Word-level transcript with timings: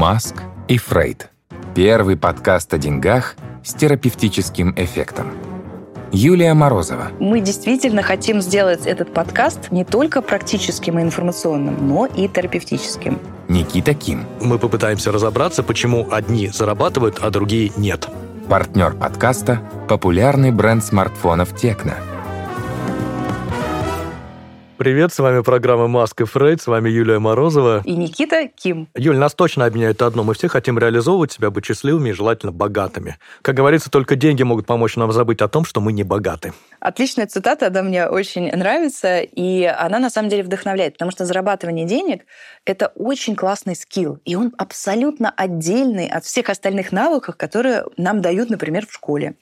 Маск 0.00 0.36
и 0.66 0.78
Фрейд. 0.78 1.28
Первый 1.74 2.16
подкаст 2.16 2.72
о 2.72 2.78
деньгах 2.78 3.36
с 3.62 3.74
терапевтическим 3.74 4.72
эффектом. 4.74 5.26
Юлия 6.10 6.54
Морозова. 6.54 7.08
Мы 7.20 7.42
действительно 7.42 8.02
хотим 8.02 8.40
сделать 8.40 8.86
этот 8.86 9.12
подкаст 9.12 9.70
не 9.70 9.84
только 9.84 10.22
практическим 10.22 10.98
и 10.98 11.02
информационным, 11.02 11.86
но 11.86 12.06
и 12.06 12.28
терапевтическим. 12.28 13.18
Никита 13.48 13.92
Ким. 13.92 14.24
Мы 14.40 14.58
попытаемся 14.58 15.12
разобраться, 15.12 15.62
почему 15.62 16.08
одни 16.10 16.48
зарабатывают, 16.48 17.18
а 17.20 17.28
другие 17.28 17.70
нет. 17.76 18.08
Партнер 18.48 18.94
подкаста– 18.94 19.60
популярный 19.86 20.50
бренд 20.50 20.82
смартфонов 20.82 21.54
«Текно». 21.54 21.92
Привет, 24.80 25.12
с 25.12 25.18
вами 25.18 25.42
программа 25.42 25.88
«Маск 25.88 26.22
и 26.22 26.24
Фрейд», 26.24 26.62
с 26.62 26.66
вами 26.66 26.88
Юлия 26.88 27.18
Морозова. 27.18 27.82
И 27.84 27.92
Никита 27.92 28.48
Ким. 28.48 28.88
Юль, 28.94 29.18
нас 29.18 29.34
точно 29.34 29.66
объединяет 29.66 30.00
одно. 30.00 30.24
Мы 30.24 30.32
все 30.32 30.48
хотим 30.48 30.78
реализовывать 30.78 31.32
себя, 31.32 31.50
быть 31.50 31.66
счастливыми 31.66 32.08
и 32.08 32.12
желательно 32.12 32.50
богатыми. 32.50 33.18
Как 33.42 33.54
говорится, 33.54 33.90
только 33.90 34.16
деньги 34.16 34.42
могут 34.42 34.64
помочь 34.64 34.96
нам 34.96 35.12
забыть 35.12 35.42
о 35.42 35.48
том, 35.48 35.66
что 35.66 35.82
мы 35.82 35.92
не 35.92 36.02
богаты. 36.02 36.54
Отличная 36.80 37.26
цитата, 37.26 37.66
она 37.66 37.82
мне 37.82 38.06
очень 38.06 38.50
нравится, 38.50 39.20
и 39.20 39.64
она 39.64 39.98
на 39.98 40.08
самом 40.08 40.30
деле 40.30 40.44
вдохновляет, 40.44 40.94
потому 40.94 41.10
что 41.10 41.26
зарабатывание 41.26 41.84
денег— 41.84 42.24
это 42.64 42.90
очень 42.94 43.36
классный 43.36 43.76
скилл, 43.76 44.18
и 44.24 44.34
он 44.34 44.54
абсолютно 44.56 45.28
отдельный 45.28 46.06
от 46.06 46.24
всех 46.24 46.48
остальных 46.48 46.90
навыков, 46.90 47.36
которые 47.36 47.84
нам 47.98 48.22
дают, 48.22 48.48
например, 48.48 48.86
в 48.86 48.94
школе 48.94 49.34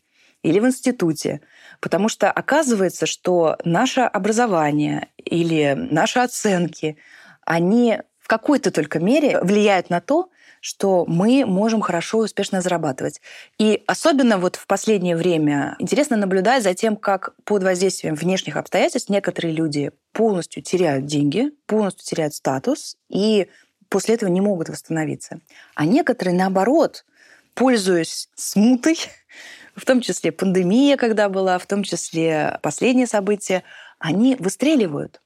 или 0.42 0.58
в 0.58 0.66
институте. 0.66 1.42
Потому 1.80 2.08
что 2.08 2.30
оказывается, 2.30 3.06
что 3.06 3.56
наше 3.64 4.00
образование 4.00 5.08
или 5.16 5.74
наши 5.76 6.18
оценки, 6.18 6.96
они 7.44 7.98
в 8.18 8.28
какой-то 8.28 8.70
только 8.70 8.98
мере 8.98 9.40
влияют 9.40 9.90
на 9.90 10.00
то, 10.00 10.30
что 10.60 11.04
мы 11.06 11.44
можем 11.46 11.80
хорошо 11.80 12.22
и 12.22 12.24
успешно 12.24 12.60
зарабатывать. 12.60 13.20
И 13.58 13.82
особенно 13.86 14.38
вот 14.38 14.56
в 14.56 14.66
последнее 14.66 15.16
время 15.16 15.76
интересно 15.78 16.16
наблюдать 16.16 16.62
за 16.62 16.74
тем, 16.74 16.96
как 16.96 17.34
под 17.44 17.62
воздействием 17.62 18.14
внешних 18.14 18.56
обстоятельств 18.56 19.08
некоторые 19.08 19.54
люди 19.54 19.92
полностью 20.12 20.62
теряют 20.62 21.06
деньги, 21.06 21.52
полностью 21.66 22.04
теряют 22.04 22.34
статус 22.34 22.96
и 23.08 23.48
после 23.88 24.16
этого 24.16 24.28
не 24.28 24.40
могут 24.40 24.68
восстановиться. 24.68 25.40
А 25.74 25.84
некоторые, 25.84 26.36
наоборот, 26.36 27.04
пользуясь 27.54 28.28
смутой, 28.34 28.98
в 29.78 29.84
том 29.84 30.00
числе 30.00 30.32
пандемия, 30.32 30.96
когда 30.96 31.28
была, 31.28 31.58
в 31.58 31.66
том 31.66 31.82
числе 31.82 32.58
последние 32.62 33.06
события, 33.06 33.62
они 33.98 34.36
выстреливают. 34.38 35.20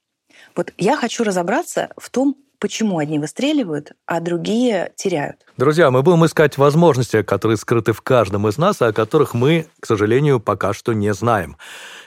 Вот 0.55 0.72
я 0.78 0.97
хочу 0.97 1.25
разобраться 1.25 1.91
в 1.97 2.11
том, 2.11 2.36
почему 2.58 2.98
одни 2.98 3.19
выстреливают, 3.19 3.92
а 4.06 4.20
другие 4.20 4.92
теряют. 4.95 5.39
Друзья, 5.56 5.91
мы 5.91 6.03
будем 6.03 6.25
искать 6.25 6.56
возможности, 6.58 7.23
которые 7.23 7.56
скрыты 7.56 7.92
в 7.92 8.03
каждом 8.03 8.47
из 8.47 8.56
нас, 8.56 8.80
а 8.80 8.89
о 8.89 8.92
которых 8.92 9.34
мы, 9.34 9.67
к 9.80 9.86
сожалению, 9.86 10.39
пока 10.39 10.73
что 10.73 10.92
не 10.92 11.12
знаем. 11.12 11.56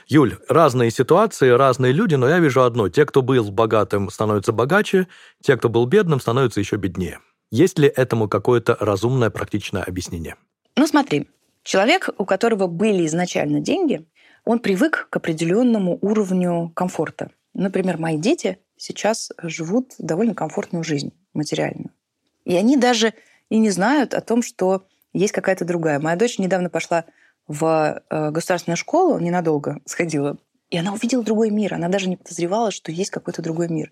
Юль, 0.06 0.38
разные 0.48 0.90
ситуации, 0.90 1.50
разные 1.50 1.92
люди, 1.92 2.14
но 2.14 2.26
я 2.26 2.38
вижу 2.38 2.62
одно. 2.62 2.88
Те, 2.88 3.04
кто 3.04 3.20
был 3.20 3.50
богатым, 3.50 4.08
становятся 4.08 4.52
богаче, 4.52 5.08
те, 5.42 5.58
кто 5.58 5.68
был 5.68 5.84
бедным, 5.84 6.20
становятся 6.20 6.60
еще 6.60 6.76
беднее. 6.76 7.20
Есть 7.50 7.78
ли 7.78 7.86
этому 7.88 8.26
какое-то 8.26 8.78
разумное, 8.80 9.28
практичное 9.28 9.82
объяснение? 9.82 10.36
Ну 10.74 10.86
смотри, 10.86 11.28
Человек, 11.66 12.10
у 12.16 12.24
которого 12.24 12.68
были 12.68 13.04
изначально 13.06 13.58
деньги, 13.58 14.06
он 14.44 14.60
привык 14.60 15.08
к 15.10 15.16
определенному 15.16 15.98
уровню 16.00 16.70
комфорта. 16.76 17.32
Например, 17.54 17.98
мои 17.98 18.18
дети 18.18 18.60
сейчас 18.76 19.32
живут 19.42 19.94
довольно 19.98 20.32
комфортную 20.32 20.84
жизнь 20.84 21.12
материальную. 21.34 21.90
И 22.44 22.54
они 22.54 22.76
даже 22.76 23.14
и 23.48 23.58
не 23.58 23.70
знают 23.70 24.14
о 24.14 24.20
том, 24.20 24.42
что 24.42 24.86
есть 25.12 25.32
какая-то 25.32 25.64
другая. 25.64 25.98
Моя 25.98 26.14
дочь 26.14 26.38
недавно 26.38 26.70
пошла 26.70 27.04
в 27.48 28.00
э, 28.10 28.30
государственную 28.30 28.76
школу, 28.76 29.18
ненадолго 29.18 29.80
сходила, 29.86 30.38
и 30.70 30.78
она 30.78 30.92
увидела 30.92 31.24
другой 31.24 31.50
мир. 31.50 31.74
Она 31.74 31.88
даже 31.88 32.08
не 32.08 32.16
подозревала, 32.16 32.70
что 32.70 32.92
есть 32.92 33.10
какой-то 33.10 33.42
другой 33.42 33.68
мир. 33.68 33.90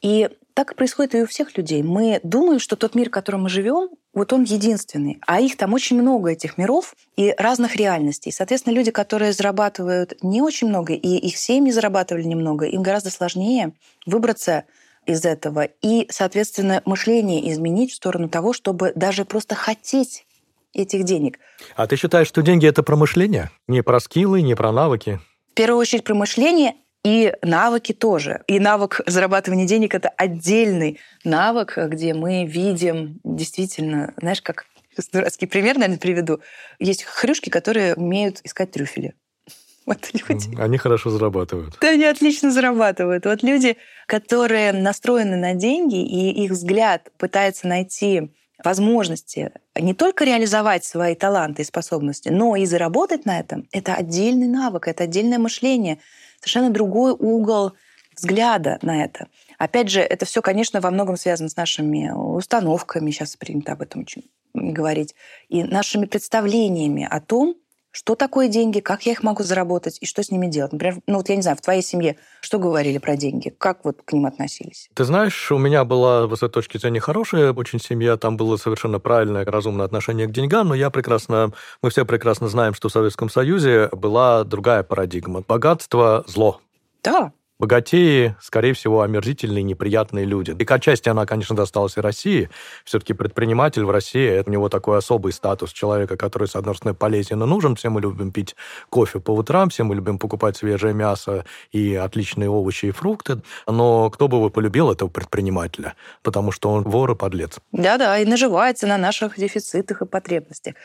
И 0.00 0.30
так 0.60 0.76
происходит 0.76 1.14
и 1.14 1.22
у 1.22 1.26
всех 1.26 1.56
людей. 1.56 1.82
Мы 1.82 2.20
думаем, 2.22 2.60
что 2.60 2.76
тот 2.76 2.94
мир, 2.94 3.08
в 3.08 3.12
котором 3.12 3.44
мы 3.44 3.48
живем, 3.48 3.88
вот 4.12 4.34
он 4.34 4.42
единственный. 4.42 5.18
А 5.26 5.40
их 5.40 5.56
там 5.56 5.72
очень 5.72 5.98
много, 5.98 6.32
этих 6.32 6.58
миров 6.58 6.94
и 7.16 7.34
разных 7.38 7.76
реальностей. 7.76 8.30
Соответственно, 8.30 8.74
люди, 8.74 8.90
которые 8.90 9.32
зарабатывают 9.32 10.22
не 10.22 10.42
очень 10.42 10.68
много, 10.68 10.92
и 10.92 11.16
их 11.16 11.38
семьи 11.38 11.72
зарабатывали 11.72 12.24
немного, 12.24 12.66
им 12.66 12.82
гораздо 12.82 13.08
сложнее 13.08 13.72
выбраться 14.04 14.64
из 15.06 15.24
этого 15.24 15.66
и, 15.80 16.06
соответственно, 16.10 16.82
мышление 16.84 17.50
изменить 17.50 17.92
в 17.92 17.94
сторону 17.94 18.28
того, 18.28 18.52
чтобы 18.52 18.92
даже 18.94 19.24
просто 19.24 19.54
хотеть 19.54 20.26
этих 20.74 21.04
денег. 21.04 21.38
А 21.74 21.86
ты 21.86 21.96
считаешь, 21.96 22.28
что 22.28 22.42
деньги— 22.42 22.66
это 22.68 22.82
про 22.82 22.96
мышление? 22.96 23.50
Не 23.66 23.82
про 23.82 23.98
скиллы, 23.98 24.42
не 24.42 24.54
про 24.54 24.72
навыки? 24.72 25.20
В 25.52 25.54
первую 25.54 25.80
очередь 25.80 26.04
про 26.04 26.14
мышление 26.14 26.74
и 27.04 27.32
навыки 27.42 27.92
тоже. 27.92 28.42
И 28.46 28.58
навык 28.58 29.00
зарабатывания 29.06 29.66
денег— 29.66 29.94
это 29.96 30.08
отдельный 30.10 31.00
навык, 31.24 31.76
где 31.76 32.14
мы 32.14 32.44
видим 32.44 33.20
действительно, 33.24 34.14
знаешь, 34.20 34.42
как 34.42 34.66
дурацкий 35.12 35.46
пример, 35.46 35.76
наверное, 35.76 35.98
приведу. 35.98 36.40
Есть 36.78 37.04
хрюшки, 37.04 37.48
которые 37.48 37.94
умеют 37.94 38.40
искать 38.44 38.70
трюфели. 38.70 39.14
Вот 39.86 40.10
люди. 40.12 40.60
Они 40.60 40.76
хорошо 40.76 41.10
зарабатывают. 41.10 41.76
Да, 41.80 41.88
они 41.88 42.04
отлично 42.04 42.52
зарабатывают. 42.52 43.24
Вот 43.24 43.42
люди, 43.42 43.76
которые 44.06 44.72
настроены 44.72 45.36
на 45.36 45.54
деньги, 45.54 46.04
и 46.04 46.44
их 46.44 46.52
взгляд 46.52 47.10
пытается 47.16 47.66
найти 47.66 48.30
возможности 48.62 49.52
не 49.74 49.94
только 49.94 50.24
реализовать 50.24 50.84
свои 50.84 51.14
таланты 51.14 51.62
и 51.62 51.64
способности, 51.64 52.28
но 52.28 52.56
и 52.56 52.66
заработать 52.66 53.24
на 53.24 53.40
этом, 53.40 53.66
это 53.72 53.94
отдельный 53.94 54.48
навык, 54.48 54.86
это 54.86 55.04
отдельное 55.04 55.38
мышление— 55.38 55.98
совершенно 56.40 56.70
другой 56.70 57.12
угол 57.12 57.72
взгляда 58.16 58.78
на 58.82 59.04
это. 59.04 59.28
Опять 59.58 59.88
же, 59.88 60.00
это 60.00 60.26
все, 60.26 60.42
конечно, 60.42 60.80
во 60.80 60.90
многом 60.90 61.16
связано 61.16 61.48
с 61.48 61.56
нашими 61.56 62.10
установками, 62.10 63.10
сейчас 63.10 63.36
принято 63.36 63.72
об 63.72 63.82
этом 63.82 64.02
очень 64.02 64.30
говорить, 64.54 65.14
и 65.48 65.62
нашими 65.62 66.06
представлениями 66.06 67.06
о 67.08 67.20
том, 67.20 67.54
что 67.90 68.14
такое 68.14 68.48
деньги, 68.48 68.80
как 68.80 69.06
я 69.06 69.12
их 69.12 69.22
могу 69.22 69.42
заработать 69.42 69.98
и 70.00 70.06
что 70.06 70.22
с 70.22 70.30
ними 70.30 70.46
делать. 70.46 70.72
Например, 70.72 70.96
ну 71.06 71.18
вот 71.18 71.28
я 71.28 71.36
не 71.36 71.42
знаю, 71.42 71.56
в 71.56 71.60
твоей 71.60 71.82
семье 71.82 72.16
что 72.40 72.58
говорили 72.58 72.98
про 72.98 73.16
деньги? 73.16 73.54
Как 73.56 73.84
вот 73.84 74.02
к 74.04 74.12
ним 74.12 74.26
относились? 74.26 74.88
Ты 74.94 75.04
знаешь, 75.04 75.50
у 75.52 75.58
меня 75.58 75.84
была 75.84 76.28
с 76.28 76.42
этой 76.42 76.50
точки 76.50 76.78
зрения 76.78 77.00
хорошая 77.00 77.52
очень 77.52 77.80
семья, 77.80 78.16
там 78.16 78.36
было 78.36 78.56
совершенно 78.56 78.98
правильное, 78.98 79.44
разумное 79.44 79.86
отношение 79.86 80.26
к 80.26 80.32
деньгам, 80.32 80.68
но 80.68 80.74
я 80.74 80.90
прекрасно, 80.90 81.52
мы 81.82 81.90
все 81.90 82.04
прекрасно 82.04 82.48
знаем, 82.48 82.74
что 82.74 82.88
в 82.88 82.92
Советском 82.92 83.28
Союзе 83.28 83.88
была 83.92 84.44
другая 84.44 84.82
парадигма. 84.82 85.42
Богатство– 85.46 86.24
зло. 86.26 86.60
Да, 87.02 87.32
Богатеи, 87.60 88.36
скорее 88.40 88.72
всего, 88.72 89.02
омерзительные, 89.02 89.62
неприятные 89.62 90.24
люди. 90.24 90.56
И 90.58 90.64
к 90.64 90.72
отчасти 90.72 91.10
она, 91.10 91.26
конечно, 91.26 91.54
досталась 91.54 91.98
и 91.98 92.00
России. 92.00 92.48
Все-таки 92.86 93.12
предприниматель 93.12 93.84
в 93.84 93.90
России, 93.90 94.26
это 94.26 94.48
у 94.48 94.52
него 94.54 94.70
такой 94.70 94.96
особый 94.96 95.34
статус 95.34 95.70
человека, 95.70 96.16
который, 96.16 96.48
с 96.48 96.56
одной 96.56 96.74
стороны, 96.74 96.94
полезен 96.94 97.42
и 97.42 97.46
нужен. 97.46 97.76
Все 97.76 97.90
мы 97.90 98.00
любим 98.00 98.32
пить 98.32 98.56
кофе 98.88 99.20
по 99.20 99.32
утрам, 99.32 99.68
все 99.68 99.84
мы 99.84 99.94
любим 99.94 100.18
покупать 100.18 100.56
свежее 100.56 100.94
мясо 100.94 101.44
и 101.70 101.94
отличные 101.94 102.48
овощи 102.48 102.86
и 102.86 102.90
фрукты. 102.92 103.42
Но 103.66 104.08
кто 104.08 104.28
бы 104.28 104.40
вы 104.40 104.48
полюбил 104.48 104.90
этого 104.90 105.10
предпринимателя? 105.10 105.96
Потому 106.22 106.52
что 106.52 106.70
он 106.70 106.84
вор 106.84 107.10
и 107.10 107.14
подлец. 107.14 107.58
Да-да, 107.72 108.18
и 108.18 108.24
наживается 108.24 108.86
на 108.86 108.96
наших 108.96 109.38
дефицитах 109.38 110.00
и 110.00 110.06
потребностях. 110.06 110.76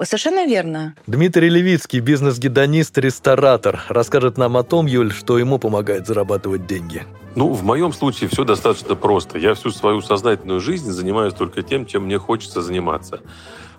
Совершенно 0.00 0.46
верно. 0.46 0.94
Дмитрий 1.08 1.48
Левицкий, 1.48 1.98
бизнес-гедонист, 1.98 2.96
ресторатор, 2.98 3.80
расскажет 3.88 4.38
нам 4.38 4.56
о 4.56 4.62
том, 4.62 4.86
Юль, 4.86 5.12
что 5.12 5.36
ему 5.36 5.58
помогает 5.58 6.06
заработать 6.06 6.19
зарабатывать 6.20 6.66
деньги? 6.66 7.04
Ну, 7.34 7.52
в 7.52 7.62
моем 7.64 7.92
случае 7.92 8.28
все 8.28 8.44
достаточно 8.44 8.94
просто. 8.94 9.38
Я 9.38 9.54
всю 9.54 9.70
свою 9.70 10.02
сознательную 10.02 10.60
жизнь 10.60 10.90
занимаюсь 10.90 11.32
только 11.32 11.62
тем, 11.62 11.86
чем 11.86 12.04
мне 12.04 12.18
хочется 12.18 12.60
заниматься. 12.60 13.20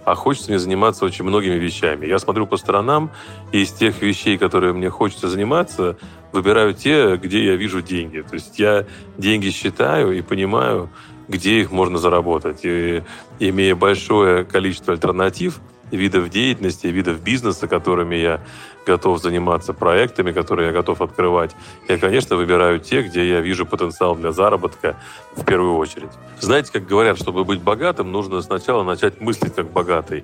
А 0.03 0.15
хочется 0.15 0.49
мне 0.49 0.57
заниматься 0.57 1.05
очень 1.05 1.25
многими 1.25 1.55
вещами. 1.55 2.07
Я 2.07 2.17
смотрю 2.17 2.47
по 2.47 2.57
сторонам, 2.57 3.11
и 3.51 3.61
из 3.61 3.71
тех 3.71 4.01
вещей, 4.01 4.37
которые 4.37 4.73
мне 4.73 4.89
хочется 4.89 5.27
заниматься, 5.29 5.97
выбираю 6.31 6.73
те, 6.73 7.17
где 7.17 7.45
я 7.45 7.55
вижу 7.55 7.81
деньги. 7.81 8.21
То 8.21 8.33
есть 8.33 8.57
я 8.57 8.85
деньги 9.17 9.51
считаю 9.51 10.17
и 10.17 10.21
понимаю, 10.21 10.89
где 11.27 11.59
их 11.59 11.71
можно 11.71 11.99
заработать. 11.99 12.61
И 12.63 13.03
имея 13.39 13.75
большое 13.75 14.43
количество 14.43 14.93
альтернатив, 14.93 15.59
видов 15.91 16.29
деятельности, 16.29 16.87
видов 16.87 17.21
бизнеса, 17.21 17.67
которыми 17.67 18.15
я 18.15 18.39
готов 18.85 19.21
заниматься 19.21 19.73
проектами, 19.73 20.31
которые 20.31 20.67
я 20.67 20.73
готов 20.73 21.01
открывать. 21.01 21.55
Я, 21.87 21.97
конечно, 21.97 22.35
выбираю 22.35 22.79
те, 22.79 23.01
где 23.01 23.27
я 23.27 23.41
вижу 23.41 23.65
потенциал 23.65 24.15
для 24.15 24.31
заработка 24.31 24.95
в 25.35 25.45
первую 25.45 25.77
очередь. 25.77 26.11
Знаете, 26.39 26.71
как 26.71 26.85
говорят, 26.85 27.17
чтобы 27.17 27.43
быть 27.43 27.61
богатым, 27.61 28.11
нужно 28.11 28.41
сначала 28.41 28.83
начать 28.83 29.21
мыслить 29.21 29.55
как 29.55 29.71
богатый. 29.71 30.23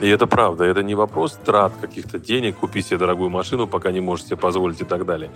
И 0.00 0.08
это 0.08 0.26
правда, 0.26 0.64
это 0.64 0.82
не 0.82 0.94
вопрос 0.94 1.38
трат 1.42 1.72
каких-то 1.80 2.18
денег, 2.18 2.56
купи 2.56 2.82
себе 2.82 2.98
дорогую 2.98 3.30
машину, 3.30 3.66
пока 3.66 3.90
не 3.92 4.00
можешь 4.00 4.26
себе 4.26 4.36
позволить 4.36 4.82
и 4.82 4.84
так 4.84 5.06
далее. 5.06 5.30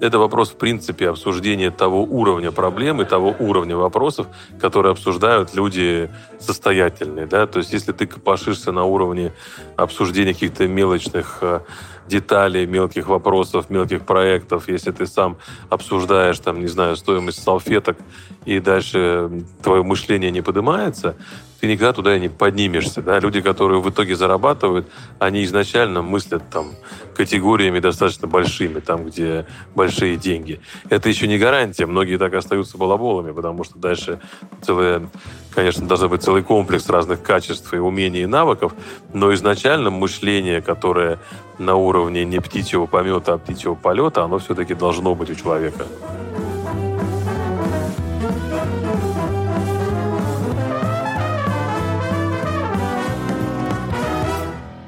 Это 0.00 0.18
вопрос, 0.18 0.50
в 0.50 0.56
принципе, 0.56 1.10
обсуждения 1.10 1.70
того 1.70 2.02
уровня 2.02 2.50
проблем 2.50 3.02
и 3.02 3.04
того 3.04 3.34
уровня 3.38 3.76
вопросов, 3.76 4.26
которые 4.58 4.92
обсуждают 4.92 5.54
люди 5.54 6.10
состоятельные. 6.38 7.26
Да? 7.26 7.46
То 7.46 7.58
есть, 7.58 7.74
если 7.74 7.92
ты 7.92 8.06
копошишься 8.06 8.72
на 8.72 8.84
уровне 8.84 9.32
обсуждения 9.76 10.32
каких-то 10.32 10.66
мелочных 10.66 11.38
э, 11.42 11.60
деталей, 12.08 12.66
мелких 12.66 13.08
вопросов, 13.08 13.70
мелких 13.70 14.02
проектов, 14.02 14.68
если 14.68 14.92
ты 14.92 15.06
сам 15.06 15.36
обсуждаешь, 15.70 16.38
там, 16.38 16.60
не 16.60 16.68
знаю, 16.68 16.96
стоимость 16.96 17.42
салфеток, 17.42 17.96
и 18.44 18.60
дальше 18.60 19.30
твое 19.62 19.82
мышление 19.82 20.30
не 20.30 20.42
поднимается, 20.42 21.16
ты 21.60 21.66
никогда 21.66 21.92
туда 21.92 22.18
не 22.18 22.28
поднимешься. 22.28 23.02
Да? 23.02 23.18
Люди, 23.18 23.40
которые 23.40 23.80
в 23.80 23.90
итоге 23.90 24.16
зарабатывают, 24.16 24.86
они 25.18 25.44
изначально 25.44 26.02
мыслят 26.02 26.42
там 26.50 26.72
категориями 27.14 27.80
достаточно 27.80 28.28
большими, 28.28 28.80
там, 28.80 29.06
где 29.06 29.46
большие 29.74 30.16
деньги. 30.16 30.60
Это 30.90 31.08
еще 31.08 31.26
не 31.26 31.38
гарантия. 31.38 31.86
Многие 31.86 32.18
так 32.18 32.34
остаются 32.34 32.76
балаболами, 32.76 33.32
потому 33.32 33.64
что 33.64 33.78
дальше 33.78 34.20
целое, 34.62 35.08
конечно, 35.54 35.86
должен 35.86 36.10
быть 36.10 36.22
целый 36.22 36.42
комплекс 36.42 36.88
разных 36.88 37.22
качеств 37.22 37.72
и 37.72 37.78
умений 37.78 38.22
и 38.22 38.26
навыков, 38.26 38.74
но 39.12 39.32
изначально 39.34 39.90
мышление, 39.90 40.60
которое 40.60 41.18
на 41.58 41.74
уровне 41.74 42.24
не 42.24 42.40
птичьего 42.40 42.86
помета, 42.86 43.34
а 43.34 43.38
птичьего 43.38 43.74
полета, 43.74 44.24
оно 44.24 44.38
все-таки 44.38 44.74
должно 44.74 45.14
быть 45.14 45.30
у 45.30 45.34
человека. 45.34 45.86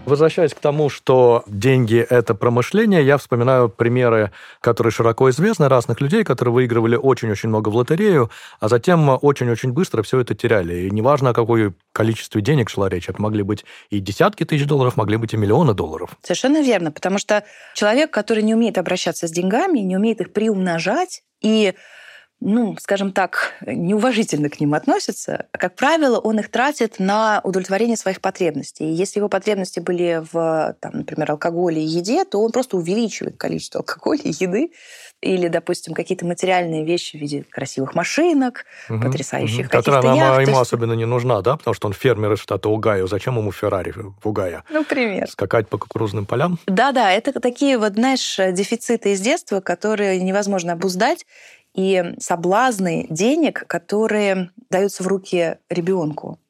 Возвращаясь 0.09 0.55
к 0.55 0.59
тому, 0.59 0.89
что 0.89 1.45
деньги– 1.47 1.99
это 2.11 2.35
промышление, 2.35 3.05
я 3.05 3.19
вспоминаю 3.19 3.69
примеры, 3.69 4.33
которые 4.63 4.91
широко 4.91 5.29
известны, 5.29 5.69
разных 5.69 6.01
людей, 6.01 6.25
которые 6.25 6.55
выигрывали 6.55 6.97
очень-очень 6.97 7.51
много 7.51 7.69
в 7.69 7.77
лотерею, 7.77 8.31
а 8.59 8.69
затем 8.69 9.19
очень-очень 9.21 9.73
быстро 9.73 10.03
все 10.03 10.21
это 10.21 10.35
теряли. 10.35 10.87
И 10.87 10.91
неважно, 10.91 11.31
о 11.31 11.35
какой 11.35 11.75
количестве 11.93 12.41
денег 12.41 12.71
шла 12.71 12.89
речь, 12.89 13.11
это 13.11 13.21
могли 13.21 13.43
быть 13.43 13.67
и 13.91 14.01
десятки 14.01 14.45
тысяч 14.45 14.67
долларов, 14.67 14.97
могли 14.97 15.19
быть 15.19 15.35
и 15.35 15.37
миллионы 15.37 15.75
долларов. 15.75 16.17
Совершенно 16.23 16.63
верно, 16.63 16.91
потому 16.91 17.19
что 17.19 17.45
человек, 17.75 18.11
который 18.11 18.43
не 18.43 18.55
умеет 18.55 18.79
обращаться 18.79 19.29
с 19.29 19.31
деньгами, 19.31 19.81
не 19.81 19.99
умеет 19.99 20.23
их 20.23 20.33
приумножать 20.33 21.23
и 21.43 21.75
ну, 22.41 22.77
скажем 22.81 23.13
так, 23.13 23.55
неуважительно 23.67 24.49
к 24.49 24.61
ним 24.61 24.75
относится, 24.75 25.47
как 25.51 25.75
правило, 25.75 26.19
он 26.19 26.39
их 26.39 26.51
тратит 26.51 27.01
на 27.01 27.41
удовлетворение 27.43 27.97
своих 27.97 28.21
потребностей. 28.21 28.85
И 28.85 28.95
если 28.95 29.19
его 29.19 29.29
потребности 29.29 29.81
были 29.81 30.23
в, 30.33 30.77
там, 30.81 30.93
например, 30.99 31.33
алкоголе 31.33 31.83
и 31.83 31.87
еде, 31.87 32.25
то 32.25 32.41
он 32.41 32.53
просто 32.53 32.77
увеличивает 32.77 33.37
количество 33.37 33.81
алкоголя 33.81 34.21
и 34.23 34.31
еды, 34.31 34.71
или, 35.21 35.49
допустим, 35.49 35.95
какие-то 35.95 36.25
материальные 36.27 36.85
вещи 36.85 37.17
в 37.17 37.21
виде 37.21 37.43
красивых 37.43 37.97
машинок, 37.97 38.65
угу, 38.89 39.01
потрясающих 39.01 39.67
угу. 39.67 39.69
Которая 39.69 40.03
нам, 40.03 40.17
яхт. 40.17 40.41
ему 40.43 40.51
есть... 40.51 40.61
особенно 40.61 40.93
не 40.93 41.07
нужна, 41.07 41.43
да? 41.43 41.57
Потому 41.57 41.75
что 41.75 41.89
он 41.89 41.93
фермер 41.93 42.33
из 42.35 42.39
штата 42.39 42.69
Угайо. 42.69 43.09
Зачем 43.09 43.37
ему 43.37 43.51
Феррари 43.51 43.93
в 43.93 44.29
Угайо? 44.29 44.63
Ну, 44.71 44.85
пример. 44.85 45.29
Скакать 45.29 45.69
по 45.69 45.77
кукурузным 45.77 46.25
полям? 46.25 46.59
Да-да, 46.67 47.11
это 47.11 47.33
такие 47.41 47.79
вот, 47.79 47.95
знаешь, 47.95 48.37
дефициты 48.37 49.13
из 49.13 49.21
детства, 49.21 49.61
которые 49.61 50.21
невозможно 50.21 50.75
обуздать, 50.75 51.27
и 51.79 52.17
соблазны 52.19 53.07
денег, 53.09 53.65
которые 53.69 54.51
даются 54.69 55.05
в 55.05 55.07
руки 55.07 55.59
ребенку 55.71 56.41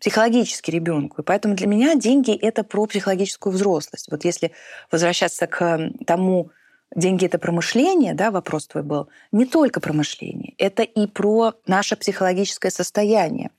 психологически 0.00 0.70
ребенку. 0.70 1.20
И 1.20 1.24
поэтому 1.24 1.56
для 1.56 1.66
меня 1.66 1.96
деньги 1.96 2.32
это 2.32 2.62
про 2.62 2.86
психологическую 2.86 3.52
взрослость. 3.52 4.08
Вот 4.12 4.24
если 4.24 4.52
возвращаться 4.92 5.48
к 5.48 5.90
тому, 6.06 6.52
деньги 6.94 7.26
это 7.26 7.38
про 7.40 7.50
мышление, 7.50 8.14
да, 8.14 8.30
вопрос 8.30 8.68
твой 8.68 8.84
был, 8.84 9.08
не 9.32 9.44
только 9.44 9.80
про 9.80 9.92
мышление, 9.92 10.54
это 10.56 10.84
и 10.84 11.08
про 11.08 11.54
наше 11.66 11.96
психологическое 11.96 12.70
состояние. 12.70 13.50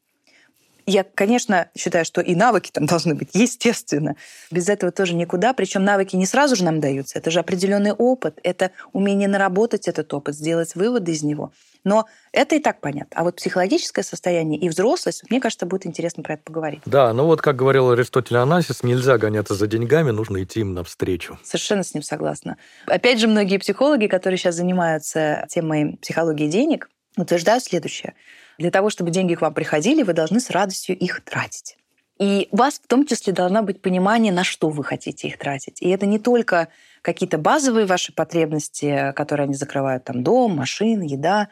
Я, 0.86 1.04
конечно, 1.04 1.70
считаю, 1.78 2.06
что 2.06 2.22
и 2.22 2.36
навыки 2.36 2.72
там 2.72 2.86
должны 2.88 3.16
быть, 3.16 3.30
естественно. 3.34 4.16
Без 4.52 4.70
этого 4.70 4.92
тоже 4.92 5.16
никуда. 5.16 5.54
Причем 5.54 5.84
навыки 5.84 6.16
не 6.16 6.26
сразу 6.26 6.56
же 6.56 6.64
нам 6.64 6.80
даются. 6.80 7.18
Это 7.18 7.32
же 7.32 7.40
определенный 7.40 7.92
опыт, 7.92 8.40
это 8.44 8.72
умение 8.94 9.28
наработать 9.28 9.88
этот 9.88 10.14
опыт, 10.14 10.36
сделать 10.36 10.76
выводы 10.76 11.12
из 11.12 11.24
него. 11.24 11.52
Но 11.84 12.08
это 12.34 12.56
и 12.56 12.60
так 12.60 12.82
понятно. 12.82 13.20
А 13.20 13.24
вот 13.24 13.38
психологическое 13.38 14.04
состояние 14.04 14.60
и 14.60 14.68
взрослость, 14.70 15.24
мне 15.30 15.40
кажется, 15.40 15.66
будет 15.66 15.86
интересно 15.86 16.24
про 16.24 16.34
это 16.34 16.44
поговорить. 16.44 16.82
Да, 16.86 17.14
ну 17.14 17.26
вот 17.26 17.42
как 17.42 17.56
говорил 17.56 17.92
Аристотель 17.92 18.38
Анасис, 18.38 18.84
нельзя 18.84 19.18
гоняться 19.18 19.56
за 19.56 19.68
деньгами, 19.68 20.12
нужно 20.12 20.44
идти 20.44 20.60
им 20.60 20.74
навстречу. 20.74 21.40
Совершенно 21.44 21.84
с 21.84 21.94
ним 21.94 22.04
согласна. 22.04 22.58
Опять 22.86 23.20
же, 23.20 23.28
многие 23.28 23.58
психологи, 23.58 24.08
которые 24.08 24.38
сейчас 24.38 24.56
занимаются 24.56 25.46
темой 25.50 25.98
психологии 26.02 26.48
денег, 26.48 26.90
утверждают 27.18 27.64
следующее– 27.64 28.14
для 28.60 28.72
того, 28.72 28.90
чтобы 28.90 29.10
деньги 29.10 29.36
к 29.36 29.42
вам 29.42 29.54
приходили, 29.54 30.04
вы 30.04 30.14
должны 30.14 30.40
с 30.40 30.50
радостью 30.50 30.98
их 30.98 31.22
тратить. 31.24 31.78
И 32.20 32.50
у 32.52 32.58
вас 32.58 32.82
в 32.84 32.88
том 32.88 33.06
числе 33.06 33.32
должно 33.32 33.64
быть 33.64 33.82
понимание, 33.82 34.34
на 34.34 34.44
что 34.44 34.70
вы 34.70 34.84
хотите 34.84 35.30
их 35.30 35.38
тратить. 35.38 35.82
И 35.82 35.88
это 35.90 36.06
не 36.06 36.20
только 36.20 36.68
какие-то 37.02 37.38
базовые 37.38 37.86
ваши 37.86 38.12
потребности, 38.12 39.14
которые 39.16 39.46
они 39.46 39.54
закрывают, 39.54 40.04
там 40.04 40.22
дом, 40.22 40.58
машина, 40.58 41.04
еда, 41.04 41.48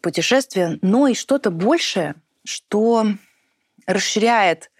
путешествия, 0.00 0.78
но 0.82 1.06
и 1.06 1.14
что-то 1.14 1.52
большее, 1.52 2.16
что 2.44 3.06
расширяет 3.86 4.72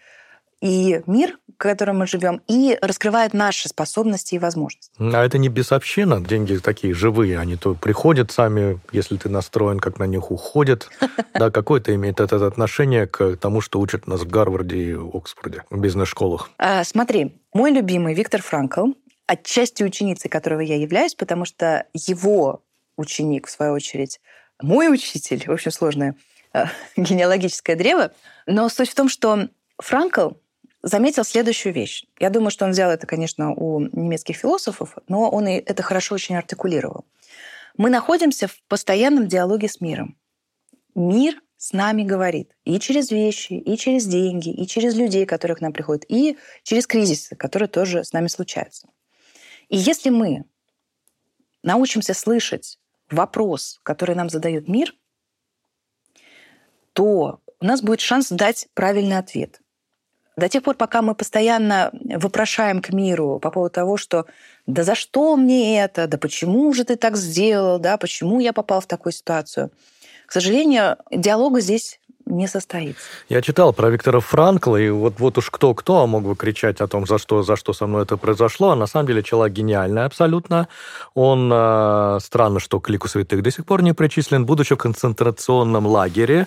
и 0.63 1.03
мир, 1.07 1.39
в 1.53 1.57
котором 1.59 1.99
мы 1.99 2.07
живем, 2.07 2.41
и 2.47 2.79
раскрывает 2.81 3.35
наши 3.35 3.69
способности 3.69 4.37
и 4.37 4.39
возможности. 4.39 4.93
А 4.99 5.25
это 5.25 5.37
не 5.37 5.49
бесобщина? 5.49 6.21
Деньги 6.21 6.57
такие 6.57 6.95
живые, 6.95 7.39
они 7.41 7.57
то 7.57 7.75
приходят 7.75 8.31
сами, 8.31 8.81
если 8.93 9.17
ты 9.17 9.29
настроен, 9.29 9.81
как 9.81 9.99
на 9.99 10.05
них 10.05 10.31
уходят. 10.31 10.89
Да, 11.35 11.51
какое-то 11.51 11.95
имеет 11.95 12.21
это 12.21 12.47
отношение 12.47 13.07
к 13.07 13.37
тому, 13.37 13.63
что 13.63 13.81
учат 13.81 14.07
нас 14.07 14.21
в 14.21 14.29
Гарварде 14.29 14.77
и 14.77 14.93
Оксфорде, 14.93 15.65
в 15.71 15.81
бизнес-школах. 15.81 16.51
А, 16.59 16.85
смотри, 16.85 17.41
мой 17.53 17.73
любимый 17.73 18.15
Виктор 18.15 18.43
Франкл, 18.43 18.89
отчасти 19.27 19.83
ученицей 19.83 20.31
которого 20.31 20.61
я 20.61 20.77
являюсь, 20.77 21.15
потому 21.15 21.47
что 21.47 21.87
его 21.95 22.63
ученик, 22.97 23.49
в 23.49 23.51
свою 23.51 23.73
очередь, 23.73 24.21
мой 24.61 24.93
учитель, 24.93 25.43
в 25.47 25.51
общем, 25.51 25.71
сложное 25.73 26.15
э, 26.53 26.67
генеалогическое 26.97 27.75
древо. 27.75 28.13
Но 28.47 28.69
суть 28.69 28.91
в 28.91 28.95
том, 28.95 29.09
что 29.09 29.49
Франкл 29.79 30.33
заметил 30.83 31.25
следующую 31.25 31.73
вещь. 31.73 32.05
Я 32.19 32.31
думаю, 32.31 32.51
что 32.51 32.65
он 32.65 32.73
взял 32.73 32.91
это, 32.91 33.07
конечно, 33.07 33.53
у 33.53 33.81
немецких 33.81 34.37
философов, 34.37 34.97
но 35.09 35.31
он 35.31 35.47
и 35.47 35.55
это 35.55 35.83
хорошо 35.83 36.15
очень 36.15 36.37
артикулировал. 36.37 37.05
Мы 37.77 37.89
находимся 37.89 38.49
в 38.49 38.63
постоянном 38.69 39.29
диалоге 39.29 39.69
с 39.69 39.81
миром. 39.81 40.19
Мир 40.95 41.41
с 41.57 41.73
нами 41.73 42.03
говорит 42.03 42.55
и 42.65 42.79
через 42.81 43.11
вещи, 43.11 43.55
и 43.55 43.77
через 43.77 44.07
деньги, 44.07 44.51
и 44.51 44.67
через 44.67 44.95
людей, 44.95 45.25
которые 45.27 45.57
к 45.57 45.61
нам 45.61 45.73
приходят, 45.73 46.05
и 46.09 46.37
через 46.65 46.87
кризисы, 46.87 47.37
которые 47.37 47.69
тоже 47.69 48.05
с 48.05 48.13
нами 48.13 48.27
случаются. 48.27 48.89
И 49.69 49.77
если 49.77 50.11
мы 50.11 50.45
научимся 51.63 52.15
слышать 52.15 52.79
вопрос, 53.09 53.81
который 53.85 54.17
нам 54.17 54.29
задает 54.29 54.69
мир, 54.69 54.95
то 56.93 57.41
у 57.61 57.65
нас 57.65 57.81
будет 57.81 58.01
шанс 58.01 58.29
дать 58.29 58.69
правильный 58.75 59.17
ответ. 59.17 59.62
До 60.37 60.49
тех 60.49 60.63
пор, 60.63 60.77
пока 60.77 61.03
мы 61.03 61.15
постоянно 61.15 61.91
вопрошаем 61.93 62.81
к 62.81 62.91
миру 62.91 63.39
по 63.39 63.51
поводу 63.51 63.75
того, 63.75 63.97
что 63.97 64.27
да 64.67 64.83
за 64.83 64.95
что 64.95 65.37
мне 65.37 65.83
это, 65.83 66.07
да 66.07 66.17
почему 66.17 66.73
же 66.73 66.85
ты 66.85 66.97
так 66.97 67.17
сделал, 67.17 67.79
да 67.79 67.97
почему 67.97 68.41
я 68.41 68.53
попал 68.53 68.81
в 68.81 68.87
такую 68.87 69.13
ситуацию, 69.13 69.71
к 70.27 70.33
сожалению, 70.33 70.97
диалога 71.11 71.61
здесь 71.61 72.01
не 72.25 72.47
состоится. 72.47 73.03
Я 73.29 73.43
читал 73.43 73.73
про 73.73 73.91
Виктора 73.91 74.21
Франкла, 74.21 74.77
и 74.77 74.89
вот, 74.91 75.15
вот 75.19 75.39
уж 75.39 75.51
кто-кто 75.51 76.07
мог 76.07 76.23
бы 76.23 76.37
кричать 76.37 76.81
о 76.81 76.87
том, 76.87 77.07
за 77.07 77.19
что, 77.19 77.43
за 77.43 77.57
что 77.57 77.73
со 77.73 77.87
мной 77.87 78.05
это 78.05 78.17
произошло. 78.17 78.71
А 78.71 78.77
на 78.77 78.87
самом 78.87 79.09
деле 79.09 79.23
человек 79.23 79.55
гениальный 79.57 80.05
абсолютно. 80.05 80.69
Он, 81.15 81.51
э, 81.53 82.19
странно, 82.23 82.61
что 82.61 82.81
к 82.81 82.89
лику 82.89 83.09
святых 83.09 83.43
до 83.43 83.51
сих 83.51 83.67
пор 83.67 83.83
не 83.83 83.93
причислен, 83.93 84.47
будучи 84.47 84.75
в 84.75 84.79
концентрационном 84.79 85.87
лагере, 85.87 86.47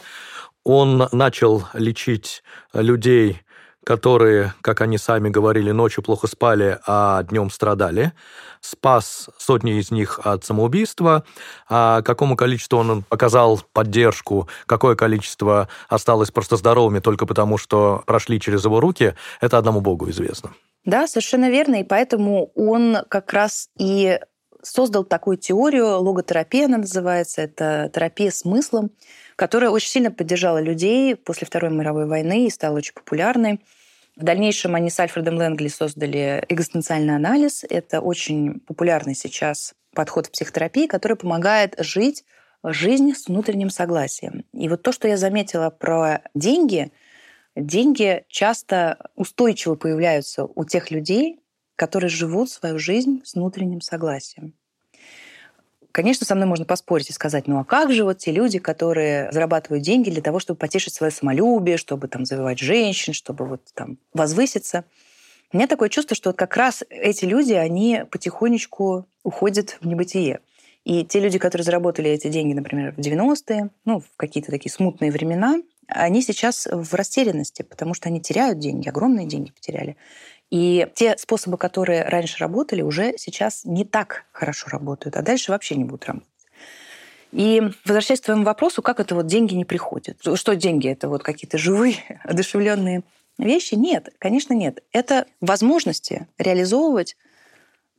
он 0.63 1.07
начал 1.11 1.67
лечить 1.73 2.41
людей 2.73 3.41
которые, 3.85 4.53
как 4.61 4.81
они 4.81 4.97
сами 4.97 5.29
говорили, 5.29 5.71
ночью 5.71 6.03
плохо 6.03 6.27
спали, 6.27 6.79
а 6.85 7.23
днем 7.23 7.49
страдали. 7.49 8.11
Спас 8.59 9.29
сотни 9.37 9.79
из 9.79 9.91
них 9.91 10.19
от 10.23 10.43
самоубийства. 10.43 11.23
А 11.69 12.01
какому 12.01 12.35
количеству 12.35 12.79
он 12.79 13.05
оказал 13.09 13.61
поддержку, 13.73 14.49
какое 14.65 14.95
количество 14.95 15.69
осталось 15.87 16.31
просто 16.31 16.57
здоровыми 16.57 16.99
только 16.99 17.27
потому, 17.27 17.57
что 17.57 18.03
прошли 18.07 18.39
через 18.39 18.65
его 18.65 18.79
руки, 18.79 19.13
это 19.39 19.59
одному 19.59 19.81
Богу 19.81 20.09
известно. 20.09 20.51
Да, 20.83 21.07
совершенно 21.07 21.49
верно. 21.49 21.75
И 21.75 21.83
поэтому 21.83 22.51
он 22.55 22.97
как 23.07 23.33
раз 23.33 23.69
и 23.77 24.19
создал 24.63 25.03
такую 25.03 25.37
теорию, 25.37 25.99
логотерапия 25.99 26.65
она 26.65 26.79
называется, 26.79 27.41
это 27.41 27.91
терапия 27.93 28.31
смыслом, 28.31 28.89
которая 29.35 29.69
очень 29.69 29.89
сильно 29.89 30.11
поддержала 30.11 30.59
людей 30.59 31.15
после 31.15 31.45
Второй 31.45 31.71
мировой 31.71 32.07
войны 32.07 32.47
и 32.47 32.49
стала 32.49 32.77
очень 32.77 32.93
популярной. 32.93 33.61
В 34.15 34.23
дальнейшем 34.23 34.75
они 34.75 34.89
с 34.89 34.99
Альфредом 34.99 35.35
Лэнгли 35.35 35.67
создали 35.67 36.43
экзистенциальный 36.47 37.15
анализ. 37.15 37.65
Это 37.69 37.99
очень 37.99 38.61
популярный 38.61 39.13
сейчас 39.13 39.73
подход 39.93 40.27
в 40.27 40.31
психотерапии, 40.31 40.87
который 40.87 41.17
помогает 41.17 41.75
жить 41.79 42.23
жизнь 42.63 43.13
с 43.13 43.27
внутренним 43.27 43.69
согласием. 43.69 44.45
И 44.53 44.69
вот 44.69 44.81
то, 44.83 44.91
что 44.91 45.07
я 45.07 45.17
заметила 45.17 45.69
про 45.69 46.21
деньги, 46.33 46.91
деньги 47.55 48.23
часто 48.29 49.09
устойчиво 49.15 49.75
появляются 49.75 50.45
у 50.45 50.63
тех 50.63 50.91
людей, 50.91 51.41
которые 51.75 52.09
живут 52.09 52.49
свою 52.49 52.79
жизнь 52.79 53.21
с 53.25 53.35
внутренним 53.35 53.81
согласием. 53.81 54.53
Конечно, 55.95 56.25
со 56.25 56.35
мной 56.35 56.45
можно 56.45 56.65
поспорить 56.65 57.09
и 57.09 57.13
сказать, 57.13 57.47
ну 57.47 57.57
а 57.57 57.63
как 57.63 57.93
же 57.93 58.03
вот 58.03 58.17
те 58.17 58.33
люди, 58.33 58.59
которые 58.59 59.31
зарабатывают 59.31 59.81
деньги 59.81 60.09
для 60.09 60.21
того, 60.21 60.39
чтобы 60.39 60.57
потешить 60.57 60.93
свое 60.93 61.09
самолюбие, 61.09 61.77
чтобы 61.77 62.09
там 62.09 62.25
завоевать 62.25 62.59
женщин, 62.59 63.13
чтобы 63.13 63.45
вот 63.45 63.61
там 63.73 63.97
возвыситься. 64.13 64.83
У 65.53 65.57
меня 65.57 65.67
такое 65.67 65.87
чувство, 65.87 66.13
что 66.13 66.31
вот 66.31 66.35
как 66.37 66.57
раз 66.57 66.83
эти 66.89 67.23
люди, 67.23 67.53
они 67.53 68.03
потихонечку 68.11 69.07
уходят 69.23 69.77
в 69.79 69.87
небытие. 69.87 70.41
И 70.83 71.05
те 71.05 71.21
люди, 71.21 71.39
которые 71.39 71.63
заработали 71.63 72.09
эти 72.09 72.27
деньги, 72.27 72.51
например, 72.51 72.93
в 72.97 72.99
90-е, 72.99 73.69
ну, 73.85 74.01
в 74.01 74.17
какие-то 74.17 74.51
такие 74.51 74.73
смутные 74.73 75.11
времена, 75.11 75.61
они 75.87 76.21
сейчас 76.21 76.67
в 76.69 76.93
растерянности, 76.93 77.61
потому 77.61 77.93
что 77.93 78.09
они 78.09 78.19
теряют 78.19 78.59
деньги, 78.59 78.89
огромные 78.89 79.27
деньги 79.27 79.51
потеряли. 79.51 79.95
И 80.51 80.87
те 80.95 81.17
способы, 81.17 81.57
которые 81.57 82.03
раньше 82.03 82.37
работали, 82.37 82.81
уже 82.81 83.15
сейчас 83.17 83.65
не 83.65 83.83
так 83.83 84.25
хорошо 84.31 84.67
работают, 84.69 85.17
а 85.17 85.21
дальше 85.21 85.51
вообще 85.51 85.75
не 85.75 85.83
будут 85.83 86.05
работать. 86.05 86.29
И 87.31 87.61
возвращаясь 87.83 88.21
к 88.21 88.25
твоему 88.25 88.43
вопросу, 88.43 88.81
как 88.81 88.99
это 88.99 89.15
вот 89.15 89.27
деньги 89.27 89.55
не 89.55 89.65
приходят? 89.65 90.17
Что 90.21 90.55
деньги? 90.55 90.87
Это 90.87 91.09
вот 91.09 91.23
какие-то 91.23 91.57
живые, 91.57 91.97
одушевленные 92.23 93.03
вещи? 93.37 93.75
Нет, 93.75 94.09
конечно, 94.19 94.53
нет. 94.53 94.83
Это 94.93 95.25
возможности 95.41 96.27
реализовывать 96.37 97.17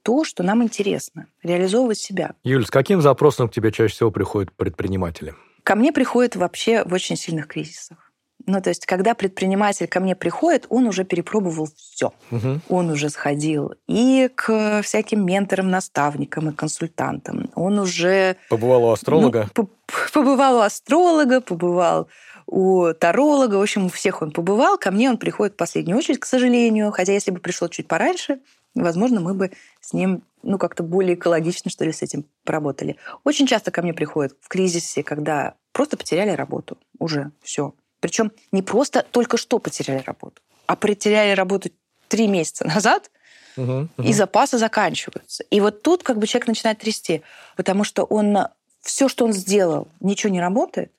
то, 0.03 0.25
что 0.25 0.43
нам 0.43 0.62
интересно, 0.62 1.26
реализовывать 1.43 1.99
себя. 1.99 2.35
Юль, 2.45 2.65
с 2.65 2.71
каким 2.71 3.03
запросом 3.03 3.49
к 3.49 3.53
тебе 3.53 3.73
чаще 3.73 3.93
всего 3.93 4.11
приходят 4.11 4.53
предприниматели? 4.53 5.35
Ко 5.65 5.75
мне 5.75 5.93
приходят 5.93 6.37
вообще 6.37 6.85
в 6.85 6.93
очень 6.93 7.17
сильных 7.17 7.49
кризисах. 7.49 8.06
Ну, 8.45 8.61
то 8.61 8.69
есть, 8.71 8.87
когда 8.87 9.14
предприниматель 9.14 9.88
ко 9.88 9.99
мне 9.99 10.14
приходит, 10.14 10.66
он 10.69 10.87
уже 10.87 11.05
перепробовал 11.05 11.69
все. 11.75 12.12
Угу. 12.31 12.61
Он 12.69 12.90
уже 12.90 13.09
сходил 13.09 13.75
и 13.88 14.31
к 14.35 14.83
всяким 14.83 15.25
менторам, 15.25 15.71
наставникам 15.71 16.50
и 16.50 16.52
консультантам. 16.52 17.50
Он 17.55 17.78
уже... 17.78 18.37
Побывал 18.49 18.85
у 18.85 18.90
астролога? 18.93 19.49
Ну, 19.57 19.69
побывал 20.12 20.57
у 20.59 20.61
астролога, 20.61 21.40
побывал 21.40 22.09
у 22.47 22.93
таролога. 22.93 23.57
В 23.57 23.62
общем, 23.62 23.87
у 23.87 23.88
всех 23.88 24.23
он 24.23 24.31
побывал. 24.31 24.78
Ко 24.78 24.90
мне 24.90 25.11
он 25.11 25.19
приходит 25.19 25.55
в 25.55 25.57
последнюю 25.57 25.99
очередь, 25.99 26.21
к 26.21 26.26
сожалению. 26.26 26.93
Хотя, 26.93 27.12
если 27.12 27.33
бы 27.33 27.40
пришел 27.40 27.69
чуть 27.69 27.88
пораньше, 27.88 28.38
возможно, 28.75 29.21
мы 29.21 29.35
бы 29.35 29.50
с 29.81 29.93
ним 29.93 30.23
ну, 30.43 30.59
как-то 30.59 30.85
более 30.85 31.14
экологично, 31.14 31.71
что 31.71 31.85
ли, 31.85 31.93
с 31.93 32.02
этим 32.02 32.25
поработали. 32.45 32.97
Очень 33.25 33.49
часто 33.49 33.73
ко 33.73 33.83
мне 33.83 33.93
приходят 33.93 34.35
в 34.40 34.49
кризисе, 34.49 35.02
когда 35.02 35.55
просто 35.73 35.97
потеряли 35.97 36.31
работу. 36.31 36.78
Уже 36.99 37.33
все 37.43 37.75
причем 38.07 38.31
не 38.53 38.63
просто 38.63 39.05
только 39.11 39.37
что 39.37 39.59
потеряли 39.59 40.01
работу, 40.07 40.41
а 40.67 40.77
потеряли 40.77 41.35
работу 41.35 41.71
три 42.07 42.29
месяца 42.29 42.65
назад, 42.65 43.11
угу, 43.57 43.89
угу. 43.99 44.09
и 44.09 44.13
запасы 44.13 44.59
заканчиваются. 44.59 45.43
И 45.51 45.61
вот 45.61 45.83
тут 45.83 46.05
как 46.05 46.19
бы 46.19 46.29
человек 46.29 46.47
начинает 46.47 46.79
трясти, 46.79 47.23
потому 47.57 47.83
что 47.83 48.05
он 48.05 48.39
все, 48.81 49.09
что 49.09 49.25
он 49.25 49.33
сделал, 49.33 49.89
ничего 49.99 50.33
не 50.33 50.41
работает, 50.41 50.93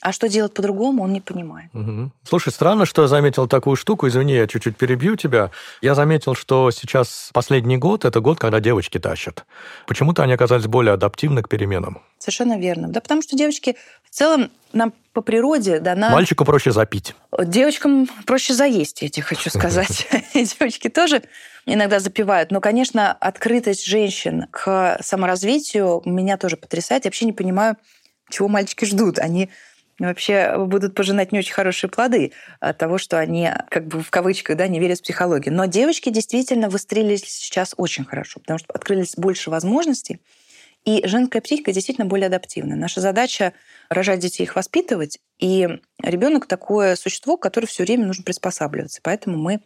а 0.00 0.12
что 0.12 0.28
делать 0.28 0.54
по-другому, 0.54 1.02
он 1.02 1.12
не 1.12 1.20
понимает. 1.20 1.70
Угу. 1.74 2.10
Слушай, 2.24 2.52
странно, 2.52 2.86
что 2.86 3.02
я 3.02 3.08
заметил 3.08 3.46
такую 3.46 3.76
штуку. 3.76 4.08
Извини, 4.08 4.34
я 4.34 4.46
чуть-чуть 4.46 4.76
перебью 4.76 5.16
тебя. 5.16 5.50
Я 5.82 5.94
заметил, 5.94 6.34
что 6.34 6.70
сейчас 6.70 7.30
последний 7.32 7.76
год– 7.76 8.04
это 8.06 8.20
год, 8.20 8.38
когда 8.38 8.60
девочки 8.60 8.98
тащат. 8.98 9.44
Почему-то 9.86 10.22
они 10.22 10.32
оказались 10.32 10.66
более 10.66 10.94
адаптивны 10.94 11.42
к 11.42 11.48
переменам. 11.48 12.00
Совершенно 12.18 12.58
верно. 12.58 12.88
Да 12.88 13.00
потому 13.00 13.22
что 13.22 13.36
девочки 13.36 13.76
в 14.04 14.10
целом 14.10 14.50
нам 14.72 14.92
по 15.12 15.20
природе 15.20 15.80
дана... 15.80 16.10
Мальчику 16.10 16.44
проще 16.44 16.72
запить. 16.72 17.14
Девочкам 17.38 18.08
проще 18.26 18.54
заесть, 18.54 19.02
я 19.02 19.08
тебе 19.08 19.22
хочу 19.22 19.50
сказать. 19.58 20.08
Девочки 20.34 20.88
тоже 20.88 21.22
иногда 21.66 22.00
запивают. 22.00 22.50
Но, 22.50 22.60
конечно, 22.60 23.12
открытость 23.12 23.84
женщин 23.84 24.46
к 24.50 24.98
саморазвитию 25.02 26.00
меня 26.04 26.36
тоже 26.38 26.56
потрясает. 26.56 27.04
Я 27.04 27.08
вообще 27.08 27.26
не 27.26 27.32
понимаю, 27.32 27.76
чего 28.30 28.48
мальчики 28.48 28.84
ждут. 28.84 29.18
Они 29.18 29.50
вообще 30.08 30.56
будут 30.58 30.94
пожинать 30.94 31.32
не 31.32 31.38
очень 31.38 31.52
хорошие 31.54 31.90
плоды 31.90 32.32
от 32.58 32.78
того, 32.78 32.98
что 32.98 33.18
они, 33.18 33.50
как 33.70 33.86
бы 33.86 34.02
в 34.02 34.10
кавычках, 34.10 34.56
да, 34.56 34.66
не 34.66 34.80
верят 34.80 34.98
в 34.98 35.02
психологию. 35.02 35.54
Но 35.54 35.66
девочки 35.66 36.10
действительно 36.10 36.68
выстрелились 36.68 37.24
сейчас 37.24 37.74
очень 37.76 38.04
хорошо, 38.04 38.40
потому 38.40 38.58
что 38.58 38.72
открылись 38.72 39.14
больше 39.16 39.50
возможностей, 39.50 40.20
и 40.84 41.06
женская 41.06 41.42
психика 41.42 41.72
действительно 41.72 42.06
более 42.06 42.28
адаптивна. 42.28 42.74
Наша 42.74 43.00
задача 43.00 43.52
рожать 43.90 44.20
детей, 44.20 44.44
их 44.44 44.56
воспитывать, 44.56 45.18
и 45.38 45.68
ребенок 46.02 46.46
такое 46.46 46.96
существо, 46.96 47.36
которое 47.36 47.66
все 47.66 47.84
время 47.84 48.06
нужно 48.06 48.24
приспосабливаться. 48.24 49.00
Поэтому 49.02 49.36
мы 49.36 49.60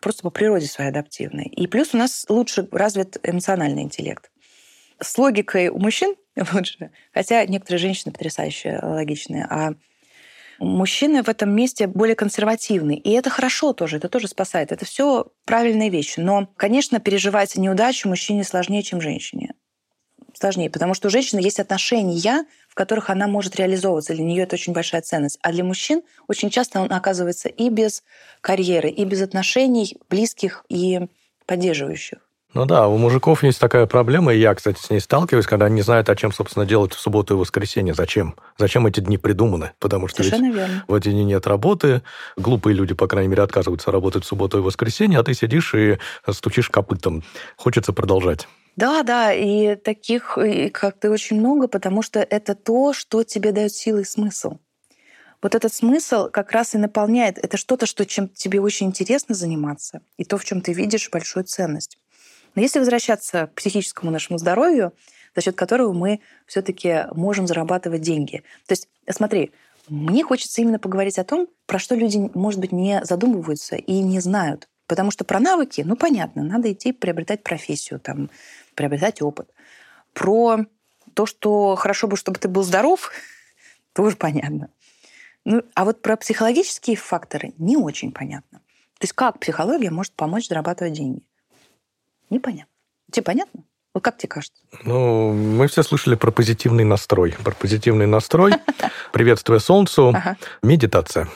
просто 0.00 0.22
по 0.22 0.30
природе 0.30 0.66
своей 0.66 0.90
адаптивны. 0.90 1.44
И 1.44 1.66
плюс 1.66 1.94
у 1.94 1.96
нас 1.96 2.26
лучше 2.28 2.68
развит 2.70 3.16
эмоциональный 3.22 3.82
интеллект. 3.82 4.30
С 5.00 5.16
логикой 5.16 5.68
у 5.68 5.78
мужчин 5.78 6.16
лучше. 6.52 6.90
Хотя 7.12 7.44
некоторые 7.46 7.78
женщины 7.78 8.12
потрясающие, 8.12 8.78
логичные. 8.82 9.46
А 9.48 9.74
мужчины 10.58 11.22
в 11.22 11.28
этом 11.28 11.50
месте 11.50 11.86
более 11.86 12.16
консервативны. 12.16 12.96
И 12.96 13.10
это 13.10 13.30
хорошо 13.30 13.72
тоже, 13.72 13.96
это 13.96 14.08
тоже 14.08 14.28
спасает. 14.28 14.72
Это 14.72 14.84
все 14.84 15.26
правильные 15.44 15.90
вещи. 15.90 16.20
Но, 16.20 16.48
конечно, 16.56 17.00
переживать 17.00 17.56
неудачу 17.56 18.08
мужчине 18.08 18.44
сложнее, 18.44 18.82
чем 18.82 19.00
женщине. 19.00 19.54
Сложнее, 20.34 20.70
потому 20.70 20.94
что 20.94 21.08
у 21.08 21.10
женщины 21.10 21.40
есть 21.40 21.58
отношения, 21.58 22.44
в 22.68 22.74
которых 22.74 23.10
она 23.10 23.26
может 23.26 23.56
реализовываться. 23.56 24.14
Для 24.14 24.24
нее 24.24 24.44
это 24.44 24.54
очень 24.54 24.72
большая 24.72 25.02
ценность. 25.02 25.38
А 25.42 25.52
для 25.52 25.64
мужчин 25.64 26.02
очень 26.28 26.50
часто 26.50 26.80
он 26.80 26.92
оказывается 26.92 27.48
и 27.48 27.70
без 27.70 28.04
карьеры, 28.40 28.90
и 28.90 29.04
без 29.04 29.22
отношений 29.22 29.96
близких 30.08 30.64
и 30.68 31.00
поддерживающих. 31.46 32.27
Ну 32.58 32.66
да, 32.66 32.88
у 32.88 32.98
мужиков 32.98 33.44
есть 33.44 33.60
такая 33.60 33.86
проблема, 33.86 34.34
и 34.34 34.40
я, 34.40 34.52
кстати, 34.52 34.80
с 34.80 34.90
ней 34.90 34.98
сталкиваюсь, 34.98 35.46
когда 35.46 35.66
они 35.66 35.76
не 35.76 35.82
знают, 35.82 36.08
о 36.08 36.16
чем, 36.16 36.32
собственно, 36.32 36.66
делать 36.66 36.92
в 36.92 36.98
субботу 36.98 37.34
и 37.34 37.36
воскресенье. 37.36 37.94
Зачем? 37.94 38.34
Зачем 38.56 38.84
эти 38.88 38.98
дни 38.98 39.16
придуманы? 39.16 39.74
Потому 39.78 40.08
что 40.08 40.24
Совершенно 40.24 40.52
верно. 40.52 40.84
в 40.88 40.92
эти 40.92 41.08
дни 41.08 41.22
нет 41.22 41.46
работы, 41.46 42.02
глупые 42.36 42.74
люди, 42.74 42.94
по 42.94 43.06
крайней 43.06 43.28
мере, 43.28 43.44
отказываются 43.44 43.92
работать 43.92 44.24
в 44.24 44.26
субботу 44.26 44.58
и 44.58 44.60
воскресенье, 44.60 45.20
а 45.20 45.22
ты 45.22 45.34
сидишь 45.34 45.72
и 45.72 45.98
стучишь 46.28 46.68
копытом. 46.68 47.22
Хочется 47.56 47.92
продолжать. 47.92 48.48
Да, 48.74 49.04
да, 49.04 49.32
и 49.32 49.76
таких, 49.76 50.36
как 50.72 50.98
ты, 50.98 51.10
очень 51.10 51.38
много, 51.38 51.68
потому 51.68 52.02
что 52.02 52.18
это 52.18 52.56
то, 52.56 52.92
что 52.92 53.22
тебе 53.22 53.52
дает 53.52 53.70
силы 53.70 54.00
и 54.00 54.04
смысл. 54.04 54.58
Вот 55.40 55.54
этот 55.54 55.72
смысл 55.72 56.28
как 56.28 56.50
раз 56.50 56.74
и 56.74 56.78
наполняет. 56.78 57.38
Это 57.38 57.56
что-то, 57.56 57.86
что 57.86 58.04
чем 58.04 58.28
тебе 58.28 58.60
очень 58.60 58.88
интересно 58.88 59.36
заниматься, 59.36 60.00
и 60.16 60.24
то, 60.24 60.36
в 60.36 60.44
чем 60.44 60.60
ты 60.60 60.72
видишь 60.72 61.08
большую 61.08 61.44
ценность. 61.44 61.98
Но 62.54 62.62
если 62.62 62.78
возвращаться 62.78 63.46
к 63.46 63.54
психическому 63.54 64.10
нашему 64.10 64.38
здоровью, 64.38 64.92
за 65.34 65.42
счет 65.42 65.56
которого 65.56 65.92
мы 65.92 66.20
все-таки 66.46 67.06
можем 67.12 67.46
зарабатывать 67.46 68.02
деньги. 68.02 68.42
То 68.66 68.72
есть, 68.72 68.88
смотри, 69.08 69.52
мне 69.88 70.22
хочется 70.24 70.60
именно 70.60 70.78
поговорить 70.78 71.18
о 71.18 71.24
том, 71.24 71.48
про 71.66 71.78
что 71.78 71.94
люди, 71.94 72.30
может 72.34 72.60
быть, 72.60 72.72
не 72.72 73.04
задумываются 73.04 73.76
и 73.76 74.00
не 74.00 74.20
знают. 74.20 74.68
Потому 74.86 75.10
что 75.10 75.24
про 75.24 75.38
навыки, 75.38 75.82
ну, 75.84 75.96
понятно, 75.96 76.42
надо 76.42 76.72
идти 76.72 76.92
приобретать 76.92 77.42
профессию, 77.42 78.00
там, 78.00 78.30
приобретать 78.74 79.20
опыт. 79.22 79.50
Про 80.14 80.64
то, 81.14 81.26
что 81.26 81.76
хорошо 81.76 82.08
бы, 82.08 82.16
чтобы 82.16 82.38
ты 82.38 82.48
был 82.48 82.62
здоров, 82.62 83.12
тоже 83.92 84.16
понятно. 84.16 84.70
Ну, 85.44 85.62
а 85.74 85.84
вот 85.84 86.02
про 86.02 86.16
психологические 86.16 86.96
факторы 86.96 87.54
не 87.58 87.76
очень 87.76 88.12
понятно. 88.12 88.58
То 88.98 89.04
есть 89.04 89.12
как 89.12 89.38
психология 89.38 89.90
может 89.90 90.12
помочь 90.14 90.48
зарабатывать 90.48 90.94
деньги? 90.94 91.22
Непонятно. 92.30 92.72
Тебе 93.10 93.22
понятно? 93.22 93.64
Вот 93.94 94.04
как 94.04 94.18
тебе 94.18 94.28
кажется? 94.28 94.62
Ну, 94.84 95.32
мы 95.32 95.66
все 95.66 95.82
слышали 95.82 96.14
про 96.14 96.30
позитивный 96.30 96.84
настрой. 96.84 97.34
Про 97.42 97.52
позитивный 97.52 98.06
настрой, 98.06 98.52
приветствие 99.12 99.60
солнцу, 99.60 100.14
медитация. 100.62 101.28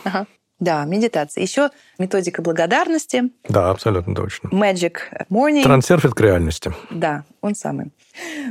Да, 0.60 0.84
медитация. 0.84 1.42
Еще 1.42 1.70
методика 1.98 2.40
благодарности. 2.40 3.24
Да, 3.48 3.70
абсолютно 3.70 4.14
точно. 4.14 4.46
Magic 4.48 4.98
Morning. 5.28 5.64
Трансерфит 5.64 6.14
к 6.14 6.20
реальности. 6.20 6.72
Да, 6.88 7.24
он 7.40 7.56
самый. 7.56 7.90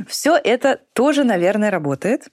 Все 0.06 0.36
это 0.36 0.80
тоже, 0.92 1.24
наверное, 1.24 1.70
работает 1.70 2.28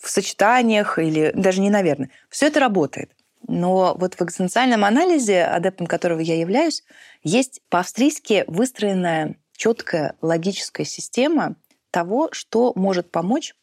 в 0.00 0.08
сочетаниях 0.08 0.98
или 0.98 1.32
даже 1.34 1.60
не 1.60 1.68
наверное. 1.68 2.08
Все 2.30 2.46
это 2.46 2.58
работает. 2.58 3.10
Но 3.46 3.94
вот 3.98 4.14
в 4.14 4.22
экзистенциальном 4.22 4.84
анализе, 4.84 5.44
адептом 5.44 5.86
которого 5.86 6.20
я 6.20 6.38
являюсь, 6.38 6.82
есть 7.22 7.60
по-австрийски 7.68 8.44
выстроенная 8.46 9.36
четкая 9.58 10.14
логическая 10.22 10.86
система 10.86 11.56
того, 11.90 12.28
что 12.32 12.72
может 12.76 13.10
помочь 13.10 13.54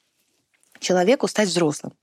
человеку 0.79 1.27
стать 1.27 1.47
взрослым. 1.47 1.93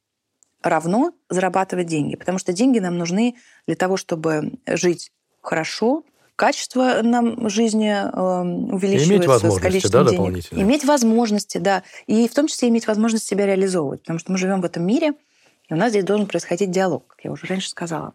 Равно 0.63 1.13
зарабатывать 1.29 1.87
деньги. 1.87 2.17
Потому 2.17 2.39
что 2.39 2.53
деньги 2.53 2.79
нам 2.79 2.97
нужны 2.97 3.37
для 3.67 3.77
того, 3.77 3.97
чтобы 3.97 4.55
жить 4.67 5.13
хорошо, 5.41 6.05
качество 6.37 7.03
нам 7.03 7.49
жизни 7.51 7.91
э, 7.91 8.73
увеличивается 8.73 9.15
иметь 9.15 9.27
возможности, 9.27 9.59
с 9.59 9.63
количеством 9.63 10.05
да, 10.07 10.11
денег. 10.11 10.53
Иметь 10.53 10.85
возможности, 10.85 11.59
да. 11.59 11.83
И 12.07 12.27
в 12.29 12.35
том 12.35 12.47
числе 12.47 12.69
иметь 12.69 12.87
возможность 12.87 13.27
себя 13.27 13.45
реализовывать. 13.45 14.01
Потому 14.01 14.19
что 14.19 14.33
мы 14.33 14.39
живем 14.39 14.63
в 14.63 14.65
этом 14.65 14.87
мире, 14.87 15.13
и 15.69 15.75
у 15.75 15.77
нас 15.77 15.91
здесь 15.91 16.05
должен 16.05 16.27
происходить 16.27 16.71
диалог, 16.71 17.07
как 17.09 17.25
я 17.25 17.31
уже 17.31 17.47
раньше 17.47 17.69
сказала. 17.69 18.15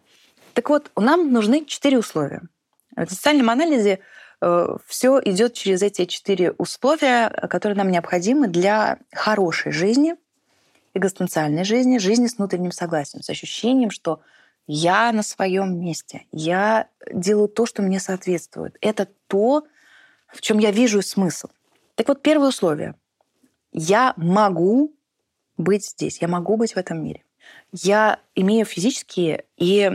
Так 0.54 0.70
вот, 0.70 0.90
нам 0.96 1.32
нужны 1.32 1.64
четыре 1.66 1.98
условия. 1.98 2.42
В 2.96 3.08
социальном 3.08 3.48
анализе 3.50 4.00
все 4.40 5.20
идет 5.24 5.54
через 5.54 5.82
эти 5.82 6.04
четыре 6.04 6.52
условия, 6.52 7.28
которые 7.48 7.76
нам 7.76 7.90
необходимы 7.90 8.46
для 8.48 8.98
хорошей 9.12 9.72
жизни, 9.72 10.14
экзистенциальной 10.94 11.64
жизни, 11.64 11.98
жизни 11.98 12.26
с 12.26 12.38
внутренним 12.38 12.72
согласием, 12.72 13.22
с 13.22 13.30
ощущением, 13.30 13.90
что 13.90 14.20
я 14.66 15.12
на 15.12 15.22
своем 15.22 15.80
месте, 15.80 16.26
я 16.30 16.88
делаю 17.10 17.48
то, 17.48 17.66
что 17.66 17.82
мне 17.82 17.98
соответствует. 18.00 18.76
Это 18.80 19.08
то, 19.26 19.66
в 20.28 20.40
чем 20.40 20.58
я 20.58 20.70
вижу 20.70 21.00
смысл. 21.02 21.48
Так 21.94 22.08
вот, 22.08 22.22
первое 22.22 22.50
условие. 22.50 22.94
Я 23.72 24.14
могу 24.16 24.94
быть 25.56 25.86
здесь, 25.86 26.20
я 26.20 26.28
могу 26.28 26.56
быть 26.56 26.74
в 26.74 26.76
этом 26.76 27.02
мире. 27.02 27.24
Я 27.72 28.20
имею 28.34 28.66
физические 28.66 29.44
и 29.56 29.90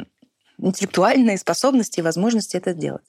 интеллектуальные 0.58 1.38
способности 1.38 2.00
и 2.00 2.04
возможности 2.04 2.58
это 2.58 2.74
делать. 2.74 3.06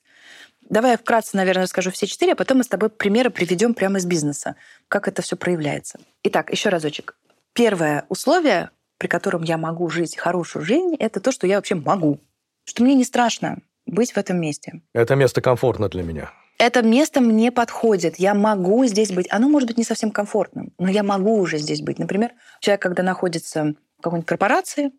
Давай 0.68 0.92
я 0.92 0.97
вкратце, 0.97 1.37
наверное, 1.37 1.64
расскажу 1.64 1.90
все 1.90 2.06
четыре, 2.06 2.33
а 2.33 2.37
потом 2.37 2.59
мы 2.59 2.64
с 2.64 2.68
тобой 2.68 2.88
примеры 2.88 3.30
приведем 3.30 3.75
прямо 3.75 3.99
из 3.99 4.06
бизнеса, 4.06 4.56
как 4.88 5.09
это 5.09 5.23
все 5.23 5.37
проявляется. 5.37 5.99
Итак, 6.23 6.50
еще 6.50 6.71
разочек. 6.71 7.16
Первое 7.52 8.04
условие, 8.09 8.71
при 8.99 9.09
котором 9.09 9.42
я 9.42 9.59
могу 9.59 9.88
жить 9.90 10.16
хорошую 10.16 10.64
жизнь, 10.64 10.97
это 10.99 11.21
то, 11.21 11.33
что 11.33 11.47
я 11.47 11.56
вообще 11.56 11.75
могу. 11.75 12.21
Что 12.64 12.83
мне 12.83 12.94
не 12.94 13.04
страшно 13.04 13.59
быть 13.87 14.12
в 14.12 14.16
этом 14.16 14.40
месте. 14.40 14.80
Это 14.94 15.14
место 15.14 15.40
комфортно 15.40 15.88
для 15.88 16.02
меня. 16.02 16.33
Это 16.59 16.83
место 16.83 17.21
мне 17.21 17.52
подходит. 17.52 18.16
Я 18.16 18.35
могу 18.35 18.85
здесь 18.87 19.12
быть. 19.12 19.26
Оно 19.30 19.49
может 19.49 19.68
быть 19.68 19.76
не 19.76 19.85
совсем 19.85 20.11
комфортным, 20.11 20.73
но 20.78 20.88
я 20.88 21.02
могу 21.02 21.37
уже 21.38 21.59
здесь 21.59 21.83
быть. 21.83 21.99
Например, 21.99 22.30
человек, 22.61 22.80
когда 22.80 23.02
находится 23.02 23.75
в 23.99 24.02
какой-нибудь 24.02 24.26
корпорации, 24.26 24.92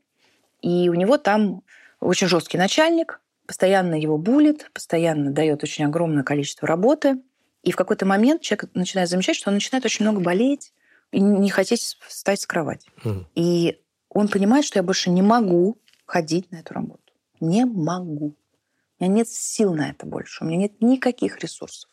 и 0.62 0.90
у 0.90 0.94
него 0.94 1.18
там 1.18 1.64
очень 2.00 2.28
жесткий 2.28 2.58
начальник, 2.58 3.22
постоянно 3.48 3.96
его 3.96 4.18
булит, 4.18 4.70
постоянно 4.74 5.32
дает 5.32 5.64
очень 5.64 5.86
огромное 5.86 6.24
количество 6.24 6.68
работы. 6.68 7.22
И 7.64 7.72
в 7.72 7.76
какой-то 7.76 8.06
момент 8.06 8.42
человек 8.42 8.70
начинает 8.74 9.10
замечать, 9.10 9.36
что 9.36 9.50
он 9.50 9.56
начинает 9.56 9.86
очень 9.86 10.06
много 10.06 10.22
болеть 10.22 10.74
и 11.12 11.20
не 11.20 11.50
хотеть 11.50 11.98
встать 12.08 12.42
с 12.42 12.46
кровати. 12.46 12.90
Mm. 13.04 13.26
И 13.36 13.82
он 14.10 14.28
понимает, 14.28 14.66
что 14.66 14.80
я 14.80 14.84
больше 14.84 15.10
не 15.10 15.22
могу 15.22 15.78
ходить 16.06 16.52
на 16.52 16.58
эту 16.58 16.74
работу. 16.74 17.02
Не 17.40 17.66
могу. 17.66 18.36
У 19.00 19.04
меня 19.04 19.14
нет 19.14 19.28
сил 19.28 19.74
на 19.74 19.90
это 19.90 20.06
больше. 20.06 20.44
У 20.44 20.48
меня 20.48 20.58
нет 20.58 20.82
никаких 20.82 21.40
ресурсов. 21.40 21.90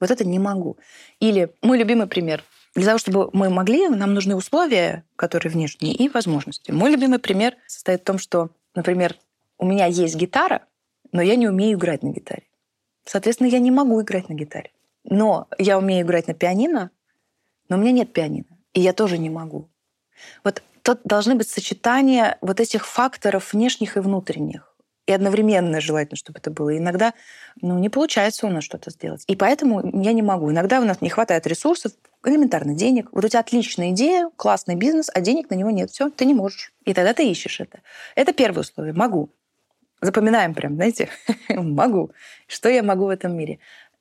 Вот 0.00 0.10
это 0.10 0.24
не 0.24 0.38
могу. 0.38 0.78
Или 1.20 1.54
мой 1.62 1.78
любимый 1.78 2.06
пример. 2.06 2.42
Для 2.74 2.86
того, 2.86 2.98
чтобы 2.98 3.30
мы 3.32 3.50
могли, 3.50 3.88
нам 3.88 4.14
нужны 4.14 4.34
условия, 4.34 5.04
которые 5.16 5.52
внешние, 5.52 5.94
и 5.94 6.08
возможности. 6.08 6.70
Мой 6.70 6.90
любимый 6.90 7.18
пример 7.18 7.54
состоит 7.66 8.00
в 8.00 8.04
том, 8.04 8.18
что 8.18 8.50
Например, 8.74 9.16
у 9.62 9.64
меня 9.64 9.86
есть 9.86 10.16
гитара, 10.16 10.66
но 11.12 11.22
я 11.22 11.36
не 11.36 11.46
умею 11.46 11.78
играть 11.78 12.02
на 12.02 12.08
гитаре. 12.08 12.42
Соответственно, 13.04 13.46
я 13.46 13.60
не 13.60 13.70
могу 13.70 14.02
играть 14.02 14.28
на 14.28 14.34
гитаре. 14.34 14.72
Но 15.04 15.46
я 15.56 15.78
умею 15.78 16.04
играть 16.04 16.26
на 16.26 16.34
пианино, 16.34 16.90
но 17.68 17.76
у 17.76 17.78
меня 17.78 17.92
нет 17.92 18.12
пианино. 18.12 18.58
И 18.74 18.80
я 18.80 18.92
тоже 18.92 19.18
не 19.18 19.30
могу. 19.30 19.70
Вот 20.42 20.64
тут 20.82 21.00
должны 21.04 21.36
быть 21.36 21.48
сочетания 21.48 22.38
вот 22.40 22.58
этих 22.58 22.86
факторов 22.86 23.52
внешних 23.52 23.96
и 23.96 24.00
внутренних. 24.00 24.74
И 25.06 25.12
одновременно 25.12 25.80
желательно, 25.80 26.16
чтобы 26.16 26.40
это 26.40 26.50
было. 26.50 26.76
Иногда 26.76 27.14
ну, 27.60 27.78
не 27.78 27.88
получается 27.88 28.48
у 28.48 28.50
нас 28.50 28.64
что-то 28.64 28.90
сделать. 28.90 29.22
И 29.28 29.36
поэтому 29.36 30.02
я 30.02 30.12
не 30.12 30.22
могу. 30.22 30.50
Иногда 30.50 30.80
у 30.80 30.84
нас 30.84 31.00
не 31.00 31.08
хватает 31.08 31.46
ресурсов, 31.46 31.92
элементарно 32.24 32.74
денег. 32.74 33.08
Вот 33.12 33.24
у 33.24 33.28
тебя 33.28 33.40
отличная 33.40 33.90
идея, 33.90 34.28
классный 34.34 34.74
бизнес, 34.74 35.08
а 35.12 35.20
денег 35.20 35.50
на 35.50 35.54
него 35.54 35.70
нет. 35.70 35.90
Все, 35.92 36.10
ты 36.10 36.24
не 36.24 36.34
можешь. 36.34 36.72
И 36.84 36.94
тогда 36.94 37.14
ты 37.14 37.30
ищешь 37.30 37.60
это. 37.60 37.80
Это 38.16 38.32
первое 38.32 38.62
условие. 38.62 38.92
Могу. 38.92 39.30
Запоминаем 40.02 40.52
прям, 40.52 40.74
знаете, 40.74 41.08
могу. 41.48 42.10
Что 42.46 42.68
я 42.68 42.82
могу 42.82 43.06
в 43.06 43.08
этом 43.08 43.34
мире? 43.34 43.58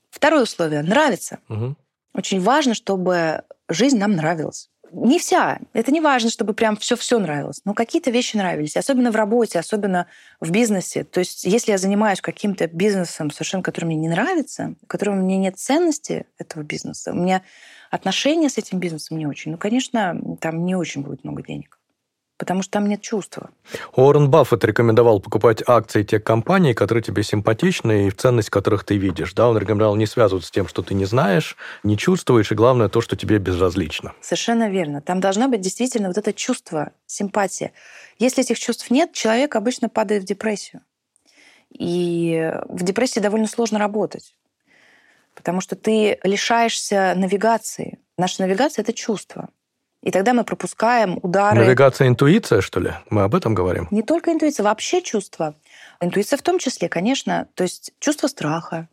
Второе 0.10 0.44
условие. 0.44 0.82
Нравится. 0.82 1.40
Угу. 1.48 1.76
Очень 2.16 2.42
важно, 2.42 2.74
чтобы 2.74 3.44
жизнь 3.70 3.98
нам 3.98 4.12
нравилась 4.12 4.72
не 4.92 5.20
вся. 5.20 5.60
Это 5.74 5.92
не 5.92 6.02
важно, 6.02 6.30
чтобы 6.30 6.54
прям 6.54 6.76
все-все 6.76 7.20
нравилось. 7.20 7.62
Но 7.66 7.74
какие-то 7.74 8.12
вещи 8.12 8.36
нравились. 8.36 8.78
Особенно 8.78 9.12
в 9.12 9.16
работе, 9.16 9.60
особенно 9.60 10.08
в 10.40 10.52
бизнесе. 10.52 11.04
То 11.04 11.20
есть 11.20 11.46
если 11.46 11.72
я 11.72 11.78
занимаюсь 11.78 12.22
каким-то 12.22 12.68
бизнесом, 12.68 13.32
совершенно 13.32 13.64
который 13.64 13.86
мне 13.86 13.96
не 13.96 14.10
нравится, 14.10 14.76
в 14.84 14.88
котором 14.88 15.20
мне 15.20 15.38
нет 15.38 15.58
ценности 15.58 16.26
этого 16.38 16.64
бизнеса, 16.64 17.12
у 17.12 17.16
меня 17.16 17.42
отношения 17.90 18.50
с 18.50 18.58
этим 18.58 18.80
бизнесом 18.80 19.18
не 19.18 19.28
очень, 19.28 19.52
ну, 19.52 19.58
конечно, 19.58 20.20
там 20.40 20.66
не 20.66 20.76
очень 20.76 21.02
будет 21.02 21.24
много 21.24 21.44
денег 21.44 21.78
потому 22.42 22.64
что 22.64 22.72
там 22.72 22.88
нет 22.88 23.02
чувства. 23.02 23.52
Уоррен 23.96 24.32
Баффет 24.32 24.66
рекомендовал 24.66 25.20
покупать 25.20 25.62
акции 25.68 26.02
тех 26.02 26.24
компаний, 26.24 26.74
которые 26.74 27.04
тебе 27.04 27.22
симпатичны 27.22 28.08
и 28.08 28.10
в 28.10 28.18
ценность 28.18 28.50
которых 28.50 28.84
ты 28.84 28.98
видишь. 28.98 29.34
Да, 29.34 29.48
он 29.48 29.60
рекомендовал 29.60 29.96
не 29.96 30.08
связываться 30.08 30.48
с 30.48 30.52
тем, 30.52 30.68
что 30.68 30.82
ты 30.82 30.96
не 30.96 31.06
знаешь, 31.06 31.56
не 31.84 32.00
чувствуешь, 32.00 32.52
и 32.52 32.56
главное 32.56 32.90
то, 32.90 33.00
что 33.00 33.16
тебе 33.16 33.38
безразлично. 33.38 34.14
Совершенно 34.22 34.72
верно. 34.72 35.02
Там 35.02 35.20
должна 35.20 35.50
быть 35.50 35.62
действительно 35.62 36.08
вот 36.08 36.18
это 36.18 36.34
чувство, 36.34 36.94
симпатия. 37.06 37.74
Если 38.18 38.44
этих 38.44 38.58
чувств 38.58 38.90
нет, 38.90 39.14
человек 39.14 39.56
обычно 39.56 39.88
падает 39.88 40.24
в 40.24 40.26
депрессию. 40.26 40.82
И 41.70 42.52
в 42.70 42.84
депрессии 42.84 43.20
довольно 43.20 43.46
сложно 43.46 43.78
работать, 43.78 44.36
потому 45.36 45.62
что 45.62 45.76
ты 45.76 46.18
лишаешься 46.24 47.14
навигации. 47.16 48.00
Наша 48.18 48.42
навигация— 48.42 48.82
это 48.84 48.94
чувство. 48.94 49.50
И 50.02 50.10
тогда 50.10 50.34
мы 50.34 50.44
пропускаем 50.44 51.20
удары. 51.22 51.64
Навигация, 51.64 52.08
интуиция, 52.08 52.62
что 52.62 52.80
ли? 52.80 52.92
Мы 53.10 53.22
об 53.22 53.36
этом 53.36 53.54
говорим? 53.54 53.88
Не 53.92 54.02
только 54.02 54.32
интуиция, 54.32 54.64
вообще 54.64 55.02
чувство. 55.02 55.54
Интуиция 56.00 56.38
в 56.38 56.42
том 56.42 56.58
числе, 56.58 56.90
конечно. 56.90 57.48
То 57.54 57.64
есть 57.64 57.94
чувство 58.00 58.28
страха, 58.28 58.88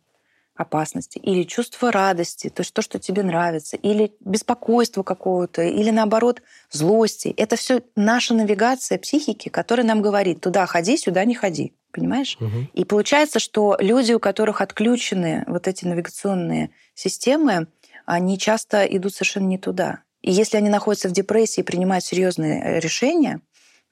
опасности, 0.55 1.19
или 1.19 1.45
чувство 1.45 1.93
радости, 1.93 2.51
то 2.51 2.61
есть 2.61 2.75
то, 2.75 2.83
что 2.83 2.99
тебе 2.99 3.23
нравится, 3.23 3.77
или 3.77 4.13
беспокойство 4.21 5.03
какого-то, 5.03 5.63
или 5.63 5.91
наоборот 5.91 6.43
злости. 6.71 7.33
Это 7.37 7.57
все 7.57 7.83
наша 7.97 8.35
навигация 8.35 8.99
психики, 8.99 9.49
которая 9.49 9.87
нам 9.87 10.03
говорит, 10.03 10.41
туда 10.41 10.67
ходи, 10.67 10.97
сюда 10.99 11.25
не 11.25 11.35
ходи. 11.35 11.73
Понимаешь? 11.91 12.37
Угу. 12.39 12.67
И 12.75 12.85
получается, 12.85 13.39
что 13.39 13.77
люди, 13.81 14.13
у 14.13 14.19
которых 14.19 14.61
отключены 14.61 15.45
вот 15.47 15.67
эти 15.67 15.87
навигационные 15.87 16.71
системы, 16.95 17.69
они 18.05 18.39
часто 18.39 18.85
идут 18.85 19.15
совершенно 19.15 19.47
не 19.47 19.59
туда. 19.59 20.03
И 20.29 20.31
если 20.31 20.59
они 20.59 20.69
находятся 20.69 21.09
в 21.09 21.13
депрессии 21.13 21.61
и 21.61 21.65
принимают 21.65 22.05
серьезные 22.05 22.63
э, 22.63 22.81
решения, 22.81 23.41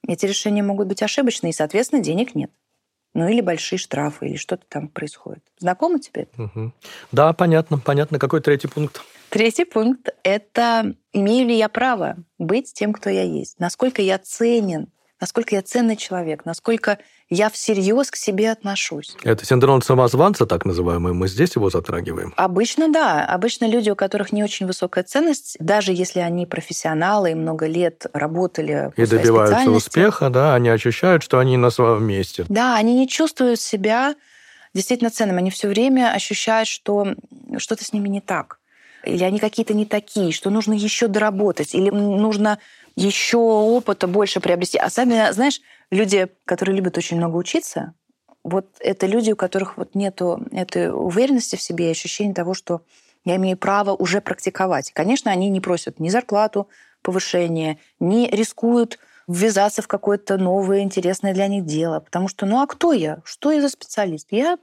эти 0.07 0.27
решения 0.27 0.61
могут 0.61 0.87
быть 0.87 1.01
ошибочные, 1.01 1.49
и, 1.49 1.55
соответственно, 1.55 2.03
денег 2.03 2.35
нет. 2.35 2.51
Ну 3.15 3.27
или 3.27 3.41
большие 3.41 3.79
штрафы, 3.79 4.27
или 4.27 4.35
что-то 4.35 4.63
там 4.69 4.87
происходит. 4.87 5.43
Знакомо 5.57 5.99
тебе 5.99 6.27
Угу. 6.37 6.73
Да, 7.11 7.33
понятно, 7.33 7.79
понятно. 7.79 8.19
Какой 8.19 8.41
третий 8.41 8.67
пункт? 8.67 9.01
Третий 9.29 9.65
пункт— 9.65 10.09
это 10.23 10.93
имею 11.11 11.47
ли 11.47 11.57
я 11.57 11.69
право 11.69 12.17
быть 12.37 12.71
тем, 12.71 12.93
кто 12.93 13.09
я 13.09 13.23
есть? 13.23 13.59
Насколько 13.59 14.03
я 14.03 14.19
ценен 14.19 14.89
насколько 15.19 15.55
я 15.55 15.61
ценный 15.61 15.95
человек, 15.95 16.45
насколько 16.45 16.99
я 17.29 17.49
всерьез 17.49 18.11
к 18.11 18.15
себе 18.15 18.51
отношусь. 18.51 19.15
Это 19.23 19.45
синдром 19.45 19.81
самозванца, 19.81 20.45
так 20.45 20.65
называемый, 20.65 21.13
мы 21.13 21.27
здесь 21.27 21.55
его 21.55 21.69
затрагиваем? 21.69 22.33
Обычно 22.37 22.89
да. 22.89 23.25
Обычно 23.25 23.65
люди, 23.65 23.89
у 23.89 23.95
которых 23.95 24.31
не 24.31 24.43
очень 24.43 24.65
высокая 24.65 25.03
ценность, 25.03 25.57
даже 25.59 25.91
если 25.91 26.19
они 26.19 26.45
профессионалы 26.45 27.31
и 27.31 27.35
много 27.35 27.67
лет 27.67 28.05
работали 28.13 28.91
И 28.95 29.05
добиваются 29.05 29.71
успеха, 29.71 30.29
да, 30.29 30.55
они 30.55 30.69
ощущают, 30.69 31.23
что 31.23 31.39
они 31.39 31.57
на 31.57 31.69
своем 31.69 32.03
месте. 32.03 32.45
Да, 32.47 32.75
они 32.75 32.95
не 32.95 33.07
чувствуют 33.07 33.59
себя 33.59 34.15
действительно 34.73 35.09
ценным. 35.09 35.37
Они 35.37 35.49
все 35.49 35.67
время 35.67 36.13
ощущают, 36.13 36.67
что 36.69 37.15
что-то 37.57 37.83
с 37.83 37.91
ними 37.91 38.07
не 38.07 38.21
так. 38.21 38.59
Или 39.03 39.23
они 39.23 39.39
какие-то 39.39 39.73
не 39.73 39.85
такие, 39.85 40.31
что 40.31 40.49
нужно 40.49 40.73
еще 40.73 41.07
доработать, 41.07 41.73
или 41.73 41.89
нужно 41.89 42.59
еще 42.97 43.37
опыта 43.37 44.07
больше 44.07 44.41
приобрести. 44.41 44.77
А 44.77 44.89
сами, 44.89 45.31
знаешь, 45.31 45.61
люди, 45.91 46.27
которые 46.45 46.75
любят 46.75 46.97
очень 46.97 47.17
много 47.17 47.37
учиться, 47.37 47.93
вот 48.43 48.65
это 48.79 49.05
люди, 49.05 49.31
у 49.31 49.35
которых 49.35 49.77
вот 49.77 49.93
нету 49.93 50.41
этой 50.51 50.89
уверенности 50.91 51.55
в 51.55 51.61
себе 51.61 51.87
и 51.87 51.91
ощущения 51.91 52.33
того, 52.33 52.53
что 52.53 52.81
я 53.23 53.35
имею 53.35 53.57
право 53.57 53.91
уже 53.93 54.19
практиковать. 54.19 54.91
Конечно, 54.91 55.31
они 55.31 55.49
не 55.49 55.61
просят 55.61 55.99
ни 55.99 56.09
зарплату, 56.09 56.69
повышение, 57.01 57.77
не 57.99 58.29
рискуют 58.29 58.99
ввязаться 59.27 59.81
в 59.81 59.87
какое-то 59.87 60.37
новое, 60.37 60.79
интересное 60.79 61.33
для 61.33 61.47
них 61.47 61.65
дело. 61.65 61.99
Потому 61.99 62.29
что, 62.29 62.45
ну 62.45 62.61
а 62.61 62.67
кто 62.67 62.93
я? 62.93 63.19
Что 63.25 63.51
я 63.51 63.61
за 63.61 63.69
специалист? 63.69 64.27
Я 64.31 64.57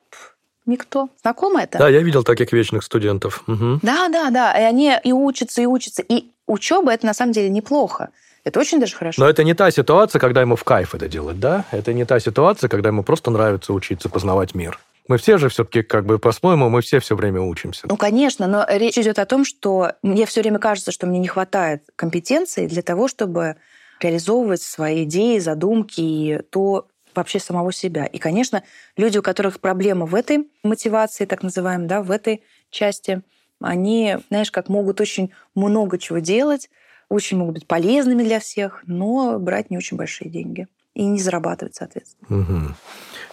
никто. 0.67 1.09
Знакомо 1.23 1.63
это? 1.63 1.79
Да, 1.79 1.89
я 1.89 2.01
видел 2.01 2.25
таких 2.25 2.53
вечных 2.53 2.83
студентов. 2.83 3.43
Угу. 3.47 3.81
Да, 3.83 4.09
да, 4.09 4.31
да. 4.31 4.53
И 4.59 4.63
они 4.63 4.93
и 5.03 5.13
учатся, 5.13 5.63
и 5.63 5.67
учатся. 5.67 6.03
И 6.03 6.31
учеба 6.47 6.93
это 6.93 7.07
на 7.07 7.15
самом 7.15 7.33
деле 7.33 7.49
неплохо. 7.49 8.11
Это 8.45 8.61
очень 8.61 8.79
даже 8.79 8.95
хорошо. 8.95 9.23
Но 9.23 9.29
это 9.29 9.43
не 9.43 9.55
та 9.55 9.71
ситуация, 9.71 10.19
когда 10.19 10.43
ему 10.43 10.57
в 10.57 10.65
кайф 10.65 10.95
это 10.95 11.09
делать, 11.09 11.41
да? 11.41 11.65
Это 11.71 11.95
не 11.95 12.05
та 12.05 12.21
ситуация, 12.21 12.69
когда 12.69 12.91
ему 12.91 13.03
просто 13.03 13.31
нравится 13.31 13.73
учиться 13.73 14.09
познавать 14.09 14.55
мир. 14.55 14.79
Мы 15.09 15.19
все 15.19 15.37
же 15.37 15.49
все-таки, 15.49 15.83
как 15.83 16.07
бы 16.07 16.19
по-своему, 16.19 16.71
мы 16.71 16.81
все 16.81 16.99
все 16.99 17.15
время 17.15 17.41
учимся. 17.41 17.87
Ну, 17.89 17.97
конечно, 17.97 18.47
но 18.47 18.65
речь 18.69 18.97
идет 18.97 19.19
о 19.19 19.27
том, 19.27 19.45
что 19.45 19.93
мне 20.03 20.25
все 20.25 20.41
время 20.41 20.59
кажется, 20.59 20.93
что 20.93 21.07
мне 21.07 21.19
не 21.19 21.29
хватает 21.29 21.83
компетенций 21.97 22.67
для 22.67 22.83
того, 22.83 23.09
чтобы 23.09 23.57
реализовывать 24.01 24.63
свои 24.63 25.05
идеи, 25.05 25.39
задумки 25.39 26.01
и 26.01 26.41
то 26.51 26.87
вообще 27.17 27.39
самого 27.39 27.73
себя. 27.73 28.07
И, 28.07 28.19
конечно, 28.19 28.63
люди, 28.97 29.19
у 29.19 29.23
которых 29.23 29.61
проблема 29.61 30.07
в 30.07 30.15
этой 30.15 30.49
мотивации, 30.63 31.25
так 31.25 31.43
называемой, 31.43 31.87
да, 31.87 32.03
в 32.03 32.11
этой 32.11 32.43
части, 32.71 33.23
они, 33.61 34.19
знаешь, 34.29 34.51
как 34.51 34.69
могут 34.69 35.01
очень 35.01 35.33
много 35.55 35.99
чего 35.99 36.19
делать, 36.19 36.71
очень 37.09 37.39
могут 37.39 37.55
быть 37.55 37.67
полезными 37.67 38.23
для 38.23 38.41
всех, 38.41 38.83
но 38.87 39.39
брать 39.39 39.71
не 39.71 39.77
очень 39.77 39.97
большие 39.97 40.31
деньги 40.31 40.67
и 40.95 41.05
не 41.05 41.19
зарабатывать, 41.19 41.75
соответственно. 41.75 42.41
Угу. 42.41 42.75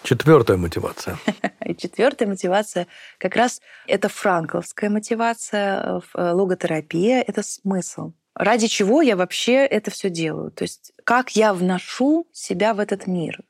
Четвертая 0.03 0.57
мотивация. 0.57 1.17
И 1.65 1.75
четвертая 1.75 2.27
мотивация 2.27 2.87
как 3.19 3.35
раз 3.35 3.61
это 3.87 4.09
франкловская 4.09 4.89
мотивация, 4.89 6.01
э, 6.15 6.31
логотерапия, 6.31 7.21
это 7.21 7.43
смысл. 7.43 8.13
Ради 8.33 8.67
чего 8.67 9.01
я 9.01 9.15
вообще 9.15 9.65
это 9.65 9.91
все 9.91 10.09
делаю? 10.09 10.51
То 10.51 10.63
есть 10.63 10.91
как 11.03 11.35
я 11.35 11.53
вношу 11.53 12.27
себя 12.31 12.73
в 12.73 12.79
этот 12.79 13.05
мир? 13.05 13.41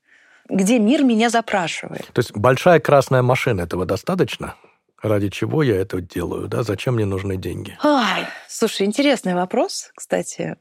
Где 0.51 0.79
мир 0.79 1.03
меня 1.03 1.29
запрашивает? 1.29 2.05
То 2.11 2.19
есть 2.19 2.35
большая 2.35 2.81
красная 2.81 3.21
машина 3.21 3.61
этого 3.61 3.85
достаточно? 3.85 4.55
Ради 5.01 5.29
чего 5.29 5.63
я 5.63 5.77
это 5.77 6.01
делаю, 6.01 6.49
да? 6.49 6.63
Зачем 6.63 6.95
мне 6.95 7.05
нужны 7.05 7.37
деньги? 7.37 7.77
Ай, 7.81 8.27
слушай, 8.49 8.85
интересный 8.85 9.33
вопрос, 9.33 9.91
кстати. 9.95 10.57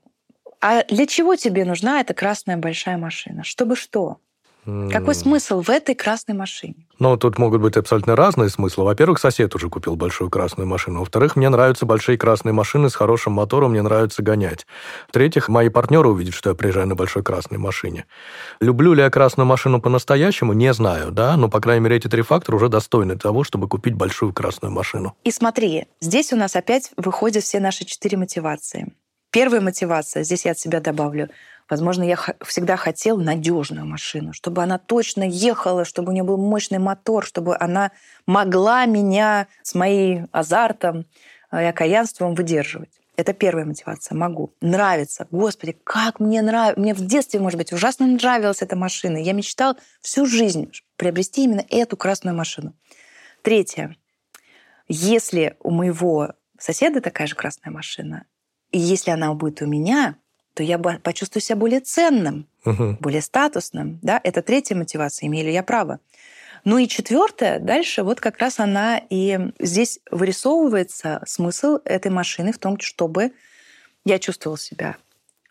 А 0.60 0.84
для 0.84 1.06
чего 1.06 1.34
тебе 1.34 1.64
нужна 1.64 2.00
эта 2.00 2.14
красная 2.14 2.56
большая 2.56 2.98
машина? 2.98 3.42
Чтобы 3.42 3.74
что? 3.74 4.18
Какой 4.90 5.14
смысл 5.14 5.62
в 5.62 5.70
этой 5.70 5.94
красной 5.94 6.34
машине? 6.34 6.86
Ну, 6.98 7.16
тут 7.16 7.38
могут 7.38 7.62
быть 7.62 7.76
абсолютно 7.76 8.14
разные 8.14 8.50
смыслы. 8.50 8.84
Во-первых, 8.84 9.18
сосед 9.18 9.54
уже 9.54 9.68
купил 9.70 9.96
большую 9.96 10.30
красную 10.30 10.66
машину. 10.66 11.00
Во-вторых, 11.00 11.36
мне 11.36 11.48
нравятся 11.48 11.86
большие 11.86 12.18
красные 12.18 12.52
машины 12.52 12.90
с 12.90 12.94
хорошим 12.94 13.32
мотором, 13.32 13.70
мне 13.70 13.82
нравится 13.82 14.22
гонять. 14.22 14.66
В-третьих, 15.08 15.48
мои 15.48 15.68
партнеры 15.68 16.08
увидят, 16.08 16.34
что 16.34 16.50
я 16.50 16.54
приезжаю 16.54 16.88
на 16.88 16.94
большой 16.94 17.22
красной 17.22 17.58
машине. 17.58 18.06
Люблю 18.60 18.92
ли 18.92 19.02
я 19.02 19.10
красную 19.10 19.46
машину 19.46 19.80
по-настоящему, 19.80 20.52
не 20.52 20.72
знаю, 20.72 21.10
да, 21.10 21.36
но, 21.36 21.48
по 21.48 21.60
крайней 21.60 21.84
мере, 21.84 21.96
эти 21.96 22.08
три 22.08 22.22
фактора 22.22 22.56
уже 22.56 22.68
достойны 22.68 23.16
того, 23.16 23.44
чтобы 23.44 23.68
купить 23.68 23.94
большую 23.94 24.32
красную 24.32 24.72
машину. 24.72 25.14
И 25.24 25.30
смотри, 25.30 25.86
здесь 26.00 26.32
у 26.32 26.36
нас 26.36 26.56
опять 26.56 26.92
выходят 26.96 27.42
все 27.44 27.60
наши 27.60 27.84
четыре 27.84 28.18
мотивации. 28.18 28.92
Первая 29.30 29.60
мотивация, 29.60 30.24
здесь 30.24 30.44
я 30.44 30.52
от 30.52 30.58
себя 30.58 30.80
добавлю, 30.80 31.28
Возможно, 31.70 32.02
я 32.02 32.18
всегда 32.44 32.76
хотел 32.76 33.16
надежную 33.16 33.86
машину, 33.86 34.32
чтобы 34.32 34.62
она 34.62 34.78
точно 34.78 35.22
ехала, 35.22 35.84
чтобы 35.84 36.10
у 36.10 36.12
нее 36.12 36.24
был 36.24 36.36
мощный 36.36 36.78
мотор, 36.78 37.24
чтобы 37.24 37.56
она 37.58 37.92
могла 38.26 38.86
меня 38.86 39.46
с 39.62 39.76
моим 39.76 40.28
азартом 40.32 41.06
э, 41.52 41.62
и 41.62 41.66
окаянством 41.66 42.34
выдерживать. 42.34 42.90
Это 43.16 43.32
первая 43.34 43.64
мотивация. 43.64 44.16
Могу. 44.16 44.52
Нравится. 44.60 45.28
Господи, 45.30 45.78
как 45.84 46.18
мне 46.18 46.42
нравится. 46.42 46.80
Мне 46.80 46.92
в 46.92 47.06
детстве, 47.06 47.38
может 47.38 47.58
быть, 47.58 47.72
ужасно 47.72 48.06
нравилась 48.06 48.62
эта 48.62 48.74
машина. 48.74 49.18
Я 49.18 49.32
мечтал 49.32 49.76
всю 50.00 50.26
жизнь 50.26 50.72
приобрести 50.96 51.44
именно 51.44 51.64
эту 51.68 51.96
красную 51.96 52.34
машину. 52.34 52.74
Третье. 53.42 53.96
Если 54.88 55.56
у 55.60 55.70
моего 55.70 56.32
соседа 56.58 57.00
такая 57.00 57.28
же 57.28 57.36
красная 57.36 57.72
машина, 57.72 58.24
и 58.72 58.78
если 58.78 59.12
она 59.12 59.32
будет 59.34 59.62
у 59.62 59.66
меня, 59.66 60.16
то 60.60 60.64
я 60.64 60.76
почувствую 60.78 61.40
себя 61.40 61.56
более 61.56 61.80
ценным, 61.80 62.46
угу. 62.66 62.94
более 63.00 63.22
статусным. 63.22 63.98
Да? 64.02 64.20
Это 64.22 64.42
третья 64.42 64.74
мотивация, 64.74 65.26
имею 65.26 65.46
ли 65.46 65.54
я 65.54 65.62
право. 65.62 66.00
Ну 66.66 66.76
и 66.76 66.86
четвертое, 66.86 67.58
дальше 67.58 68.02
вот 68.02 68.20
как 68.20 68.36
раз 68.36 68.60
она 68.60 69.00
и 69.08 69.38
здесь 69.58 70.00
вырисовывается 70.10 71.22
смысл 71.26 71.78
этой 71.86 72.10
машины 72.10 72.52
в 72.52 72.58
том, 72.58 72.78
чтобы 72.78 73.32
я 74.04 74.18
чувствовал 74.18 74.58
себя 74.58 74.96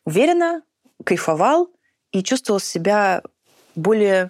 уверенно, 0.05 0.61
кайфовал 1.03 1.71
и 2.11 2.21
чувствовал 2.21 2.59
себя 2.59 3.23
более 3.73 4.29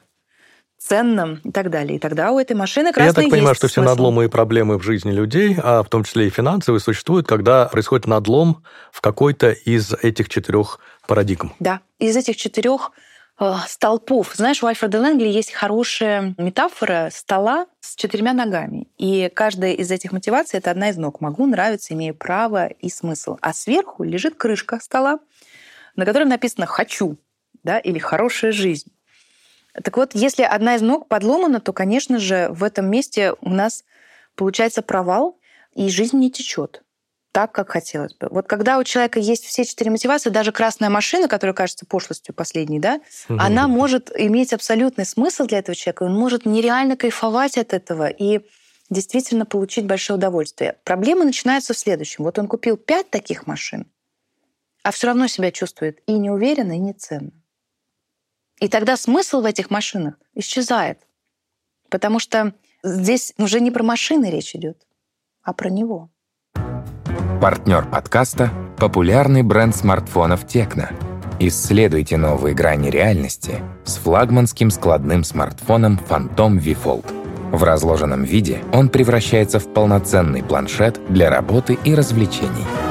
ценным 0.79 1.41
и 1.43 1.51
так 1.51 1.69
далее. 1.69 1.97
И 1.97 1.99
тогда 1.99 2.31
у 2.31 2.39
этой 2.39 2.55
машины 2.55 2.93
красный 2.93 3.07
Я 3.07 3.13
так 3.13 3.29
понимаю, 3.29 3.53
что 3.53 3.67
смысл. 3.67 3.81
все 3.81 3.89
надломы 3.89 4.25
и 4.25 4.27
проблемы 4.27 4.77
в 4.77 4.83
жизни 4.83 5.11
людей, 5.11 5.57
а 5.61 5.83
в 5.83 5.89
том 5.89 6.03
числе 6.03 6.27
и 6.27 6.29
финансовые, 6.29 6.79
существуют, 6.79 7.27
когда 7.27 7.65
происходит 7.65 8.07
надлом 8.07 8.63
в 8.91 9.01
какой-то 9.01 9.51
из 9.51 9.93
этих 9.93 10.29
четырех 10.29 10.79
парадигм. 11.05 11.53
Да, 11.59 11.81
из 11.99 12.15
этих 12.15 12.37
четырех 12.37 12.91
э, 13.39 13.53
столпов. 13.67 14.33
Знаешь, 14.35 14.63
у 14.63 14.67
Альфреда 14.67 15.01
Лэнгли 15.01 15.27
есть 15.27 15.51
хорошая 15.51 16.33
метафора 16.37 17.09
стола 17.11 17.67
с 17.81 17.95
четырьмя 17.95 18.31
ногами. 18.31 18.87
И 18.97 19.29
каждая 19.35 19.73
из 19.73 19.91
этих 19.91 20.13
мотиваций— 20.13 20.59
это 20.59 20.71
одна 20.71 20.89
из 20.89 20.97
ног. 20.97 21.19
Могу, 21.19 21.45
нравится, 21.45 21.93
имею 21.93 22.15
право 22.15 22.67
и 22.67 22.89
смысл. 22.89 23.37
А 23.41 23.53
сверху 23.53 24.03
лежит 24.03 24.35
крышка 24.35 24.79
стола, 24.81 25.19
на 25.97 26.05
которой 26.05 26.23
написано 26.23 26.65
«хочу» 26.67 27.17
да, 27.63 27.79
или 27.79 27.99
«хорошая 27.99 28.53
жизнь». 28.53 28.89
Так 29.73 29.97
вот, 29.97 30.11
если 30.13 30.43
одна 30.43 30.75
из 30.75 30.81
ног 30.81 31.07
подломана, 31.07 31.59
то, 31.59 31.73
конечно 31.73 32.19
же, 32.19 32.49
в 32.51 32.63
этом 32.63 32.89
месте 32.89 33.33
у 33.41 33.49
нас 33.49 33.83
получается 34.35 34.81
провал, 34.81 35.39
и 35.73 35.89
жизнь 35.89 36.17
не 36.17 36.31
течет 36.31 36.83
так, 37.31 37.51
как 37.51 37.69
хотелось 37.69 38.15
бы. 38.15 38.27
Вот 38.31 38.47
когда 38.47 38.79
у 38.79 38.83
человека 38.83 39.19
есть 39.19 39.45
все 39.45 39.63
четыре 39.63 39.91
мотивации, 39.91 40.29
даже 40.29 40.51
красная 40.51 40.89
машина, 40.89 41.27
которая 41.27 41.53
кажется 41.53 41.85
пошлостью 41.85 42.33
последней, 42.33 42.79
да, 42.79 42.99
угу. 43.29 43.39
она 43.39 43.67
может 43.67 44.11
иметь 44.15 44.51
абсолютный 44.51 45.05
смысл 45.05 45.45
для 45.45 45.59
этого 45.59 45.75
человека, 45.75 46.03
он 46.03 46.15
может 46.15 46.45
нереально 46.45 46.97
кайфовать 46.97 47.57
от 47.57 47.73
этого 47.73 48.07
и 48.07 48.41
действительно 48.89 49.45
получить 49.45 49.85
большое 49.85 50.17
удовольствие. 50.17 50.77
Проблема 50.83 51.23
начинается 51.23 51.73
в 51.73 51.77
следующем. 51.77 52.23
Вот 52.23 52.39
он 52.39 52.47
купил 52.47 52.77
пять 52.77 53.09
таких 53.11 53.45
машин, 53.45 53.85
а 54.83 54.91
все 54.91 55.07
равно 55.07 55.27
себя 55.27 55.51
чувствует 55.51 55.99
и 56.07 56.13
неуверенно, 56.13 56.73
и 56.73 56.79
неценно. 56.79 57.31
И 58.59 58.67
тогда 58.67 58.97
смысл 58.97 59.41
в 59.41 59.45
этих 59.45 59.69
машинах 59.69 60.15
исчезает. 60.35 60.99
Потому 61.89 62.19
что 62.19 62.53
здесь 62.83 63.33
уже 63.37 63.61
не 63.61 63.71
про 63.71 63.83
машины 63.83 64.29
речь 64.29 64.55
идет, 64.55 64.85
а 65.43 65.53
про 65.53 65.69
него. 65.69 66.09
Партнер 67.41 67.89
подкаста– 67.89 68.51
популярный 68.77 69.43
бренд 69.43 69.75
смартфонов 69.75 70.45
Текно. 70.45 70.89
Исследуйте 71.39 72.17
новые 72.17 72.53
грани 72.53 72.89
реальности 72.89 73.61
с 73.85 73.95
флагманским 73.95 74.69
складным 74.71 75.23
смартфоном 75.23 75.97
Phantom 76.09 76.59
V 76.59 76.73
Fold. 76.73 77.55
В 77.55 77.63
разложенном 77.63 78.23
виде 78.25 78.61
он 78.73 78.89
превращается 78.89 79.59
в 79.59 79.73
полноценный 79.73 80.43
планшет 80.43 80.99
для 81.07 81.29
работы 81.29 81.79
и 81.85 81.95
развлечений. 81.95 82.88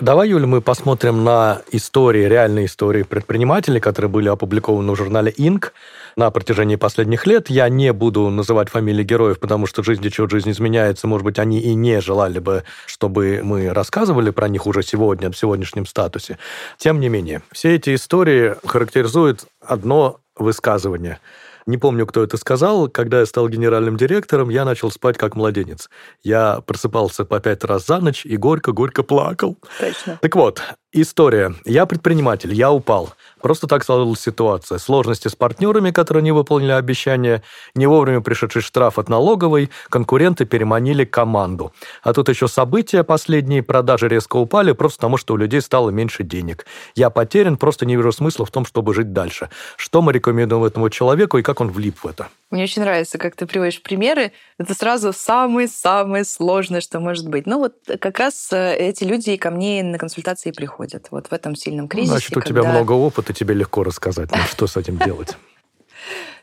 Давай, 0.00 0.28
Юля, 0.28 0.46
мы 0.46 0.60
посмотрим 0.60 1.24
на 1.24 1.62
истории, 1.72 2.26
реальные 2.26 2.66
истории 2.66 3.02
предпринимателей, 3.02 3.80
которые 3.80 4.10
были 4.10 4.28
опубликованы 4.28 4.92
в 4.92 4.96
журнале 4.96 5.32
Inc. 5.38 5.70
на 6.16 6.30
протяжении 6.30 6.76
последних 6.76 7.26
лет. 7.26 7.48
Я 7.48 7.70
не 7.70 7.94
буду 7.94 8.28
называть 8.28 8.68
фамилии 8.68 9.04
героев, 9.04 9.40
потому 9.40 9.66
что 9.66 9.82
жизнь 9.82 10.02
течет, 10.02 10.30
жизнь 10.30 10.50
изменяется. 10.50 11.06
Может 11.06 11.24
быть, 11.24 11.38
они 11.38 11.60
и 11.60 11.72
не 11.74 12.02
желали 12.02 12.40
бы, 12.40 12.64
чтобы 12.84 13.40
мы 13.42 13.72
рассказывали 13.72 14.28
про 14.28 14.48
них 14.48 14.66
уже 14.66 14.82
сегодня, 14.82 15.30
в 15.30 15.38
сегодняшнем 15.38 15.86
статусе. 15.86 16.36
Тем 16.76 17.00
не 17.00 17.08
менее, 17.08 17.40
все 17.50 17.74
эти 17.74 17.94
истории 17.94 18.54
характеризуют 18.66 19.46
одно 19.62 20.20
высказывание– 20.36 21.20
не 21.66 21.78
помню, 21.78 22.06
кто 22.06 22.22
это 22.22 22.36
сказал. 22.36 22.88
Когда 22.88 23.20
я 23.20 23.26
стал 23.26 23.48
генеральным 23.48 23.96
директором, 23.96 24.48
я 24.50 24.64
начал 24.64 24.90
спать 24.90 25.18
как 25.18 25.34
младенец. 25.34 25.90
Я 26.22 26.60
просыпался 26.60 27.24
по 27.24 27.40
пять 27.40 27.64
раз 27.64 27.86
за 27.86 27.98
ночь 27.98 28.24
и 28.24 28.36
горько-горько 28.36 29.02
плакал. 29.02 29.58
Точно. 29.80 30.18
Так 30.22 30.36
вот, 30.36 30.62
история. 30.92 31.54
Я 31.64 31.86
предприниматель, 31.86 32.54
я 32.54 32.70
упал. 32.70 33.14
Просто 33.40 33.66
так 33.66 33.84
сложилась 33.84 34.20
ситуация. 34.20 34.78
Сложности 34.78 35.28
с 35.28 35.36
партнерами, 35.36 35.90
которые 35.90 36.22
не 36.22 36.32
выполнили 36.32 36.72
обещания, 36.72 37.42
не 37.74 37.86
вовремя 37.86 38.20
пришедший 38.20 38.62
штраф 38.62 38.98
от 38.98 39.08
налоговой, 39.08 39.70
конкуренты 39.90 40.46
переманили 40.46 41.04
команду. 41.04 41.72
А 42.02 42.12
тут 42.12 42.28
еще 42.28 42.48
события 42.48 43.04
последние, 43.04 43.62
продажи 43.62 44.08
резко 44.08 44.36
упали 44.36 44.72
просто 44.72 44.98
потому, 44.98 45.18
что 45.18 45.34
у 45.34 45.36
людей 45.36 45.60
стало 45.60 45.90
меньше 45.90 46.24
денег. 46.24 46.66
Я 46.94 47.10
потерян, 47.10 47.56
просто 47.56 47.84
не 47.84 47.96
вижу 47.96 48.10
смысла 48.10 48.46
в 48.46 48.50
том, 48.50 48.64
чтобы 48.64 48.94
жить 48.94 49.12
дальше. 49.12 49.50
Что 49.76 50.00
мы 50.00 50.12
рекомендуем 50.12 50.64
этому 50.64 50.88
человеку 50.88 51.38
и 51.38 51.42
как 51.42 51.60
он 51.60 51.70
влип 51.70 51.98
в 52.02 52.06
это? 52.06 52.28
Мне 52.50 52.62
очень 52.62 52.82
нравится, 52.82 53.18
как 53.18 53.34
ты 53.34 53.44
приводишь 53.44 53.82
примеры. 53.82 54.32
Это 54.56 54.72
сразу 54.74 55.12
самое-самое 55.12 56.24
сложное, 56.24 56.80
что 56.80 57.00
может 57.00 57.28
быть. 57.28 57.44
Ну 57.46 57.58
вот 57.58 57.74
как 58.00 58.20
раз 58.20 58.52
э, 58.52 58.76
эти 58.76 59.02
люди 59.02 59.36
ко 59.36 59.50
мне 59.50 59.82
на 59.82 59.98
консультации 59.98 60.52
приходят. 60.52 61.08
Вот 61.10 61.26
в 61.26 61.32
этом 61.32 61.56
сильном 61.56 61.88
кризисе. 61.88 62.12
Значит, 62.12 62.36
у 62.36 62.40
когда... 62.40 62.60
тебя 62.60 62.70
много 62.70 62.92
опыта, 62.92 63.32
тебе 63.32 63.54
легко 63.54 63.82
рассказать. 63.82 64.30
Ну, 64.30 64.38
что 64.48 64.68
с 64.68 64.76
этим 64.76 64.96
делать? 64.98 65.36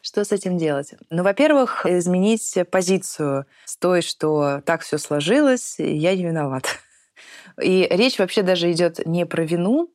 Что 0.02 0.26
с 0.26 0.34
этим 0.34 0.58
делать? 0.58 0.96
Ну, 1.10 1.24
во-первых, 1.24 1.86
изменить 1.86 2.58
позицию 2.70 3.46
с 3.64 3.78
той, 3.78 4.02
что 4.02 4.62
так 4.66 4.82
все 4.82 4.98
сложилось, 4.98 5.76
я 5.78 6.14
не 6.14 6.26
виноват. 6.26 6.66
И 7.62 7.88
речь 7.90 8.20
вообще 8.20 8.42
даже 8.42 8.70
идет 8.70 9.06
не 9.06 9.26
про 9.26 9.46
вину, 9.46 9.94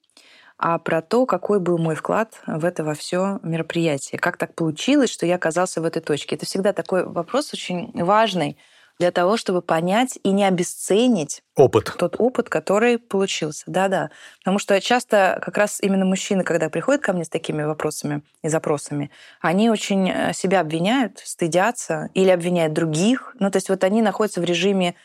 а 0.59 0.79
про 0.79 1.01
то, 1.03 1.25
какой 1.25 1.61
был 1.61 1.79
мой 1.79 1.95
вклад 1.95 2.41
в 2.47 2.65
это 2.65 2.83
во 2.83 2.95
все 2.95 3.39
мероприятие. 3.43 4.19
Как 4.19 4.37
так 4.37 4.55
получилось, 4.55 5.11
что 5.11 5.25
я 5.25 5.37
оказался 5.37 5.81
в 5.81 5.85
этой 5.85 6.03
точке? 6.03 6.35
Это 6.35 6.47
всегда 6.47 6.73
такой 6.73 7.05
вопрос 7.05 7.53
очень 7.55 7.93
важный 7.95 8.59
для 8.99 9.13
того, 9.13 9.37
чтобы 9.37 9.63
понять 9.63 10.19
и 10.25 10.33
не 10.33 10.45
обесценить 10.45 11.43
опыт. 11.55 11.95
тот 11.97 12.17
опыт, 12.19 12.49
который 12.49 12.99
получился. 12.99 13.63
Да-да. 13.69 14.11
Потому 14.41 14.59
что 14.59 14.81
часто 14.81 15.41
как 15.41 15.57
раз 15.57 15.79
именно 15.81 16.05
мужчины, 16.05 16.43
когда 16.43 16.69
приходят 16.69 17.01
ко 17.01 17.13
мне 17.13 17.25
с 17.25 17.29
такими 17.29 17.63
вопросами 17.63 18.23
и 18.43 18.49
запросами, 18.49 19.13
они 19.41 19.71
очень 19.71 20.11
э, 20.11 20.33
себя 20.33 20.61
обвиняют, 20.61 21.21
стыдятся 21.25 22.11
или 22.15 22.31
обвиняют 22.31 22.73
других. 22.73 23.37
Ну, 23.39 23.51
то 23.53 23.59
есть 23.59 23.69
вот 23.69 23.85
они 23.85 24.03
находятся 24.03 24.41
в 24.41 24.45
режиме 24.45 24.97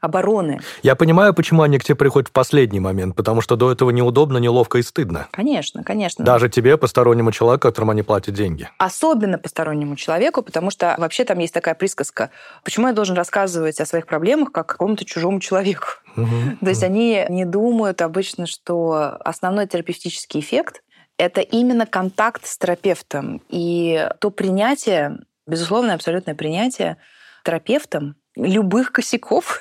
обороны. 0.00 0.60
Я 0.82 0.96
понимаю, 0.96 1.34
почему 1.34 1.62
они 1.62 1.78
к 1.78 1.84
тебе 1.84 1.94
приходят 1.94 2.28
в 2.28 2.32
последний 2.32 2.80
момент, 2.80 3.16
потому 3.16 3.40
что 3.40 3.56
до 3.56 3.72
этого 3.72 3.90
неудобно, 3.90 4.38
неловко 4.38 4.78
и 4.78 4.82
стыдно. 4.82 5.28
Конечно, 5.30 5.82
конечно. 5.84 6.24
Даже 6.24 6.48
тебе, 6.48 6.76
постороннему 6.76 7.32
человеку, 7.32 7.68
которому 7.68 7.92
они 7.92 8.02
платят 8.02 8.34
деньги. 8.34 8.68
Особенно 8.78 9.38
постороннему 9.38 9.96
человеку, 9.96 10.42
потому 10.42 10.70
что 10.70 10.94
вообще 10.98 11.24
там 11.24 11.38
есть 11.38 11.54
такая 11.54 11.74
присказка. 11.74 12.30
Почему 12.64 12.88
я 12.88 12.92
должен 12.92 13.16
рассказывать 13.16 13.80
о 13.80 13.86
своих 13.86 14.06
проблемах 14.06 14.52
как 14.52 14.66
какому-то 14.66 15.04
чужому 15.04 15.40
человеку? 15.40 15.86
Угу, 16.16 16.26
То 16.60 16.68
есть 16.68 16.82
они 16.82 17.24
не 17.28 17.44
думают 17.44 18.02
обычно, 18.02 18.46
что 18.46 19.16
основной 19.24 19.66
терапевтический 19.66 20.40
эффект 20.40 20.82
это 21.18 21.40
именно 21.40 21.84
контакт 21.84 22.46
с 22.46 22.56
терапевтом 22.56 23.42
и 23.48 24.08
то 24.20 24.30
принятие, 24.30 25.18
безусловно, 25.46 25.94
абсолютное 25.94 26.34
принятие 26.34 26.96
терапевтом 27.44 28.14
любых 28.36 28.92
косяков, 28.92 29.60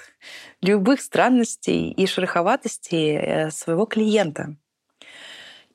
любых 0.61 1.01
странностей 1.01 1.91
и 1.91 2.05
шероховатостей 2.05 3.17
э, 3.17 3.51
своего 3.51 3.85
клиента. 3.85 4.55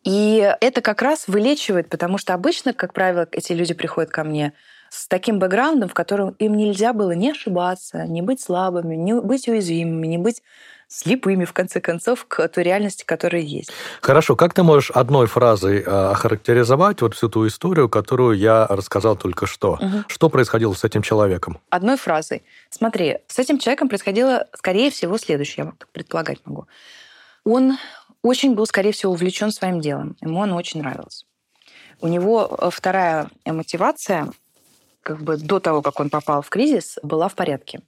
И 0.04 0.56
это 0.60 0.80
как 0.80 1.00
раз 1.00 1.28
вылечивает, 1.28 1.88
потому 1.88 2.18
что 2.18 2.34
обычно, 2.34 2.72
как 2.72 2.92
правило, 2.92 3.28
эти 3.30 3.52
люди 3.52 3.72
приходят 3.72 4.10
ко 4.10 4.24
мне 4.24 4.52
с 4.90 5.06
таким 5.06 5.38
бэкграундом, 5.38 5.88
в 5.88 5.94
котором 5.94 6.30
им 6.38 6.56
нельзя 6.56 6.92
было 6.92 7.12
не 7.12 7.30
ошибаться, 7.30 8.04
не 8.04 8.20
быть 8.20 8.40
слабыми, 8.40 8.96
не 8.96 9.14
быть 9.14 9.48
уязвимыми, 9.48 10.06
не 10.06 10.18
быть 10.18 10.42
слепыми, 10.92 11.44
в 11.44 11.52
конце 11.52 11.80
концов, 11.80 12.26
к 12.26 12.46
той 12.48 12.64
реальности, 12.64 13.04
которая 13.04 13.40
есть. 13.40 13.70
Хорошо, 14.02 14.36
как 14.36 14.52
ты 14.52 14.62
можешь 14.62 14.90
одной 14.90 15.26
фразой 15.26 15.80
э, 15.80 15.84
охарактеризовать 15.84 17.00
вот 17.00 17.14
всю 17.14 17.28
ту 17.28 17.46
историю, 17.46 17.88
которую 17.88 18.36
я 18.36 18.66
рассказал 18.66 19.16
только 19.16 19.46
что? 19.46 19.78
Угу. 19.80 20.04
Что 20.08 20.28
происходило 20.28 20.74
с 20.74 20.84
этим 20.84 21.02
человеком? 21.02 21.58
Одной 21.70 21.96
фразой. 21.96 22.42
Смотри, 22.68 23.18
с 23.26 23.38
этим 23.38 23.58
человеком 23.58 23.88
происходило, 23.88 24.46
скорее 24.54 24.90
всего, 24.90 25.16
следующее, 25.16 25.66
я 25.66 25.72
предполагать 25.92 26.40
могу. 26.44 26.66
Он 27.44 27.78
очень 28.22 28.54
был, 28.54 28.66
скорее 28.66 28.92
всего, 28.92 29.12
увлечен 29.12 29.50
своим 29.50 29.80
делом. 29.80 30.16
Ему 30.20 30.42
оно 30.42 30.56
очень 30.56 30.80
нравилось. 30.80 31.26
У 32.00 32.08
него 32.08 32.54
э, 32.60 32.68
вторая 32.70 33.28
мотивация, 33.46 34.30
как 35.02 35.22
бы 35.22 35.38
до 35.38 35.58
того, 35.58 35.80
как 35.80 35.98
он 36.00 36.10
попал 36.10 36.42
в 36.42 36.50
кризис, 36.50 36.98
была 37.02 37.28
в 37.28 37.34
порядке. 37.34 37.80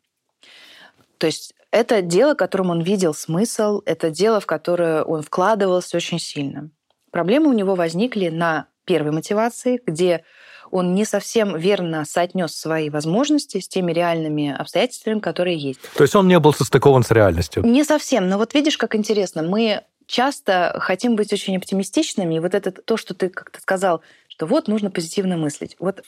То 1.18 1.26
есть 1.26 1.54
это 1.74 2.02
дело, 2.02 2.34
которым 2.34 2.70
он 2.70 2.82
видел 2.82 3.12
смысл, 3.14 3.82
это 3.84 4.08
дело, 4.08 4.38
в 4.38 4.46
которое 4.46 5.02
он 5.02 5.22
вкладывался 5.22 5.96
очень 5.96 6.20
сильно. 6.20 6.70
Проблемы 7.10 7.48
у 7.48 7.52
него 7.52 7.74
возникли 7.74 8.28
на 8.28 8.68
первой 8.84 9.10
мотивации, 9.10 9.80
где 9.84 10.22
он 10.70 10.94
не 10.94 11.04
совсем 11.04 11.56
верно 11.56 12.04
соотнес 12.04 12.54
свои 12.54 12.90
возможности 12.90 13.58
с 13.58 13.66
теми 13.66 13.90
реальными 13.90 14.54
обстоятельствами, 14.56 15.18
которые 15.18 15.58
есть. 15.58 15.80
То 15.96 16.04
есть 16.04 16.14
он 16.14 16.28
не 16.28 16.38
был 16.38 16.54
состыкован 16.54 17.02
с 17.02 17.10
реальностью? 17.10 17.64
Не 17.64 17.82
совсем. 17.82 18.28
Но 18.28 18.38
вот 18.38 18.54
видишь, 18.54 18.78
как 18.78 18.94
интересно. 18.94 19.42
Мы 19.42 19.82
часто 20.06 20.76
хотим 20.80 21.16
быть 21.16 21.32
очень 21.32 21.56
оптимистичными, 21.56 22.36
и 22.36 22.40
вот 22.40 22.54
это 22.54 22.70
то, 22.70 22.96
что 22.96 23.14
ты 23.14 23.30
как-то 23.30 23.60
сказал, 23.60 24.00
что 24.28 24.46
вот 24.46 24.68
нужно 24.68 24.92
позитивно 24.92 25.36
мыслить. 25.36 25.74
Вот 25.80 26.04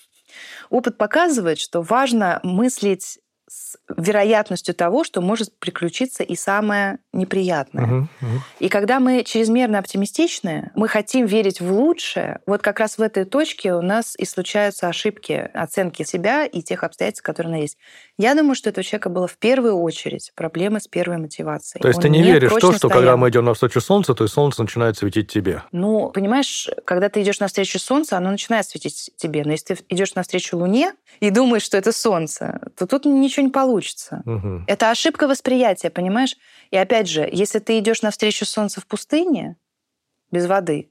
опыт 0.71 0.97
показывает, 0.97 1.59
что 1.59 1.83
важно 1.83 2.39
мыслить 2.45 3.19
с 3.49 3.77
вероятностью 3.97 4.75
того, 4.75 5.05
что 5.05 5.21
может 5.21 5.57
приключиться 5.59 6.23
и 6.23 6.35
самое 6.35 6.99
неприятное. 7.13 7.85
Uh-huh, 7.85 8.03
uh-huh. 8.21 8.39
И 8.59 8.69
когда 8.69 8.99
мы 8.99 9.23
чрезмерно 9.23 9.79
оптимистичны, 9.79 10.73
мы 10.75 10.89
хотим 10.89 11.27
верить 11.27 11.61
в 11.61 11.71
лучшее, 11.73 12.41
вот 12.47 12.63
как 12.63 12.81
раз 12.81 12.99
в 12.99 13.03
этой 13.03 13.25
точке 13.25 13.75
у 13.75 13.83
нас 13.83 14.17
и 14.19 14.25
случаются 14.25 14.89
ошибки 14.89 15.51
оценки 15.55 16.03
себя 16.03 16.45
и 16.45 16.63
тех 16.63 16.83
обстоятельств, 16.83 17.23
которые 17.25 17.51
у 17.51 17.55
нас 17.55 17.63
есть. 17.63 17.79
Я 18.19 18.35
думаю, 18.35 18.55
что 18.55 18.69
у 18.69 18.73
этого 18.73 18.83
человека 18.83 19.11
было 19.11 19.29
в 19.29 19.37
первую 19.37 19.79
очередь 19.79 20.33
проблемы 20.35 20.81
с 20.81 20.89
первой 20.89 21.19
мотивацией. 21.19 21.83
То 21.83 21.89
есть 21.89 21.99
Он 21.99 22.03
ты 22.03 22.09
не 22.09 22.23
веришь 22.23 22.51
в 22.51 22.55
то, 22.55 22.73
что 22.73 22.89
стоял. 22.89 22.97
когда 22.99 23.17
мы 23.17 23.29
идем 23.29 23.45
навстречу 23.45 23.81
солнцу, 23.81 24.15
то 24.15 24.25
и 24.25 24.29
солнце 24.29 24.63
начинает 24.63 24.97
светить 24.97 25.31
тебе? 25.31 25.63
Ну, 25.73 26.11
понимаешь, 26.11 26.69
когда 26.85 27.09
ты 27.09 27.23
идешь 27.23 27.41
навстречу 27.41 27.79
солнцу, 27.79 28.17
оно 28.17 28.31
начинает 28.31 28.67
светить 28.67 29.11
тебе. 29.17 29.45
Но 29.45 29.53
если 29.53 29.75
ты 29.75 29.85
идешь 29.89 30.15
навстречу 30.15 30.57
луне 30.57 30.95
и 31.21 31.31
думаешь, 31.31 31.63
что 31.63 31.77
это 31.77 31.93
солнце, 31.93 32.61
то 32.77 32.87
тут 32.87 33.05
ничего 33.05 33.36
ничего 33.37 33.47
не 33.47 33.53
получится. 33.53 34.23
Угу. 34.25 34.65
Это 34.67 34.91
ошибка 34.91 35.29
восприятия, 35.29 35.91
понимаешь? 35.91 36.37
И 36.71 36.77
опять 36.77 37.09
же, 37.09 37.29
если 37.31 37.59
ты 37.59 37.79
идешь 37.79 38.03
навстречу 38.03 38.45
солнцу 38.45 38.81
в 38.81 38.87
пустыне, 38.87 39.57
без 40.31 40.47
воды, 40.47 40.91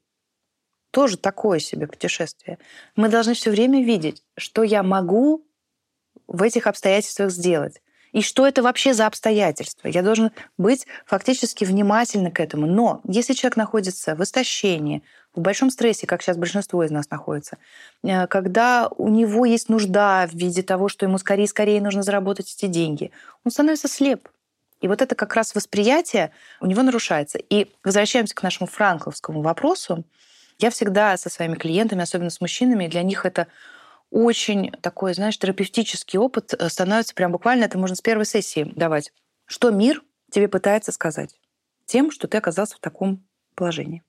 тоже 0.91 1.17
такое 1.17 1.59
себе 1.59 1.87
путешествие. 1.87 2.57
Мы 2.95 3.09
должны 3.09 3.33
все 3.33 3.51
время 3.51 3.83
видеть, 3.83 4.23
что 4.37 4.63
я 4.63 4.81
могу 4.81 5.45
в 6.27 6.41
этих 6.41 6.67
обстоятельствах 6.67 7.31
сделать. 7.31 7.81
И 8.15 8.21
что 8.21 8.47
это 8.47 8.63
вообще 8.63 8.93
за 8.93 9.07
обстоятельства? 9.07 9.89
Я 9.89 10.01
должен 10.01 10.31
быть 10.57 10.87
фактически 11.05 11.65
внимательны 11.65 12.31
к 12.31 12.39
этому. 12.39 12.65
Но 12.65 13.01
если 13.03 13.33
человек 13.33 13.57
находится 13.57 14.15
в 14.15 14.23
истощении, 14.23 15.03
в 15.35 15.41
большом 15.41 15.69
стрессе, 15.69 16.07
как 16.07 16.21
сейчас 16.21 16.37
большинство 16.37 16.81
из 16.85 16.91
нас 16.91 17.09
находится, 17.09 17.57
э, 18.03 18.25
когда 18.27 18.87
у 18.87 19.09
него 19.09 19.43
есть 19.43 19.67
нужда 19.67 20.29
в 20.31 20.33
виде 20.33 20.63
того, 20.63 20.87
что 20.87 21.05
ему 21.05 21.17
скорее-скорее 21.17 21.81
нужно 21.81 22.03
заработать 22.03 22.49
эти 22.55 22.67
деньги, 22.67 23.11
он 23.43 23.51
становится 23.51 23.89
слеп. 23.89 24.29
И 24.79 24.87
вот 24.87 25.01
это 25.01 25.13
как 25.13 25.35
раз 25.35 25.53
восприятие 25.53 26.31
у 26.61 26.67
него 26.67 26.83
нарушается. 26.83 27.37
И 27.37 27.69
возвращаемся 27.83 28.33
к 28.33 28.43
нашему 28.43 28.67
франкловскому 28.67 29.41
вопросу. 29.41 30.05
Я 30.57 30.69
всегда 30.69 31.17
со 31.17 31.29
своими 31.29 31.55
клиентами, 31.55 32.03
особенно 32.03 32.29
с 32.29 32.39
мужчинами, 32.39 32.87
для 32.87 33.03
них 33.03 33.25
это 33.25 33.47
очень 34.15 34.71
такой, 34.71 35.13
знаешь, 35.13 35.37
терапевтический 35.37 36.17
опыт 36.17 36.53
э, 36.53 36.69
становится 36.69 37.13
прям 37.13 37.33
буквально, 37.33 37.65
это 37.65 37.77
можно 37.77 37.97
с 37.97 38.01
первой 38.01 38.25
сессии 38.25 38.71
давать. 38.73 39.11
Что 39.45 39.71
мир 39.71 40.01
тебе 40.31 40.47
пытается 40.47 40.93
сказать 40.93 41.37
тем, 41.85 42.11
что 42.11 42.29
ты 42.29 42.37
оказался 42.37 42.77
в 42.77 42.79
таком 42.79 43.27
положении? 43.55 44.03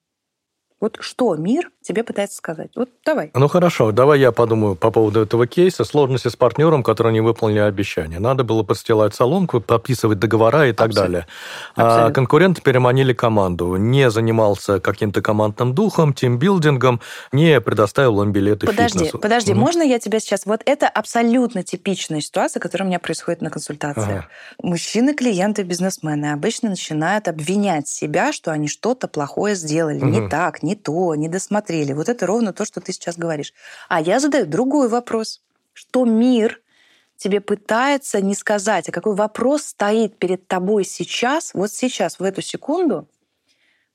Вот 0.79 0.99
что 1.01 1.35
мир 1.37 1.71
тебе 1.81 2.05
пытается 2.05 2.37
сказать? 2.37 2.71
Вот 2.77 2.91
давай. 3.05 3.31
Ну 3.33 3.49
хорошо, 3.49 3.93
давай 3.93 4.21
я 4.21 4.31
подумаю 4.31 4.75
по 4.75 4.91
поводу 4.91 5.21
этого 5.21 5.47
кейса. 5.47 5.85
Сложности 5.85 6.29
с 6.29 6.37
партнером, 6.37 6.83
который 6.83 7.13
не 7.13 7.23
выполнили 7.23 7.61
обещания. 7.61 8.19
Надо 8.19 8.45
было 8.45 8.63
подстилать 8.63 9.15
салонку, 9.15 9.61
подписывать 9.61 10.19
договора 10.19 10.69
и 10.69 10.73
так 10.73 10.89
Абсолютно. 10.89 11.13
далее. 11.13 11.27
Абсолютно. 11.77 12.07
А 12.07 12.11
конкуренты 12.11 12.61
переманили 12.61 13.15
команду. 13.15 13.77
Не 13.77 14.11
занимался 14.11 14.79
каким-то 14.79 15.23
командным 15.23 15.75
духом, 15.75 16.13
тимбилдингом, 16.13 17.01
не 17.33 17.59
предоставил 17.63 18.23
им 18.23 18.33
билеты 18.33 18.67
подожди, 18.67 18.99
фитнесу. 18.99 19.19
Подожди, 19.19 19.53
угу. 19.53 19.61
можно 19.61 19.83
я 19.83 19.99
тебя 19.99 20.21
сейчас... 20.21 20.45
Вот 20.45 20.61
это 20.67 20.89
абсолютно 20.89 21.63
типичная 21.63 22.21
ситуация, 22.21 22.61
которая 22.61 22.87
у 22.87 22.89
меня 22.91 22.99
происходит 22.99 23.41
на 23.41 23.49
консультациях. 23.49 24.09
Ага. 24.09 24.29
Мужчины, 24.63 25.15
клиенты, 25.15 25.63
бизнесмены 25.63 26.33
обычно 26.33 26.69
начинают 26.69 27.29
обвинять 27.29 27.89
себя, 27.89 28.33
что 28.33 28.51
они 28.51 28.69
что-то 28.69 29.09
плохое 29.09 29.55
сделали, 29.55 29.99
угу. 29.99 30.07
не 30.07 30.29
так, 30.29 30.63
не 30.67 30.75
то, 30.75 31.15
не 31.15 31.29
досмотрели. 31.29 31.93
Вот 31.93 32.09
это 32.09 32.27
ровно 32.27 32.53
то, 32.53 32.65
что 32.65 32.81
ты 32.81 32.93
сейчас 32.93 33.17
говоришь. 33.17 33.55
А 33.89 34.01
я 34.01 34.21
задаю 34.21 34.47
другой 34.47 34.89
вопрос. 34.89 35.43
Что 35.73 36.05
мир 36.05 36.61
тебе 37.17 37.41
пытается 37.41 38.21
не 38.21 38.35
сказать, 38.35 38.89
а 38.89 38.93
какой 38.93 39.15
вопрос 39.15 39.63
стоит 39.63 40.19
перед 40.19 40.47
тобой 40.47 40.85
сейчас, 40.85 41.53
вот 41.55 41.73
сейчас, 41.73 42.19
в 42.19 42.23
эту 42.23 42.43
секунду, 42.43 43.09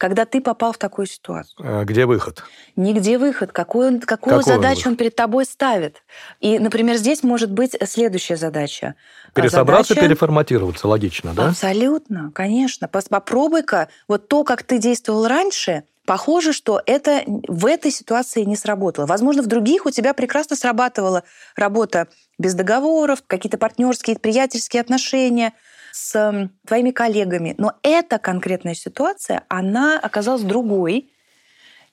когда 0.01 0.25
ты 0.25 0.41
попал 0.41 0.73
в 0.73 0.79
такую 0.79 1.05
ситуацию. 1.05 1.55
А 1.63 1.83
где 1.85 2.07
выход? 2.07 2.43
Нигде 2.75 3.19
выход. 3.19 3.51
Какую, 3.51 4.01
какую 4.01 4.37
Какой 4.39 4.43
задачу 4.43 4.87
он, 4.87 4.93
он 4.93 4.97
перед 4.97 5.15
тобой 5.15 5.45
ставит? 5.45 6.01
И, 6.39 6.57
например, 6.57 6.97
здесь 6.97 7.21
может 7.21 7.51
быть 7.51 7.77
следующая 7.87 8.35
задача. 8.35 8.95
Пересобраться, 9.35 9.93
задача... 9.93 10.07
переформатироваться, 10.07 10.87
логично, 10.87 11.35
да? 11.35 11.49
Абсолютно, 11.49 12.31
конечно. 12.33 12.87
Попробуй-ка 12.87 13.89
вот 14.07 14.27
то, 14.27 14.43
как 14.43 14.63
ты 14.63 14.79
действовал 14.79 15.27
раньше, 15.27 15.83
Похоже, 16.05 16.51
что 16.51 16.81
это 16.85 17.23
в 17.25 17.65
этой 17.65 17.91
ситуации 17.91 18.43
не 18.43 18.55
сработало. 18.55 19.05
Возможно, 19.05 19.43
в 19.43 19.47
других 19.47 19.85
у 19.85 19.91
тебя 19.91 20.13
прекрасно 20.13 20.55
срабатывала 20.55 21.23
работа 21.55 22.07
без 22.39 22.55
договоров, 22.55 23.23
какие-то 23.27 23.59
партнерские, 23.59 24.17
приятельские 24.17 24.81
отношения 24.81 25.53
с 25.91 26.49
твоими 26.65 26.91
коллегами. 26.91 27.53
Но 27.57 27.73
эта 27.83 28.17
конкретная 28.17 28.73
ситуация, 28.73 29.45
она 29.47 29.99
оказалась 29.99 30.41
другой. 30.41 31.11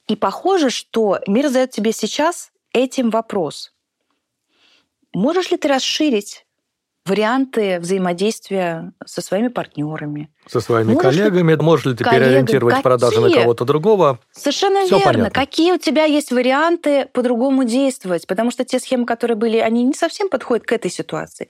И 0.07 0.17
похоже, 0.17 0.71
что 0.71 1.21
мир 1.27 1.49
задает 1.49 1.71
тебе 1.71 1.93
сейчас 1.93 2.51
этим 2.73 3.11
вопрос. 3.11 3.75
Можешь 5.13 5.51
ли 5.51 5.59
ты 5.59 5.69
расширить 5.69 6.47
варианты 7.09 7.79
взаимодействия 7.81 8.93
со 9.05 9.21
своими 9.23 9.49
партнерами. 9.49 10.31
Со 10.47 10.61
своими 10.61 10.93
можешь 10.95 11.17
коллегами. 11.17 11.53
Ли... 11.53 11.63
Можешь 11.63 11.87
ли 11.87 11.95
ты 11.95 12.05
коллегам, 12.05 12.29
переориентировать 12.29 12.75
какие? 12.75 12.83
продажи 12.83 13.21
на 13.21 13.31
кого-то 13.31 13.65
другого? 13.65 14.19
Совершенно 14.33 14.85
Все 14.85 14.99
верно. 14.99 15.13
Понятно. 15.13 15.31
Какие 15.31 15.73
у 15.73 15.79
тебя 15.79 16.05
есть 16.05 16.31
варианты 16.31 17.07
по-другому 17.13 17.65
действовать? 17.65 18.27
Потому 18.27 18.51
что 18.51 18.65
те 18.65 18.79
схемы, 18.79 19.07
которые 19.07 19.37
были, 19.37 19.59
они 19.59 19.85
не 19.85 19.95
совсем 19.95 20.29
подходят 20.29 20.67
к 20.67 20.73
этой 20.73 20.91
ситуации. 20.91 21.49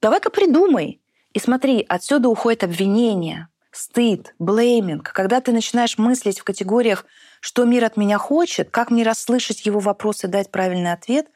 Давай-ка 0.00 0.30
придумай. 0.30 1.00
И 1.32 1.38
смотри, 1.38 1.84
отсюда 1.88 2.28
уходит 2.28 2.64
обвинение, 2.64 3.48
стыд, 3.70 4.34
блейминг. 4.38 5.12
Когда 5.12 5.40
ты 5.40 5.52
начинаешь 5.52 5.98
мыслить 5.98 6.40
в 6.40 6.44
категориях, 6.44 7.04
что 7.40 7.64
мир 7.64 7.84
от 7.84 7.96
меня 7.96 8.18
хочет, 8.18 8.70
как 8.70 8.90
мне 8.90 9.04
расслышать 9.04 9.64
его 9.64 9.78
вопросы, 9.78 10.26
дать 10.26 10.50
правильный 10.50 10.92
ответ, 10.92 11.26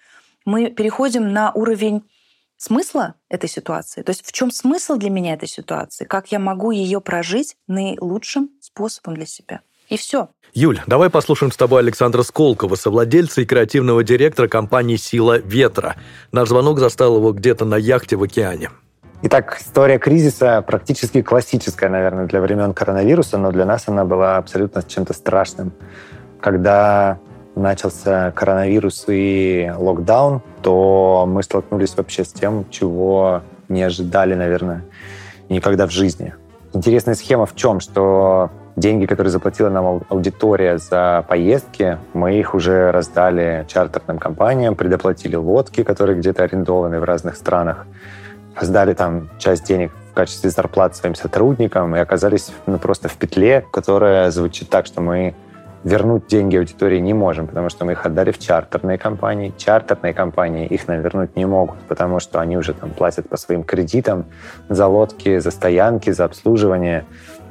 мы 0.44 0.70
переходим 0.70 1.32
на 1.32 1.52
уровень 1.52 2.02
смысла 2.56 3.14
этой 3.28 3.48
ситуации. 3.48 4.02
То 4.02 4.10
есть 4.10 4.24
в 4.24 4.32
чем 4.32 4.50
смысл 4.50 4.96
для 4.96 5.10
меня 5.10 5.34
этой 5.34 5.48
ситуации? 5.48 6.04
Как 6.04 6.32
я 6.32 6.38
могу 6.38 6.70
ее 6.70 7.00
прожить 7.00 7.56
наилучшим 7.66 8.50
способом 8.60 9.14
для 9.14 9.26
себя? 9.26 9.60
И 9.88 9.96
все. 9.96 10.30
Юль, 10.54 10.80
давай 10.86 11.10
послушаем 11.10 11.52
с 11.52 11.56
тобой 11.56 11.80
Александра 11.80 12.22
Сколкова, 12.22 12.74
совладельца 12.74 13.42
и 13.42 13.44
креативного 13.44 14.02
директора 14.02 14.48
компании 14.48 14.96
«Сила 14.96 15.38
ветра». 15.38 15.96
Наш 16.32 16.48
звонок 16.48 16.78
застал 16.78 17.16
его 17.16 17.32
где-то 17.32 17.64
на 17.64 17.76
яхте 17.76 18.16
в 18.16 18.22
океане. 18.22 18.70
Итак, 19.22 19.58
история 19.60 19.98
кризиса 19.98 20.62
практически 20.62 21.22
классическая, 21.22 21.88
наверное, 21.88 22.26
для 22.26 22.40
времен 22.40 22.72
коронавируса, 22.72 23.38
но 23.38 23.52
для 23.52 23.64
нас 23.64 23.88
она 23.88 24.04
была 24.04 24.36
абсолютно 24.36 24.82
чем-то 24.82 25.12
страшным. 25.12 25.72
Когда 26.40 27.18
начался 27.54 28.32
коронавирус 28.32 29.04
и 29.08 29.72
локдаун, 29.76 30.42
то 30.62 31.24
мы 31.28 31.42
столкнулись 31.42 31.96
вообще 31.96 32.24
с 32.24 32.32
тем, 32.32 32.66
чего 32.70 33.42
не 33.68 33.82
ожидали, 33.82 34.34
наверное, 34.34 34.84
никогда 35.48 35.86
в 35.86 35.90
жизни. 35.90 36.34
Интересная 36.72 37.14
схема 37.14 37.46
в 37.46 37.54
чем, 37.54 37.80
что 37.80 38.50
деньги, 38.76 39.06
которые 39.06 39.30
заплатила 39.30 39.68
нам 39.68 40.02
аудитория 40.08 40.78
за 40.78 41.24
поездки, 41.28 41.98
мы 42.12 42.38
их 42.38 42.54
уже 42.54 42.90
раздали 42.90 43.64
чартерным 43.68 44.18
компаниям, 44.18 44.74
предоплатили 44.74 45.36
лодки, 45.36 45.84
которые 45.84 46.18
где-то 46.18 46.42
арендованы 46.42 46.98
в 46.98 47.04
разных 47.04 47.36
странах, 47.36 47.86
раздали 48.56 48.94
там 48.94 49.30
часть 49.38 49.64
денег 49.64 49.92
в 50.10 50.14
качестве 50.14 50.50
зарплат 50.50 50.96
своим 50.96 51.14
сотрудникам 51.14 51.94
и 51.96 51.98
оказались 51.98 52.52
ну, 52.66 52.78
просто 52.78 53.08
в 53.08 53.16
петле, 53.16 53.64
которая 53.72 54.30
звучит 54.30 54.68
так, 54.68 54.86
что 54.86 55.00
мы 55.00 55.34
вернуть 55.84 56.26
деньги 56.26 56.56
аудитории 56.56 56.98
не 56.98 57.12
можем, 57.12 57.46
потому 57.46 57.68
что 57.68 57.84
мы 57.84 57.92
их 57.92 58.06
отдали 58.06 58.32
в 58.32 58.38
чартерные 58.38 58.98
компании. 58.98 59.52
Чартерные 59.56 60.14
компании 60.14 60.66
их 60.66 60.88
нам 60.88 61.00
вернуть 61.02 61.36
не 61.36 61.44
могут, 61.44 61.78
потому 61.88 62.20
что 62.20 62.40
они 62.40 62.56
уже 62.56 62.72
там 62.72 62.90
платят 62.90 63.28
по 63.28 63.36
своим 63.36 63.62
кредитам 63.62 64.24
за 64.68 64.86
лодки, 64.86 65.38
за 65.38 65.50
стоянки, 65.50 66.10
за 66.10 66.24
обслуживание. 66.24 67.04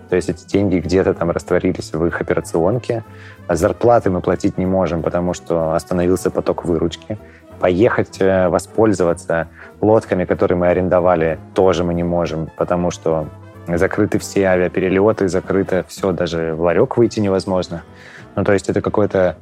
То 0.09 0.15
есть 0.15 0.29
эти 0.29 0.45
деньги 0.47 0.79
где-то 0.79 1.13
там 1.13 1.31
растворились 1.31 1.93
в 1.93 2.05
их 2.05 2.21
операционке. 2.21 3.03
А 3.47 3.55
зарплаты 3.55 4.09
мы 4.09 4.21
платить 4.21 4.57
не 4.57 4.65
можем, 4.65 5.03
потому 5.03 5.33
что 5.33 5.73
остановился 5.75 6.31
поток 6.31 6.65
выручки. 6.65 7.17
Поехать 7.59 8.19
э, 8.19 8.49
воспользоваться 8.49 9.47
лодками, 9.79 10.25
которые 10.25 10.57
мы 10.57 10.67
арендовали, 10.67 11.39
тоже 11.53 11.83
мы 11.83 11.93
не 11.93 12.03
можем, 12.03 12.49
потому 12.57 12.91
что 12.91 13.27
закрыты 13.67 14.19
все 14.19 14.45
авиаперелеты, 14.47 15.29
закрыто 15.29 15.85
все, 15.87 16.11
даже 16.11 16.55
в 16.55 16.61
ларек 16.61 16.97
выйти 16.97 17.19
невозможно. 17.19 17.83
Ну, 18.35 18.43
то 18.43 18.53
есть 18.53 18.69
это 18.69 18.81
какой-то 18.81 19.37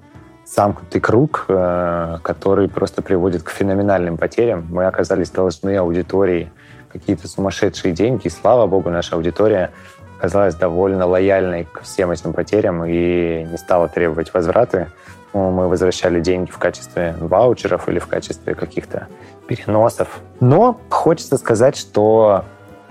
замкнутый 0.45 0.99
круг, 0.99 1.45
э, 1.47 2.17
который 2.23 2.67
просто 2.67 3.01
приводит 3.01 3.43
к 3.43 3.49
феноменальным 3.49 4.17
потерям. 4.17 4.67
Мы 4.69 4.86
оказались 4.86 5.30
должны 5.30 5.77
аудитории 5.77 6.51
какие-то 6.91 7.27
сумасшедшие 7.27 7.93
деньги. 7.93 8.27
И, 8.27 8.30
слава 8.30 8.67
богу, 8.67 8.89
наша 8.89 9.15
аудитория 9.15 9.71
оказалась 10.17 10.56
довольно 10.56 11.06
лояльной 11.06 11.65
к 11.65 11.82
всем 11.82 12.12
этим 12.12 12.34
потерям 12.34 12.84
и 12.86 13.47
не 13.49 13.58
стала 13.58 13.88
требовать 13.88 14.34
возвраты. 14.34 14.88
Ну, 15.34 15.49
мы 15.51 15.69
возвращали 15.69 16.19
деньги 16.19 16.51
в 16.51 16.58
качестве 16.58 17.15
ваучеров 17.19 17.88
или 17.88 17.99
в 17.99 18.08
качестве 18.08 18.54
каких-то 18.54 19.08
переносов. 19.47 20.19
Но 20.41 20.80
хочется 20.89 21.38
сказать, 21.38 21.77
что 21.77 22.43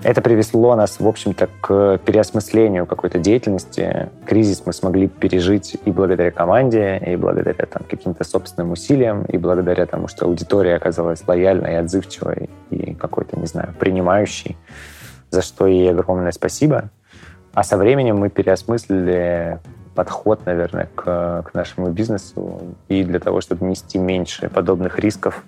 это 0.03 0.23
привело 0.23 0.75
нас, 0.77 0.99
в 0.99 1.07
общем-то, 1.07 1.49
к 1.61 1.99
переосмыслению 2.05 2.87
какой-то 2.87 3.19
деятельности. 3.19 4.09
Кризис 4.27 4.63
мы 4.65 4.73
смогли 4.73 5.09
пережить 5.09 5.77
и 5.85 5.91
благодаря 5.91 6.31
команде, 6.31 6.99
и 7.07 7.17
благодаря 7.17 7.67
там, 7.67 7.83
каким-то 7.89 8.25
собственным 8.25 8.73
усилиям, 8.73 9.25
и 9.25 9.37
благодаря 9.37 9.87
тому, 9.87 10.09
что 10.09 10.27
аудитория 10.27 10.77
оказалась 10.77 11.23
лояльной, 11.27 11.79
отзывчивой 11.79 12.49
и 12.71 12.95
какой-то, 12.95 13.39
не 13.39 13.47
знаю, 13.47 13.75
принимающей, 13.79 14.57
за 15.31 15.43
что 15.43 15.67
ей 15.67 15.91
огромное 15.91 16.33
спасибо. 16.33 16.91
А 17.53 17.63
со 17.63 17.77
временем 17.77 18.17
мы 18.17 18.31
переосмыслили 18.31 19.59
подход, 19.95 20.47
наверное, 20.47 20.89
к, 20.95 21.43
к 21.43 21.55
нашему 21.55 21.91
бизнесу. 21.91 22.61
И 22.89 23.05
для 23.05 23.19
того, 23.19 23.41
чтобы 23.41 23.67
нести 23.67 23.99
меньше 23.99 24.49
подобных 24.49 24.99
рисков, 24.99 25.45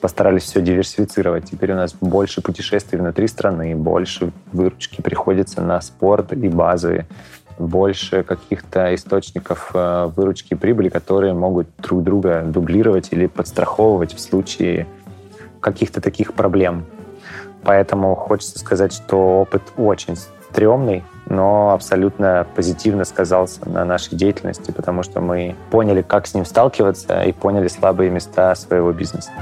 постарались 0.00 0.42
все 0.42 0.60
диверсифицировать. 0.60 1.50
Теперь 1.50 1.72
у 1.72 1.76
нас 1.76 1.94
больше 1.94 2.42
путешествий 2.42 2.98
внутри 2.98 3.26
страны, 3.26 3.74
больше 3.74 4.32
выручки 4.52 5.00
приходится 5.00 5.62
на 5.62 5.80
спорт 5.80 6.32
и 6.32 6.48
базы, 6.48 7.06
больше 7.58 8.22
каких-то 8.22 8.94
источников 8.94 9.70
э, 9.74 10.10
выручки 10.14 10.54
и 10.54 10.56
прибыли, 10.56 10.88
которые 10.88 11.34
могут 11.34 11.68
друг 11.78 12.02
друга 12.02 12.42
дублировать 12.42 13.12
или 13.12 13.26
подстраховывать 13.26 14.14
в 14.14 14.20
случае 14.20 14.86
каких-то 15.60 16.00
таких 16.00 16.34
проблем. 16.34 16.84
Поэтому 17.62 18.14
хочется 18.14 18.58
сказать, 18.58 18.92
что 18.92 19.40
опыт 19.40 19.62
очень 19.76 20.16
стрёмный, 20.54 21.02
но 21.28 21.72
абсолютно 21.72 22.46
позитивно 22.54 23.04
сказался 23.04 23.68
на 23.68 23.84
нашей 23.84 24.14
деятельности, 24.14 24.70
потому 24.70 25.02
что 25.02 25.20
мы 25.20 25.56
поняли, 25.70 26.00
как 26.00 26.28
с 26.28 26.34
ним 26.34 26.44
сталкиваться 26.44 27.22
и 27.22 27.32
поняли 27.32 27.66
слабые 27.66 28.10
места 28.10 28.54
своего 28.54 28.92
бизнеса. 28.92 29.32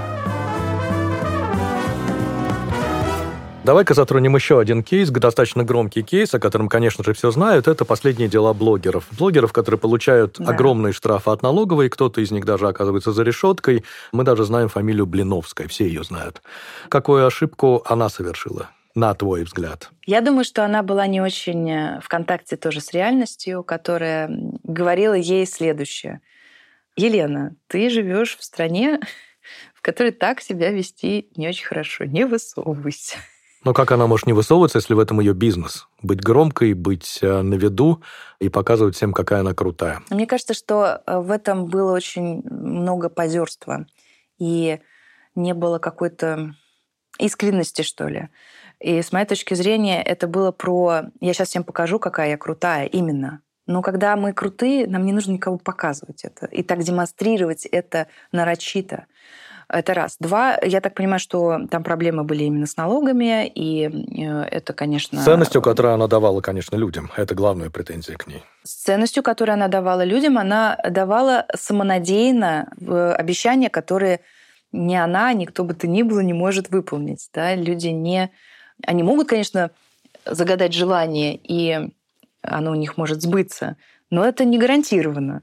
Давай-ка 3.65 3.95
затронем 3.95 4.35
еще 4.35 4.59
один 4.59 4.83
кейс, 4.83 5.11
достаточно 5.11 5.63
громкий 5.65 6.03
кейс, 6.03 6.35
о 6.35 6.41
котором, 6.41 6.69
конечно 6.69 7.05
же, 7.05 7.13
все 7.13 7.31
знают. 7.31 7.69
Это 7.69 7.85
последние 7.85 8.29
дела 8.29 8.55
блогеров. 8.55 9.05
Блогеров, 9.17 9.53
которые 9.53 9.79
получают 9.79 10.37
да. 10.39 10.51
огромные 10.51 10.93
штрафы 10.93 11.31
от 11.31 11.43
налоговой, 11.43 11.89
кто-то 11.91 12.23
из 12.23 12.33
них 12.33 12.45
даже 12.45 12.67
оказывается 12.67 13.13
за 13.13 13.23
решеткой. 13.23 13.85
Мы 14.13 14.25
даже 14.25 14.45
знаем 14.45 14.69
фамилию 14.69 15.07
Блиновская, 15.07 15.69
все 15.69 15.87
ее 15.87 16.03
знают. 16.03 16.43
Какую 16.89 17.25
ошибку 17.25 17.83
она 17.85 18.09
совершила? 18.09 18.71
На 18.95 19.15
твой 19.15 19.45
взгляд? 19.45 19.91
Я 20.07 20.21
думаю, 20.21 20.45
что 20.45 20.65
она 20.65 20.83
была 20.83 21.07
не 21.07 21.21
очень 21.21 21.71
э, 21.71 22.01
в 22.01 22.09
контакте 22.09 22.57
тоже 22.57 22.81
с 22.81 22.93
реальностью, 22.93 23.63
которая 23.65 24.31
говорила 24.63 25.15
ей 25.15 25.47
следующее. 25.47 26.21
Елена, 26.97 27.57
ты 27.69 27.89
живешь 27.89 28.37
в 28.37 28.45
стране, 28.45 29.01
в 29.75 29.83
которой 29.83 30.13
так 30.13 30.41
себя 30.41 30.71
вести 30.71 31.31
не 31.37 31.49
очень 31.49 31.67
хорошо. 31.67 32.05
Не 32.05 32.27
высовывайся. 32.27 33.17
Но 33.65 33.73
как 33.73 33.93
она 33.93 34.07
может 34.09 34.27
не 34.27 34.33
высовываться, 34.33 34.79
если 34.79 34.95
в 34.95 34.99
этом 34.99 35.21
ее 35.21 35.35
бизнес? 35.35 35.87
Быть 36.03 36.21
громкой, 36.21 36.73
быть 36.73 37.21
э, 37.23 37.43
на 37.43 37.55
виду 37.55 38.03
и 38.41 38.49
показывать 38.49 38.97
всем, 38.97 39.13
какая 39.13 39.41
она 39.41 39.55
крутая. 39.55 40.03
Мне 40.11 40.27
кажется, 40.27 40.55
что 40.55 41.03
э, 41.07 41.19
в 41.19 41.31
этом 41.31 41.67
было 41.67 41.93
очень 41.93 42.43
много 42.43 43.09
позерства. 43.09 43.87
И 44.39 44.81
не 45.37 45.55
было 45.55 45.79
какой-то 45.79 46.55
искренности, 47.19 47.83
что 47.83 48.09
ли. 48.09 48.29
И 48.83 49.01
с 49.01 49.13
моей 49.13 49.27
точки 49.27 49.55
зрения 49.55 50.03
это 50.03 50.27
было 50.27 50.51
про... 50.51 51.05
Я 51.21 51.33
сейчас 51.33 51.49
всем 51.49 51.63
покажу, 51.63 51.99
какая 51.99 52.31
я 52.31 52.37
крутая 52.37 52.87
именно. 52.87 53.41
Но 53.67 53.81
когда 53.81 54.17
мы 54.17 54.33
крутые, 54.33 54.89
нам 54.89 55.07
не 55.07 55.13
нужно 55.13 55.33
никого 55.33 55.57
показывать 55.57 56.25
это. 56.25 56.47
И 56.47 56.65
так 56.65 56.81
демонстрировать 56.81 57.65
это 57.65 58.09
нарочито. 58.33 59.07
Это 59.69 59.95
раз. 59.95 60.17
Два, 60.19 60.59
я 60.63 60.81
так 60.81 60.95
понимаю, 60.95 61.21
что 61.21 61.61
там 61.71 61.85
проблемы 61.85 62.25
были 62.25 62.45
именно 62.45 62.67
с 62.67 62.77
налогами, 62.77 63.47
и 63.47 63.87
э, 63.87 64.43
это, 64.43 64.75
конечно... 64.75 65.19
С 65.21 65.25
ценностью, 65.25 65.63
которую 65.63 65.95
она 65.95 66.09
давала, 66.09 66.41
конечно, 66.43 66.77
людям. 66.77 67.11
Это 67.17 67.35
главная 67.35 67.71
претензия 67.71 68.17
к 68.17 68.27
ней. 68.27 68.43
С 68.65 68.83
ценностью, 68.83 69.23
которую 69.23 69.55
она 69.55 69.69
давала 69.69 70.05
людям, 70.05 70.37
она 70.37 70.77
давала 70.91 71.47
самонадеянно 71.55 72.73
обещания, 73.17 73.71
которые 73.71 74.21
ни 74.73 74.95
она, 74.95 75.33
ни 75.33 75.47
кто 75.47 75.65
бы 75.65 75.73
то 75.73 75.87
ни 75.87 76.03
было 76.03 76.21
не 76.21 76.35
может 76.35 76.69
выполнить. 76.69 77.31
Да? 77.33 77.55
Люди 77.55 77.89
не 77.89 78.31
они 78.87 79.03
могут, 79.03 79.29
конечно, 79.29 79.71
загадать 80.25 80.73
желание, 80.73 81.37
и 81.37 81.91
оно 82.43 82.73
у 82.73 82.75
них 82.75 82.97
может 82.97 83.23
сбыться, 83.23 83.77
но 84.11 84.27
это 84.27 84.45
не 84.45 84.59
гарантированно. 84.59 85.43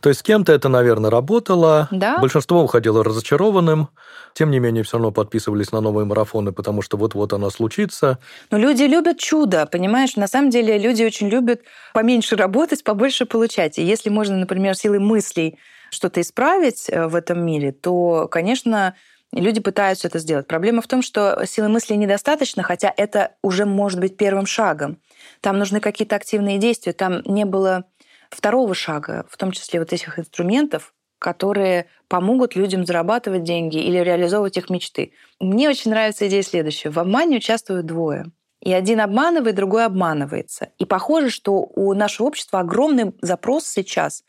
То 0.00 0.10
есть 0.10 0.20
с 0.20 0.22
кем-то 0.22 0.52
это, 0.52 0.68
наверное, 0.68 1.10
работало. 1.10 1.88
Да. 1.90 2.18
Большинство 2.18 2.62
уходило 2.62 3.02
разочарованным. 3.02 3.88
Тем 4.34 4.50
не 4.50 4.58
менее, 4.58 4.84
все 4.84 4.98
равно 4.98 5.10
подписывались 5.10 5.72
на 5.72 5.80
новые 5.80 6.04
марафоны, 6.04 6.52
потому 6.52 6.82
что 6.82 6.98
вот-вот 6.98 7.32
она 7.32 7.48
случится. 7.48 8.18
Но 8.50 8.58
люди 8.58 8.82
любят 8.82 9.18
чудо, 9.18 9.64
понимаешь? 9.64 10.16
На 10.16 10.28
самом 10.28 10.50
деле 10.50 10.76
люди 10.76 11.02
очень 11.02 11.28
любят 11.28 11.62
поменьше 11.94 12.36
работать, 12.36 12.84
побольше 12.84 13.24
получать. 13.24 13.78
И 13.78 13.82
если 13.82 14.10
можно, 14.10 14.36
например, 14.36 14.74
силой 14.74 14.98
мыслей 14.98 15.58
что-то 15.90 16.20
исправить 16.20 16.88
э, 16.88 17.06
в 17.06 17.14
этом 17.14 17.44
мире, 17.44 17.72
то, 17.72 18.28
конечно, 18.30 18.94
люди 19.32 19.60
пытаются 19.60 20.08
это 20.08 20.18
сделать. 20.18 20.46
Проблема 20.46 20.82
в 20.82 20.86
том, 20.86 21.02
что 21.02 21.44
силы 21.46 21.68
мысли 21.68 21.94
недостаточно, 21.94 22.62
хотя 22.62 22.92
это 22.96 23.32
уже 23.42 23.66
может 23.66 24.00
быть 24.00 24.16
первым 24.16 24.46
шагом. 24.46 24.98
Там 25.40 25.58
нужны 25.58 25.80
какие-то 25.80 26.16
активные 26.16 26.58
действия. 26.58 26.92
Там 26.92 27.22
не 27.24 27.44
было 27.44 27.84
второго 28.30 28.74
шага, 28.74 29.26
в 29.28 29.36
том 29.36 29.52
числе 29.52 29.80
вот 29.80 29.92
этих 29.92 30.18
инструментов, 30.18 30.94
которые 31.18 31.86
помогут 32.08 32.56
людям 32.56 32.86
зарабатывать 32.86 33.44
деньги 33.44 33.76
или 33.76 33.98
реализовывать 33.98 34.56
их 34.56 34.70
мечты. 34.70 35.12
Мне 35.38 35.68
очень 35.68 35.90
нравится 35.90 36.26
идея 36.28 36.42
следующая. 36.42 36.90
В 36.90 36.98
обмане 36.98 37.36
участвуют 37.36 37.86
двое. 37.86 38.30
И 38.62 38.72
один 38.72 39.00
обманывает, 39.00 39.54
другой 39.54 39.86
обманывается. 39.86 40.68
И 40.78 40.84
похоже, 40.84 41.30
что 41.30 41.66
у 41.74 41.94
нашего 41.94 42.26
общества 42.26 42.60
огромный 42.60 43.14
запрос 43.22 43.66
сейчас 43.66 44.22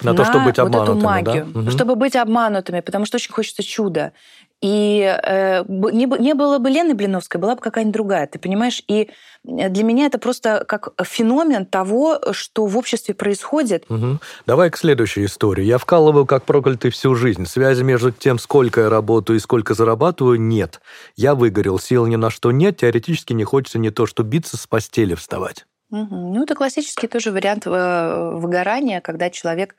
на, 0.00 0.12
на 0.12 0.16
то, 0.16 0.24
чтобы 0.24 0.46
быть 0.46 0.58
вот 0.58 0.74
эту 0.74 0.94
магию, 0.94 1.46
да? 1.46 1.60
Угу. 1.60 1.70
чтобы 1.70 1.94
быть 1.94 2.16
обманутыми, 2.16 2.80
потому 2.80 3.04
что 3.04 3.16
очень 3.16 3.32
хочется 3.32 3.62
чуда. 3.62 4.12
И 4.64 5.02
э, 5.02 5.62
не, 5.68 6.06
не 6.06 6.32
было 6.32 6.58
бы 6.58 6.70
Лены 6.70 6.94
Блиновской, 6.94 7.38
была 7.38 7.54
бы 7.54 7.60
какая-нибудь 7.60 7.92
другая, 7.92 8.26
ты 8.26 8.38
понимаешь? 8.38 8.82
И 8.88 9.10
для 9.42 9.84
меня 9.84 10.06
это 10.06 10.18
просто 10.18 10.64
как 10.66 10.94
феномен 11.04 11.66
того, 11.66 12.18
что 12.32 12.64
в 12.64 12.78
обществе 12.78 13.12
происходит. 13.12 13.84
Угу. 13.90 14.20
Давай 14.46 14.70
к 14.70 14.78
следующей 14.78 15.26
истории. 15.26 15.64
Я 15.64 15.76
вкалываю 15.76 16.24
как 16.24 16.44
проклятый 16.44 16.90
всю 16.92 17.14
жизнь. 17.14 17.44
Связи 17.44 17.82
между 17.82 18.10
тем, 18.10 18.38
сколько 18.38 18.80
я 18.80 18.88
работаю 18.88 19.36
и 19.36 19.40
сколько 19.40 19.74
зарабатываю, 19.74 20.40
нет. 20.40 20.80
Я 21.14 21.34
выгорел, 21.34 21.78
сил 21.78 22.06
ни 22.06 22.16
на 22.16 22.30
что 22.30 22.50
нет, 22.50 22.78
теоретически 22.78 23.34
не 23.34 23.44
хочется 23.44 23.78
не 23.78 23.90
то 23.90 24.06
что 24.06 24.22
биться, 24.22 24.56
с 24.56 24.66
постели 24.66 25.14
вставать. 25.14 25.66
Угу. 25.90 26.06
Ну, 26.08 26.42
это 26.42 26.54
классический 26.54 27.06
тоже 27.06 27.32
вариант 27.32 27.66
э, 27.66 28.30
выгорания, 28.32 29.02
когда 29.02 29.28
человек 29.28 29.76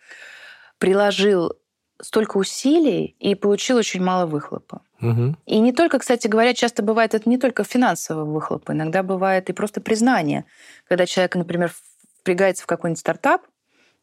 приложил 0.77 1.53
столько 2.01 2.37
усилий 2.37 3.15
и 3.19 3.35
получил 3.35 3.77
очень 3.77 4.03
мало 4.03 4.25
выхлопа. 4.25 4.81
Угу. 5.01 5.35
И 5.45 5.59
не 5.59 5.73
только, 5.73 5.99
кстати 5.99 6.27
говоря, 6.27 6.53
часто 6.53 6.83
бывает 6.83 7.13
это 7.13 7.29
не 7.29 7.37
только 7.37 7.63
финансовый 7.63 8.25
выхлоп, 8.25 8.69
иногда 8.69 9.03
бывает 9.03 9.49
и 9.49 9.53
просто 9.53 9.81
признание. 9.81 10.45
Когда 10.87 11.05
человек, 11.05 11.35
например, 11.35 11.71
впрягается 12.19 12.63
в 12.63 12.67
какой-нибудь 12.67 12.99
стартап, 12.99 13.41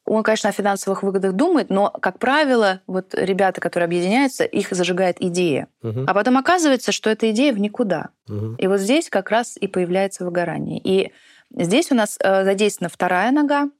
он, 0.04 0.22
конечно, 0.24 0.50
о 0.50 0.52
финансовых 0.52 1.02
выгодах 1.02 1.32
думает, 1.34 1.70
но, 1.70 1.90
как 1.90 2.18
правило, 2.18 2.80
вот 2.86 3.14
ребята, 3.14 3.60
которые 3.60 3.84
объединяются, 3.84 4.44
их 4.44 4.68
зажигает 4.70 5.18
идея. 5.20 5.68
Угу. 5.82 6.04
А 6.08 6.14
потом 6.14 6.38
оказывается, 6.38 6.90
что 6.90 7.08
эта 7.08 7.30
идея 7.30 7.52
в 7.52 7.60
никуда. 7.60 8.08
Угу. 8.28 8.56
И 8.58 8.66
вот 8.66 8.80
здесь 8.80 9.08
как 9.08 9.30
раз 9.30 9.56
и 9.56 9.68
появляется 9.68 10.24
выгорание. 10.24 10.80
И 10.82 11.12
здесь 11.56 11.92
у 11.92 11.94
нас 11.94 12.18
э, 12.20 12.44
задействована 12.44 12.90
вторая 12.92 13.30
нога, 13.30 13.70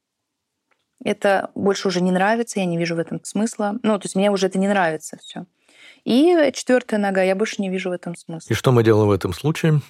это 1.04 1.50
больше 1.54 1.88
уже 1.88 2.00
не 2.00 2.10
нравится, 2.10 2.60
я 2.60 2.66
не 2.66 2.78
вижу 2.78 2.96
в 2.96 2.98
этом 2.98 3.22
смысла. 3.24 3.78
Ну, 3.82 3.98
то 3.98 4.06
есть 4.06 4.16
мне 4.16 4.30
уже 4.30 4.46
это 4.46 4.58
не 4.58 4.68
нравится 4.68 5.18
все. 5.20 5.46
И 6.04 6.50
четвертая 6.54 6.98
нога, 6.98 7.22
я 7.22 7.34
больше 7.34 7.62
не 7.62 7.68
вижу 7.68 7.90
в 7.90 7.92
этом 7.92 8.16
смысла. 8.16 8.52
И 8.52 8.54
что 8.54 8.72
мы 8.72 8.82
делаем 8.82 9.08
в 9.08 9.12
этом 9.12 9.32
случае? 9.32 9.80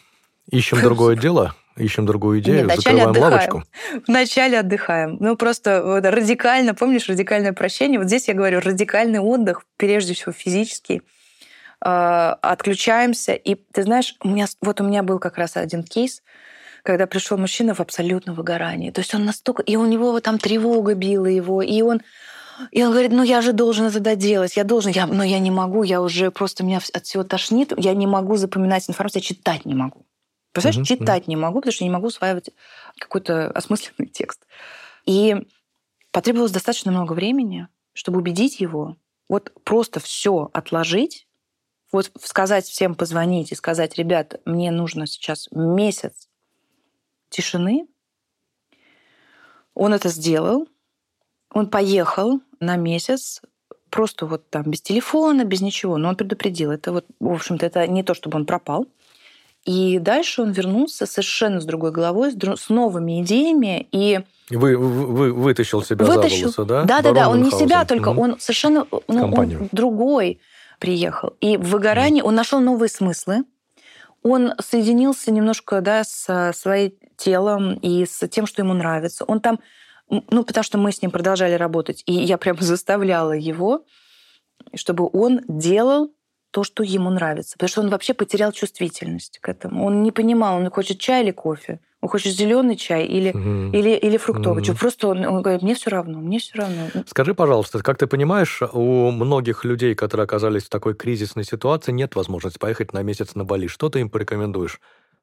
Ищем 0.51 0.81
другое 0.81 1.17
дело? 1.17 1.55
Ищем 1.77 2.05
другую 2.05 2.41
идею? 2.41 2.67
Нет, 2.67 2.77
закрываем 2.77 3.11
отдыхаем. 3.11 3.33
лавочку? 3.33 3.63
Вначале 4.07 4.59
отдыхаем. 4.59 5.17
Ну, 5.21 5.37
просто 5.37 5.83
вот, 5.83 6.05
радикально, 6.05 6.75
помнишь, 6.75 7.09
радикальное 7.09 7.55
прощение? 7.55 7.99
Вот 7.99 8.09
здесь 8.09 8.29
я 8.29 8.35
говорю, 8.35 8.61
радикальный 8.61 9.21
отдых, 9.21 9.65
прежде 9.79 10.13
всего 10.13 10.33
физический. 10.33 11.01
Э, 11.85 12.35
отключаемся. 12.43 13.33
И 13.33 13.55
ты 13.55 13.85
знаешь, 13.85 14.17
у 14.23 14.29
меня, 14.29 14.47
вот 14.61 14.81
у 14.83 14.85
меня 14.85 15.03
был 15.03 15.19
как 15.19 15.39
раз 15.39 15.57
один 15.57 15.83
кейс, 15.83 16.23
когда 16.83 17.07
пришел 17.07 17.39
мужчина 17.39 17.75
в 17.75 17.81
абсолютном 17.81 18.35
выгорании. 18.35 18.91
То 18.91 19.01
есть 19.01 19.15
он 19.15 19.25
настолько... 19.25 19.63
И 19.63 19.77
у 19.77 19.87
него 19.87 20.19
там 20.21 20.39
тревога 20.39 20.95
била 20.95 21.27
его, 21.27 21.63
и 21.63 21.83
он... 21.83 22.01
И 22.71 22.83
он 22.85 22.91
говорит, 22.91 23.13
ну 23.13 23.23
я 23.23 23.41
же 23.41 23.53
должен 23.53 23.87
это 23.87 23.99
доделать, 23.99 24.57
я 24.57 24.63
должен, 24.63 24.93
я, 24.93 25.07
но 25.07 25.25
я 25.25 25.39
не 25.39 25.51
могу, 25.51 25.83
я 25.83 26.03
уже 26.03 26.31
просто 26.31 26.63
меня 26.63 26.81
от 26.93 27.07
всего 27.07 27.25
тошнит, 27.25 27.73
я 27.77 27.95
не 27.95 28.07
могу 28.07 28.37
запоминать 28.37 28.89
информацию, 28.89 29.23
я 29.23 29.27
читать 29.27 29.65
не 29.65 29.75
могу. 29.75 30.07
Представляешь, 30.53 30.89
Мгм, 30.89 30.99
читать 30.99 31.29
не 31.29 31.35
могу, 31.35 31.61
потому 31.61 31.73
что 31.73 31.85
не 31.85 31.91
могу 31.91 32.09
усваивать 32.09 32.51
какой-то 32.99 33.51
осмысленный 33.51 34.07
текст. 34.07 34.47
И 35.07 35.35
потребовалось 36.13 36.53
достаточно 36.53 36.93
много 36.93 37.15
времени, 37.15 37.69
чтобы 37.95 38.19
убедить 38.19 38.61
его 38.61 38.97
вот 39.29 39.51
просто 39.65 39.99
все 39.99 40.51
отложить, 40.53 41.27
вот 41.91 42.13
сказать 42.21 42.67
всем, 42.67 42.95
позвонить 42.95 43.51
и 43.51 43.57
сказать, 43.57 43.97
ребят, 43.97 44.41
мне 44.45 44.71
нужно 44.71 45.07
сейчас 45.07 45.49
месяц 45.51 46.29
тишины. 47.33 47.87
Он 49.75 49.93
это 49.95 50.09
сделал. 50.09 50.69
Он 51.53 51.69
поехал 51.69 52.41
на 52.61 52.77
месяц, 52.77 53.43
просто 53.91 54.27
вот 54.27 54.49
там 54.49 54.63
без 54.65 54.81
телефона, 54.81 55.45
без 55.45 55.61
ничего. 55.61 55.99
Но 55.99 56.09
он 56.11 56.17
предупредил. 56.17 56.71
Это 56.71 56.93
вот, 56.93 57.07
в 57.21 57.33
общем-то, 57.33 57.67
это 57.67 57.87
не 57.87 58.03
то, 58.03 58.15
чтобы 58.15 58.37
он 58.37 58.47
пропал. 58.47 58.87
И 59.65 59.99
дальше 59.99 60.43
он 60.43 60.51
вернулся 60.53 61.07
совершенно 61.07 61.61
с 61.61 61.65
другой 61.65 61.93
головой, 61.93 62.33
с, 62.33 62.69
новыми 62.69 63.23
идеями. 63.23 63.87
И 63.93 64.21
Вы, 64.51 64.77
вы, 64.77 65.07
вы- 65.07 65.33
вытащил 65.33 65.83
себя 65.83 66.05
вытащил. 66.05 66.51
за 66.51 66.63
волосы, 66.63 66.65
да? 66.65 66.85
Да, 66.85 67.03
да, 67.03 67.13
да. 67.13 67.29
Он 67.29 67.43
не 67.43 67.51
себя 67.51 67.85
только, 67.85 68.11
Мгм. 68.11 68.19
он 68.19 68.41
совершенно 68.41 68.87
ну, 69.09 69.33
он 69.33 69.69
другой 69.71 70.41
приехал. 70.81 71.37
И 71.41 71.57
в 71.57 71.69
выгорании 71.69 72.23
он 72.23 72.35
нашел 72.35 72.61
новые 72.61 72.89
смыслы. 72.89 73.45
Он 74.23 74.53
соединился 74.61 75.31
немножко 75.31 75.81
да, 75.81 76.03
со 76.05 76.53
своим 76.55 76.93
телом 77.17 77.75
и 77.75 78.05
с 78.07 78.27
тем, 78.29 78.47
что 78.47 78.63
ему 78.63 78.75
нравится. 78.75 79.25
Он 79.25 79.41
там, 79.41 79.61
ну, 80.09 80.45
потому 80.45 80.65
что 80.65 80.79
мы 80.79 80.93
с 80.93 81.03
ним 81.03 81.11
продолжали 81.11 81.55
работать, 81.55 82.03
и 82.07 82.13
я 82.13 82.39
прямо 82.39 82.59
заставляла 82.63 83.33
его, 83.33 83.85
чтобы 84.75 85.09
он 85.13 85.41
делал 85.49 86.13
то, 86.51 86.65
что 86.65 86.83
ему 86.83 87.11
нравится. 87.11 87.55
Потому 87.55 87.69
что 87.69 87.81
он 87.81 87.89
вообще 87.89 88.13
потерял 88.15 88.53
чувствительность 88.53 89.39
к 89.41 89.49
этому. 89.49 89.87
Он 89.87 90.03
не 90.03 90.13
понимал, 90.13 90.57
он 90.57 90.71
хочет 90.71 90.99
чай 90.99 91.23
или 91.23 91.31
кофе. 91.31 91.81
Он 92.03 92.09
хочет 92.09 92.35
зеленый 92.35 92.77
чай 92.77 93.07
или, 93.07 93.31
Мгм. 93.33 93.71
или, 93.73 93.91
или 93.91 94.17
фруктовый. 94.19 94.57
Мгм. 94.59 94.65
чай. 94.65 94.77
Просто 94.77 95.09
он, 95.09 95.25
он 95.25 95.41
говорит, 95.41 95.63
мне 95.63 95.75
все 95.75 95.89
равно, 95.89 96.19
мне 96.19 96.39
все 96.41 96.59
равно. 96.59 96.91
Скажи, 97.07 97.33
пожалуйста, 97.35 97.83
как 97.83 97.97
ты 97.97 98.07
понимаешь, 98.07 98.61
у 98.73 99.11
многих 99.13 99.65
людей, 99.65 99.95
которые 99.95 100.25
оказались 100.25 100.65
в 100.65 100.69
такой 100.69 100.95
кризисной 100.95 101.45
ситуации, 101.45 101.93
нет 101.93 102.17
возможности 102.17 102.59
поехать 102.59 102.93
на 102.93 103.03
месяц 103.03 103.35
на 103.35 103.45
Бали. 103.45 103.67
Что 103.67 103.89
ты 103.89 104.01
им 104.01 104.11
порекомендуешь? 104.11 104.81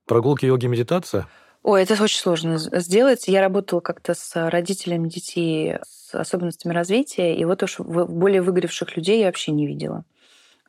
Прогулки, 0.07 0.45
йоги, 0.45 0.65
медитация? 0.67 1.27
Ой, 1.63 1.83
это 1.83 2.01
очень 2.01 2.19
сложно 2.19 2.57
сделать. 2.57 3.27
Я 3.27 3.41
работала 3.41 3.79
как-то 3.81 4.13
с 4.13 4.49
родителями 4.49 5.09
детей 5.09 5.77
с 5.83 6.15
особенностями 6.15 6.73
развития, 6.73 7.35
и 7.35 7.43
вот 7.45 7.61
уж 7.63 7.79
более 7.79 8.41
выгоревших 8.41 8.95
людей 8.95 9.19
я 9.19 9.25
вообще 9.27 9.51
не 9.51 9.67
видела. 9.67 10.05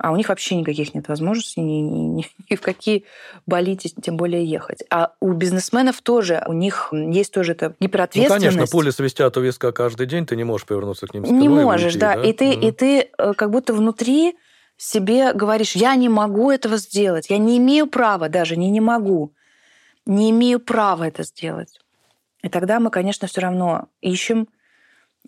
А 0.02 0.12
у 0.12 0.16
них 0.16 0.30
вообще 0.30 0.56
никаких 0.56 0.94
нет 0.94 1.08
возможностей 1.08 1.60
ни, 1.60 1.80
ни- 1.82 1.98
ни- 2.20 2.26
ни 2.50 2.56
в 2.56 2.60
какие 2.60 3.04
болеть, 3.46 3.84
и 3.86 3.90
тем 4.00 4.16
более 4.16 4.44
ехать. 4.44 4.82
А 4.90 5.12
у 5.20 5.32
бизнесменов 5.32 6.00
тоже, 6.02 6.42
у 6.46 6.52
них 6.54 6.88
есть 6.92 7.32
тоже 7.32 7.56
Ну, 7.60 7.74
гиперответственность. 7.80 8.44
конечно, 8.56 8.66
пули 8.66 8.90
свистят 8.90 9.36
у 9.36 9.42
виска 9.42 9.72
каждый 9.72 10.06
день, 10.06 10.26
ты 10.26 10.36
не 10.36 10.44
можешь 10.44 10.66
повернуться 10.66 11.06
к 11.06 11.14
ним 11.14 11.24
спиной 11.24 11.38
Не 11.38 11.46
и 11.46 11.64
можешь, 11.64 11.94
уйти, 11.94 11.98
да. 12.00 12.14
И 12.14 12.32
ты, 12.32 12.46
Мгм. 12.56 12.66
и 12.66 12.70
ты 12.72 13.10
э, 13.16 13.34
как 13.34 13.50
будто 13.50 13.74
внутри 13.74 14.36
себе 14.76 15.34
говоришь, 15.34 15.76
я 15.76 15.94
не 15.94 16.08
могу 16.08 16.50
этого 16.50 16.78
сделать, 16.78 17.28
я 17.28 17.36
не 17.38 17.58
имею 17.58 17.86
права 17.86 18.30
даже, 18.30 18.56
не 18.56 18.70
не 18.70 18.80
могу, 18.80 19.34
не 20.06 20.30
имею 20.30 20.60
права 20.60 21.08
это 21.08 21.22
сделать. 21.22 21.80
И 22.42 22.48
тогда 22.48 22.80
мы, 22.80 22.90
конечно, 22.90 23.28
все 23.28 23.40
равно 23.40 23.88
ищем 24.00 24.48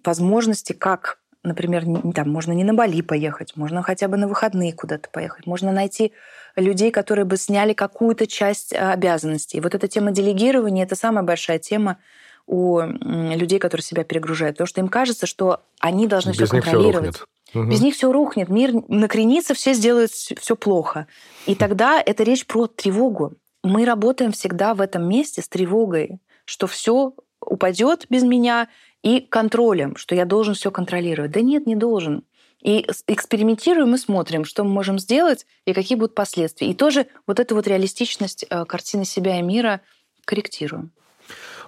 возможности, 0.05 0.73
как, 0.73 1.19
например, 1.43 1.85
там, 2.15 2.31
можно 2.31 2.53
не 2.53 2.65
на 2.65 2.75
Бали 2.75 3.03
поехать, 3.03 3.57
можно 3.57 3.83
хотя 3.83 4.09
бы 4.09 4.17
на 4.17 4.29
выходные 4.29 4.73
куда-то 4.73 5.11
поехать, 5.11 5.47
можно 5.47 5.73
найти 5.73 6.13
людей, 6.57 6.91
которые 6.91 7.25
бы 7.25 7.37
сняли 7.37 7.73
какую-то 7.73 8.27
часть 8.27 8.73
э, 8.73 8.79
обязанностей. 8.79 9.61
Вот 9.61 9.75
эта 9.75 9.89
тема 9.89 10.11
делегирования– 10.11 10.85
это 10.85 10.97
самая 10.97 11.23
большая 11.25 11.59
тема 11.59 11.99
у 12.47 12.81
людей, 12.81 13.59
которые 13.59 13.85
себя 13.85 14.05
перегружают, 14.05 14.57
потому 14.57 14.67
что 14.67 14.81
им 14.81 14.89
кажется, 14.89 15.27
что 15.27 15.63
они 15.81 16.07
должны 16.09 16.33
все 16.33 16.43
Без 16.43 16.49
все 16.49 16.61
контролировать. 16.61 17.21
рухнет. 17.21 17.27
Мгм. 17.55 17.71
Без 17.71 17.81
них 17.83 17.95
все 17.95 18.11
рухнет, 18.11 18.49
мир 18.49 18.73
накренится, 18.89 19.55
все 19.55 19.75
сделают 19.75 20.11
все 20.11 20.57
плохо. 20.57 21.07
И 21.47 21.55
тогда 21.55 22.03
это 22.05 22.23
речь 22.25 22.47
про 22.47 22.67
тревогу. 22.67 23.35
Мы 23.63 23.85
работаем 23.85 24.33
всегда 24.33 24.75
в 24.75 24.81
этом 24.81 25.09
месте 25.09 25.43
с 25.43 25.49
тревогой, 25.49 26.21
что 26.45 26.67
все 26.67 27.15
упадет 27.41 28.07
без 28.09 28.23
меня 28.23 28.69
и 29.03 29.21
контролем, 29.21 29.97
что 29.97 30.15
я 30.15 30.25
должен 30.25 30.55
все 30.55 30.71
контролировать. 30.71 31.33
Да 31.33 31.41
нет, 31.41 31.67
не 31.67 31.77
должен. 31.77 32.25
И 32.61 32.87
экспериментируем 33.09 33.95
и 33.95 33.99
смотрим, 33.99 34.45
что 34.45 34.63
мы 34.63 34.71
можем 34.71 34.99
сделать 34.99 35.47
и 35.65 35.73
какие 35.73 35.99
будут 35.99 36.15
последствия. 36.15 36.71
И 36.71 36.75
тоже 36.75 37.09
вот 37.27 37.41
эту 37.41 37.57
вот 37.57 37.67
реалистичность 37.67 38.45
э, 38.49 38.65
картины 38.65 39.05
себя 39.05 39.39
и 39.39 39.43
мира 39.43 39.81
корректируем. 40.25 40.93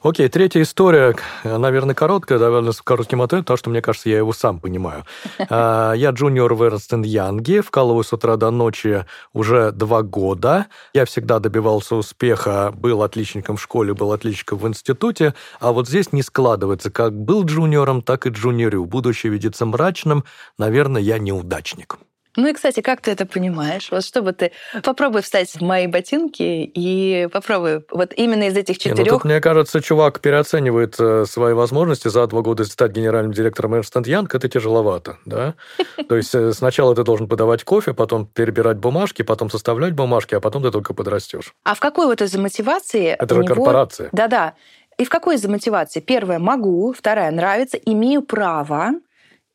Окей, 0.05 0.29
третья 0.29 0.61
история, 0.61 1.17
наверное, 1.45 1.95
короткая, 1.95 2.39
довольно 2.39 2.73
с 2.73 2.83
коротким 2.83 3.23
ответом, 3.23 3.45
потому 3.45 3.57
что, 3.57 3.71
мне 3.71 3.81
кажется, 3.81 4.11
я 4.11 4.19
его 4.19 4.35
сам 4.35 4.61
понимаю. 4.61 5.05
А, 5.49 5.93
я 5.95 6.11
джуниор 6.11 6.53
в 6.55 6.63
Эрнст 6.63 6.93
Янге, 6.93 7.63
вкалываю 7.63 8.05
с 8.05 8.13
утра 8.13 8.37
до 8.37 8.51
ночи 8.51 9.07
уже 9.33 9.73
два 9.73 10.03
года. 10.03 10.67
Я 10.93 11.07
всегда 11.07 11.39
добивался 11.39 11.97
успеха, 11.97 12.73
был 12.77 13.03
отличником 13.03 13.57
в 13.57 13.63
школе, 13.63 13.95
был 13.95 14.13
отличником 14.13 14.59
в 14.59 14.69
институте, 14.69 15.35
а 15.59 15.73
вот 15.73 15.89
здесь 15.89 16.13
не 16.13 16.23
складывается. 16.23 16.91
Как 16.91 17.15
был 17.15 17.45
джуниором, 17.45 18.03
так 18.03 18.27
и 18.27 18.31
джуниорю. 18.31 18.85
Будущее 18.85 19.33
видится 19.33 19.65
мрачным. 19.65 20.25
Наверное, 20.59 21.01
я 21.01 21.19
неудачник. 21.19 21.99
Ну 22.37 22.49
и, 22.49 22.53
кстати, 22.53 22.81
как 22.81 23.01
ты 23.01 23.13
это 23.13 23.27
понимаешь? 23.27 23.89
Вот 23.91 24.05
чтобы 24.05 24.33
ты... 24.33 24.53
Попробуй 24.83 25.23
встать 25.23 25.51
в 25.51 25.61
мои 25.61 25.87
ботинки 25.87 26.43
и 26.43 27.29
попробуй 27.33 27.85
вот 27.91 28.13
именно 28.17 28.45
из 28.45 28.57
этих 28.57 28.79
четырех... 28.79 28.99
Не, 28.99 29.05
ну, 29.05 29.11
тут, 29.19 29.25
мне 29.25 29.41
кажется, 29.41 29.81
чувак 29.81 30.21
переоценивает 30.21 30.97
э, 30.99 31.27
свои 31.27 31.55
возможности 31.55 32.09
за 32.09 32.27
два 32.27 32.43
года 32.43 32.65
стать 32.65 32.93
генеральным 32.93 33.33
директором 33.33 33.75
Эрнст 33.75 33.95
Янг. 34.07 34.35
Это 34.35 34.49
тяжеловато, 34.49 35.19
да? 35.25 35.55
То 36.09 36.17
есть 36.17 36.35
э, 36.35 36.53
сначала 36.53 36.95
ты 36.95 37.05
должен 37.05 37.29
подавать 37.29 37.63
кофе, 37.65 37.95
потом 37.95 38.27
перебирать 38.27 38.79
бумажки, 38.79 39.23
потом 39.23 39.51
составлять 39.51 39.95
бумажки, 39.95 40.35
а 40.35 40.41
потом 40.41 40.63
ты 40.63 40.71
только 40.71 40.95
подрастешь. 40.95 41.55
А 41.63 41.75
в 41.75 41.81
какой 41.81 42.07
вот 42.07 42.21
из 42.21 42.35
мотивации... 42.35 43.17
Это 43.19 43.35
же 43.35 43.43
него... 43.43 43.55
корпорация. 43.55 44.09
Да-да. 44.13 44.55
И 44.99 45.05
в 45.05 45.09
какой 45.09 45.37
из 45.37 45.45
мотивации? 45.45 46.01
Первое– 46.01 46.39
могу, 46.41 46.93
вторая– 46.93 47.31
нравится, 47.33 47.77
имею 47.77 48.23
право, 48.23 48.93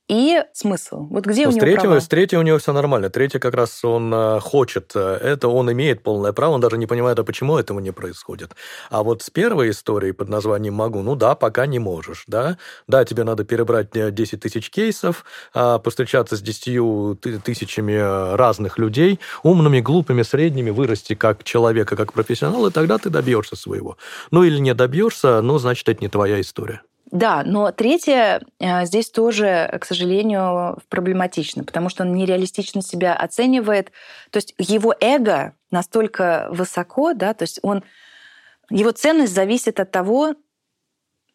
и 0.10 0.42
смысл. 0.54 1.06
Вот 1.08 1.26
где 1.26 1.44
ну, 1.44 1.50
у 1.50 1.52
него 1.52 1.62
третьего, 1.62 1.82
права? 1.84 2.00
С 2.00 2.08
третьего 2.08 2.40
у 2.40 2.44
него 2.44 2.58
все 2.58 2.74
нормально. 2.74 3.12
Третий 3.12 3.38
как 3.38 3.54
раз 3.54 3.86
он 3.86 4.12
э, 4.12 4.40
хочет 4.40 4.92
э, 4.96 5.00
это, 5.00 5.48
он 5.48 5.72
имеет 5.72 6.02
полное 6.02 6.34
право, 6.34 6.54
он 6.54 6.62
даже 6.62 6.80
не 6.80 6.88
понимает, 6.88 7.20
а 7.20 7.24
почему 7.24 7.58
этого 7.60 7.80
не 7.80 7.92
происходит. 7.92 8.56
А 8.90 9.04
вот 9.04 9.22
с 9.22 9.30
первой 9.30 9.70
историей 9.70 10.12
под 10.14 10.28
названием 10.28 10.74
«могу», 10.74 11.04
ну 11.04 11.16
да, 11.16 11.36
пока 11.36 11.68
не 11.68 11.78
можешь, 11.78 12.24
да. 12.26 12.58
Да, 12.88 13.06
тебе 13.06 13.24
надо 13.24 13.44
перебрать 13.44 13.92
10 13.92 14.34
э, 14.34 14.38
тысяч 14.38 14.72
кейсов, 14.72 15.26
а, 15.54 15.78
постречаться 15.78 16.36
с 16.36 16.42
10 16.42 17.44
тысячами 17.44 18.36
разных 18.36 18.80
людей, 18.80 19.20
умными, 19.44 19.80
глупыми, 19.80 20.24
средними, 20.24 20.72
вырасти 20.72 21.14
как 21.14 21.44
человека, 21.44 21.96
как 21.96 22.14
профессионал, 22.14 22.66
и 22.66 22.72
тогда 22.72 22.98
ты 22.98 23.12
добьешься 23.12 23.56
своего. 23.56 23.96
Ну 24.32 24.44
или 24.44 24.58
не 24.58 24.74
добьешься, 24.74 25.42
ну, 25.44 25.60
значит, 25.60 25.88
это 25.88 26.02
не 26.02 26.10
твоя 26.10 26.42
история. 26.42 26.82
Да, 27.12 27.44
но 27.44 27.72
третье 27.72 28.42
э, 28.60 28.86
здесь 28.86 29.10
тоже, 29.10 29.78
к 29.82 29.86
сожалению, 29.86 30.78
проблематично, 30.90 31.64
потому 31.64 31.90
что 31.90 32.04
он 32.04 32.14
нереалистично 32.14 32.82
себя 32.82 33.16
оценивает. 33.16 33.92
То 34.30 34.38
есть 34.38 34.54
его 34.58 34.94
эго 35.00 35.54
настолько 35.72 36.48
высоко, 36.52 37.14
да, 37.14 37.34
то 37.34 37.44
есть 37.44 37.60
он, 37.64 37.84
его 38.70 38.92
ценность 38.92 39.34
зависит 39.34 39.80
от 39.80 39.92
того, 39.92 40.36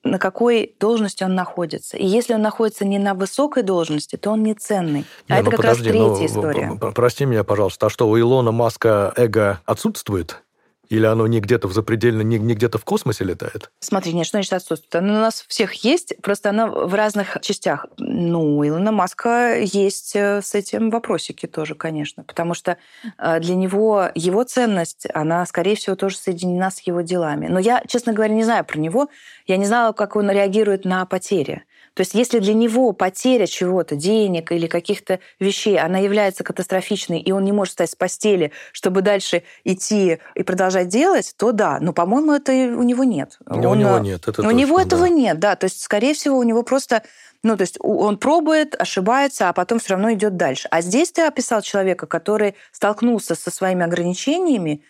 на 0.05 0.19
какой 0.19 0.77
должности 0.79 1.25
он 1.25 1.35
находится. 1.35 1.97
И 1.97 2.07
если 2.07 2.35
он 2.35 2.43
находится 2.43 2.85
не 2.85 2.99
на 2.99 3.15
высокой 3.15 3.63
должности, 3.63 4.17
то 4.17 4.31
он 4.31 4.43
не 4.43 4.55
ценный. 4.55 5.07
А 5.29 5.35
не, 5.35 5.39
это 5.41 5.45
ну, 5.47 5.51
как 5.51 5.61
подожди, 5.61 5.91
раз 5.91 6.19
третья 6.19 6.21
ну, 6.21 6.27
история. 6.27 6.93
Прости 6.95 7.25
меня, 7.25 7.43
пожалуйста, 7.43 7.87
а 7.87 7.91
что, 7.91 8.09
у 8.09 8.19
Илона 8.19 8.53
Маска 8.53 9.13
эго 9.17 9.61
отсутствует? 9.65 10.44
Или 10.89 11.07
оно 11.07 11.27
не 11.27 11.41
где-то 11.41 11.69
в 11.69 11.73
запредельно, 11.73 12.23
не, 12.23 12.39
не 12.39 12.55
где-то 12.55 12.79
в 12.79 12.85
космосе 12.85 13.25
летает? 13.25 13.71
Смотри, 13.81 14.13
нет, 14.13 14.27
что 14.27 14.39
значит 14.39 14.53
отсутствует? 14.53 14.95
Оно 14.95 15.15
у 15.15 15.21
нас 15.21 15.45
всех 15.49 15.73
есть, 15.85 16.15
просто 16.23 16.51
оно 16.51 16.87
в 16.87 16.95
разных 16.95 17.39
частях. 17.41 17.87
Ну, 17.99 18.59
у 18.59 18.67
Илона 18.67 18.93
Маска 18.93 19.59
есть 19.59 20.15
э, 20.15 20.43
с 20.43 20.55
этим 20.55 20.91
вопросики 20.91 21.47
тоже, 21.47 21.75
конечно, 21.75 22.25
потому 22.25 22.55
что 22.55 22.77
э, 23.19 23.41
для 23.41 23.55
него 23.55 24.11
его 24.15 24.45
ценность, 24.45 25.07
она, 25.15 25.45
скорее 25.47 25.77
всего, 25.77 25.97
тоже 25.97 26.17
соединена 26.17 26.71
с 26.71 26.81
его 26.81 27.01
делами. 27.01 27.47
Но 27.49 27.59
я, 27.59 27.83
честно 27.87 28.13
говоря, 28.13 28.35
не 28.35 28.45
знаю 28.45 28.65
про 28.65 28.79
него. 28.79 29.09
Я 29.47 29.57
не 29.57 29.67
знала, 29.67 29.93
как 29.93 30.17
он 30.17 30.31
реагирует 30.31 30.85
на 30.85 31.05
потери. 31.07 31.65
То 31.95 32.01
есть 32.01 32.15
если 32.15 32.41
для 32.41 32.55
него 32.55 32.93
потеря 32.93 33.47
чего-то, 33.47 33.97
денег 33.97 34.53
или 34.53 34.67
каких-то 34.67 35.21
вещей, 35.39 35.79
она 35.79 35.99
является 35.99 36.45
катастрофичной, 36.45 37.21
и 37.21 37.33
он 37.33 37.45
не 37.45 37.53
может 37.53 37.71
встать 37.71 37.91
с 37.91 37.95
постели, 37.95 38.53
чтобы 38.73 39.03
дальше 39.03 39.45
идти 39.63 40.19
и 40.35 40.43
продолжать 40.43 40.89
делать, 40.89 41.35
то 41.37 41.53
да. 41.53 41.79
Но, 41.81 41.93
по-моему, 41.93 42.33
это 42.33 42.53
у 42.53 42.83
него 42.83 43.05
нет. 43.05 43.39
Он, 43.47 43.65
у 43.65 43.75
него 43.75 43.99
нет. 43.99 44.23
Это 44.23 44.31
у 44.31 44.35
точно, 44.35 44.51
него 44.51 44.81
этого 44.81 45.03
да. 45.03 45.09
нет, 45.09 45.39
да. 45.39 45.57
То 45.57 45.65
есть, 45.65 45.81
скорее 45.81 46.15
всего, 46.15 46.39
у 46.39 46.43
него 46.43 46.63
просто 46.63 47.03
ну, 47.45 47.59
то 47.59 47.61
есть 47.61 47.77
он 47.79 48.17
пробует, 48.17 48.75
ошибается, 48.81 49.51
а 49.51 49.53
потом 49.53 49.79
все 49.79 49.91
равно 49.91 50.13
идет 50.15 50.37
дальше. 50.39 50.67
А 50.71 50.81
здесь 50.81 51.13
ты 51.13 51.23
описал 51.23 51.61
человека, 51.61 52.07
который 52.07 52.55
столкнулся 52.73 53.35
со 53.35 53.51
своими 53.51 53.85
ограничениями 53.85 54.83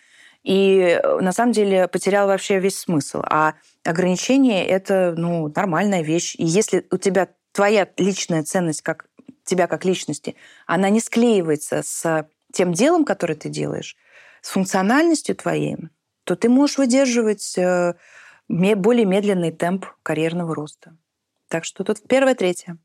и 0.45 1.01
на 1.21 1.31
самом 1.31 1.53
деле 1.53 1.87
потерял 1.87 2.27
вообще 2.27 2.59
весь 2.59 2.77
смысл. 2.77 3.21
А 3.23 3.55
ограничения— 3.83 4.65
это 4.67 5.15
ну, 5.17 5.51
нормальная 5.53 6.03
вещь. 6.03 6.35
И 6.37 6.45
если 6.45 6.85
у 6.91 6.97
тебя 6.97 7.29
твоя 7.51 7.89
личная 7.97 8.43
ценность 8.43 8.83
как 8.83 9.07
тебя 9.43 9.65
как 9.65 9.85
личности, 9.85 10.35
она 10.67 10.89
не 10.89 10.99
склеивается 10.99 11.81
с 11.83 12.27
тем 12.53 12.73
делом, 12.73 13.05
которое 13.05 13.35
ты 13.35 13.49
делаешь, 13.49 13.97
с 14.41 14.49
функциональностью 14.49 15.35
твоей, 15.35 15.77
то 16.25 16.35
ты 16.35 16.47
можешь 16.47 16.77
выдерживать 16.77 17.57
э, 17.57 17.95
более 18.47 19.05
медленный 19.05 19.51
темп 19.51 19.87
карьерного 20.03 20.53
роста. 20.53 20.95
Так 21.47 21.65
что 21.65 21.83
тут 21.83 22.07
первое, 22.07 22.35
третье. 22.35 22.77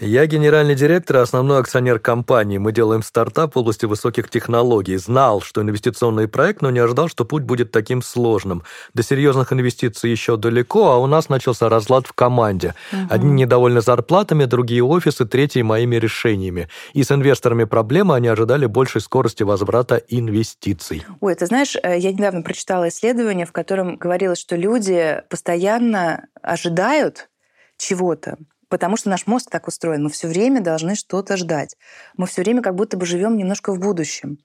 Я 0.00 0.26
генеральный 0.26 0.74
директор 0.74 1.16
и 1.16 1.20
основной 1.20 1.60
акционер 1.60 1.98
компании. 1.98 2.58
Мы 2.58 2.72
делаем 2.72 3.02
стартап 3.02 3.54
в 3.54 3.58
области 3.58 3.84
высоких 3.86 4.30
технологий. 4.30 4.96
Знал, 4.96 5.40
что 5.40 5.60
инвестиционный 5.62 6.28
проект, 6.28 6.62
но 6.62 6.70
не 6.70 6.78
ожидал, 6.78 7.08
что 7.08 7.24
путь 7.24 7.42
будет 7.42 7.70
таким 7.70 8.00
сложным. 8.00 8.62
До 8.94 9.02
серьезных 9.02 9.52
инвестиций 9.52 10.10
еще 10.10 10.36
далеко, 10.36 10.92
а 10.92 10.98
у 10.98 11.06
нас 11.06 11.28
начался 11.28 11.68
разлад 11.68 12.06
в 12.06 12.12
команде. 12.12 12.74
Угу. 12.92 13.00
Одни 13.10 13.32
недовольны 13.42 13.80
зарплатами, 13.80 14.44
другие 14.44 14.82
офисы, 14.82 15.26
третьи 15.26 15.62
моими 15.62 15.96
решениями. 15.96 16.68
И 16.94 17.02
с 17.02 17.12
инвесторами 17.12 17.64
проблемы, 17.64 18.14
они 18.14 18.28
ожидали 18.28 18.66
большей 18.66 19.00
скорости 19.00 19.42
возврата 19.42 19.96
инвестиций. 20.08 21.04
Ой, 21.20 21.34
ты 21.34 21.46
знаешь, 21.46 21.76
э, 21.82 21.98
я 21.98 22.12
недавно 22.12 22.42
прочитала 22.42 22.88
исследование, 22.88 23.44
в 23.44 23.52
котором 23.52 23.96
говорилось, 23.96 24.38
что 24.38 24.56
люди 24.56 25.22
постоянно 25.28 26.26
ожидают 26.42 27.28
чего-то, 27.76 28.36
потому 28.68 28.96
что 28.96 29.10
наш 29.10 29.26
мозг 29.26 29.50
так 29.50 29.68
устроен. 29.68 30.04
Мы 30.04 30.10
все 30.10 30.28
время 30.28 30.60
должны 30.60 30.94
что-то 30.94 31.36
ждать. 31.36 31.76
Мы 32.16 32.26
все 32.26 32.42
время 32.42 32.62
как 32.62 32.74
будто 32.74 32.96
бы 32.96 33.06
живем 33.06 33.36
немножко 33.36 33.72
в 33.72 33.78
будущем. 33.78 34.38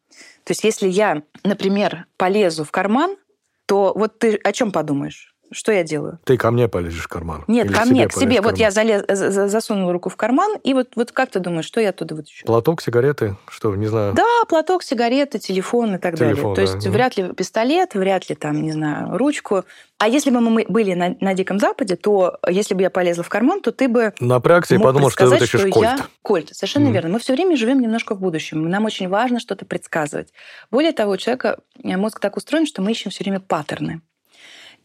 То 0.44 0.52
есть 0.52 0.64
если 0.64 0.88
я, 0.88 1.24
например, 1.44 2.06
полезу 2.18 2.64
в 2.64 2.72
карман, 2.72 3.18
то 3.66 3.94
вот 3.96 4.20
ты 4.20 4.36
о 4.36 4.52
чем 4.52 4.72
подумаешь? 4.72 5.33
Что 5.54 5.72
я 5.72 5.84
делаю? 5.84 6.20
Ты 6.26 6.38
ко 6.38 6.52
мне 6.52 6.68
полезешь 6.68 7.04
в 7.04 7.08
карман? 7.08 7.44
Нет, 7.48 7.68
Или 7.68 7.74
ко 7.74 7.86
мне, 7.86 8.08
к 8.08 8.14
себе. 8.14 8.42
Вот 8.42 8.58
я 8.58 8.72
залез, 8.72 9.04
засунула 9.08 9.94
руку 9.94 10.10
в 10.10 10.16
карман, 10.16 10.58
и 10.64 10.74
вот, 10.74 10.90
вот 10.96 11.12
как 11.12 11.30
ты 11.30 11.40
думаешь, 11.40 11.66
что 11.66 11.80
я 11.80 11.90
оттуда 11.90 12.16
вытащу? 12.16 12.46
Платок, 12.46 12.82
сигареты, 12.82 13.36
что, 13.48 13.76
не 13.76 13.88
знаю. 13.88 14.14
Да, 14.14 14.24
платок, 14.50 14.84
сигареты, 14.84 15.40
телефон 15.40 15.96
и 15.96 15.98
так 15.98 16.18
телефон, 16.18 16.54
далее. 16.54 16.68
То 16.68 16.76
есть 16.76 16.88
вряд 16.88 17.18
ли 17.18 17.34
пистолет, 17.34 17.94
вряд 17.94 18.30
ли 18.30 18.36
там, 18.36 18.62
не 18.62 18.72
знаю, 18.72 19.18
ручку. 19.18 19.64
А 20.00 20.10
если 20.10 20.32
бы 20.32 20.42
мы 20.42 20.66
были 20.68 20.94
на, 20.96 21.16
на 21.22 21.34
Диком 21.34 21.60
Западе, 21.60 21.96
то 21.96 22.38
если 22.48 22.74
бы 22.74 22.82
я 22.82 22.90
полезла 22.90 23.24
в 23.24 23.30
карман, 23.30 23.62
то 23.62 23.72
ты 23.72 23.88
бы 23.88 24.14
Напрягся 24.20 24.76
и 24.76 24.78
подумал, 24.78 25.10
что 25.10 25.26
ты 25.26 25.30
вытащишь 25.30 25.62
что 25.62 25.70
кольт. 25.70 25.88
Я... 25.88 25.98
Кольт, 26.22 26.50
совершенно 26.54 26.88
mm. 26.88 26.92
верно. 26.92 27.10
Мы 27.10 27.20
все 27.20 27.34
время 27.34 27.56
живем 27.56 27.80
немножко 27.80 28.16
в 28.16 28.20
будущем. 28.20 28.70
Нам 28.70 28.86
очень 28.86 29.08
важно 29.08 29.40
что-то 29.40 29.66
предсказывать. 29.66 30.34
Более 30.72 30.92
того, 30.92 31.14
у 31.14 31.18
человека 31.18 31.60
э, 31.82 31.96
мозг 31.96 32.20
так 32.20 32.36
устроен, 32.36 32.66
что 32.66 32.82
мы 32.82 32.92
ищем 32.92 33.12
все 33.12 33.24
время 33.24 33.40
паттерны. 33.40 34.02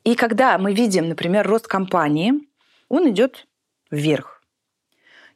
И 0.08 0.14
когда 0.14 0.56
мы 0.56 0.72
видим, 0.72 1.10
например, 1.10 1.46
рост 1.46 1.66
компании, 1.66 2.32
он 2.88 3.10
идет 3.10 3.46
вверх. 3.90 4.42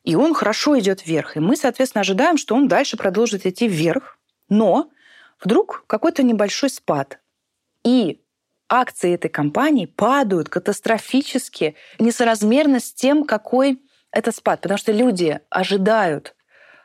И 0.02 0.14
он 0.14 0.32
хорошо 0.32 0.78
идет 0.78 1.04
вверх. 1.04 1.36
И 1.36 1.40
мы, 1.40 1.56
соответственно, 1.56 2.00
ожидаем, 2.00 2.38
что 2.38 2.54
он 2.54 2.68
дальше 2.68 2.96
продолжит 2.96 3.44
идти 3.44 3.68
вверх. 3.68 4.18
Но 4.48 4.88
вдруг 5.44 5.84
какой-то 5.86 6.22
небольшой 6.22 6.70
спад. 6.70 7.18
И 7.84 8.22
акции 8.66 9.12
этой 9.12 9.28
компании 9.28 9.84
падают 9.84 10.48
катастрофически, 10.48 11.76
несоразмерно 11.98 12.80
с 12.80 12.94
тем, 12.94 13.24
какой 13.24 13.78
это 14.10 14.32
спад. 14.32 14.62
Потому 14.62 14.78
что 14.78 14.90
люди 14.90 15.38
ожидают, 15.50 16.34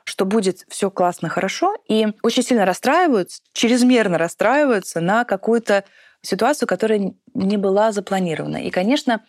что 0.04 0.26
будет 0.26 0.66
все 0.68 0.92
классно, 0.92 1.30
хорошо, 1.30 1.78
и 1.88 2.08
очень 2.22 2.44
сильно 2.44 2.66
расстраиваются, 2.66 3.42
чрезмерно 3.54 4.18
расстраиваются 4.18 5.00
на 5.00 5.24
какую-то 5.24 5.86
ситуацию, 6.22 6.68
которая 6.68 7.14
не 7.34 7.58
была 7.58 7.92
запланирована. 7.92 8.58
И, 8.58 8.70
конечно, 8.70 9.24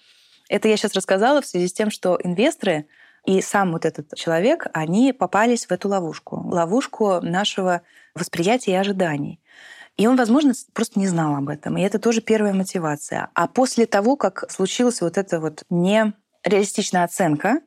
это 0.48 0.68
я 0.68 0.76
сейчас 0.76 0.94
рассказала 0.94 1.42
в 1.42 1.46
связи 1.46 1.68
с 1.68 1.72
тем, 1.72 1.90
что 1.90 2.18
инвесторы 2.22 2.86
и 3.26 3.42
сам 3.42 3.72
вот 3.72 3.84
этот 3.84 4.14
человек, 4.14 4.68
они 4.72 5.12
попались 5.12 5.66
в 5.66 5.70
эту 5.70 5.88
ловушку, 5.88 6.36
ловушку 6.36 7.20
нашего 7.20 7.82
восприятия 8.14 8.72
и 8.72 8.76
ожиданий. 8.76 9.40
И 9.98 10.06
он, 10.06 10.16
возможно, 10.16 10.54
просто 10.72 10.98
не 10.98 11.08
знал 11.08 11.34
об 11.34 11.48
этом. 11.48 11.76
И 11.76 11.82
это 11.82 11.98
тоже 11.98 12.20
первая 12.20 12.54
мотивация. 12.54 13.30
А 13.34 13.48
после 13.48 13.84
того, 13.84 14.16
как 14.16 14.50
случилась 14.50 15.00
вот 15.00 15.18
эта 15.18 15.40
вот 15.40 15.64
нереалистичная 15.70 17.04
оценка 17.04 17.60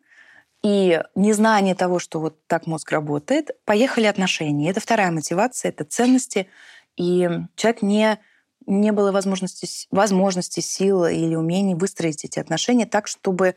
и 0.63 1.03
незнание 1.13 1.75
того, 1.75 1.99
что 1.99 2.19
вот 2.19 2.47
так 2.47 2.67
мозг 2.67 2.89
работает, 2.91 3.51
поехали 3.65 4.05
отношения. 4.05 4.69
Это 4.69 4.79
вторая 4.79 5.11
мотивация, 5.11 5.69
это 5.69 5.83
ценности. 5.83 6.47
И 6.95 7.29
человек 7.55 7.81
не 7.81 8.19
не 8.65 8.91
было 8.91 9.11
возможности, 9.11 9.67
возможности, 9.91 10.59
силы 10.59 11.15
или 11.15 11.35
умений 11.35 11.75
выстроить 11.75 12.25
эти 12.25 12.39
отношения 12.39 12.85
так, 12.85 13.07
чтобы 13.07 13.55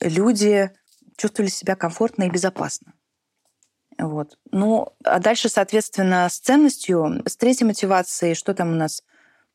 люди 0.00 0.70
чувствовали 1.16 1.50
себя 1.50 1.76
комфортно 1.76 2.24
и 2.24 2.30
безопасно. 2.30 2.92
Вот. 3.98 4.38
Ну, 4.50 4.88
а 5.04 5.18
дальше, 5.18 5.48
соответственно, 5.48 6.28
с 6.28 6.38
ценностью, 6.38 7.22
с 7.26 7.36
третьей 7.36 7.66
мотивацией, 7.66 8.34
что 8.34 8.54
там 8.54 8.72
у 8.72 8.74
нас? 8.74 9.02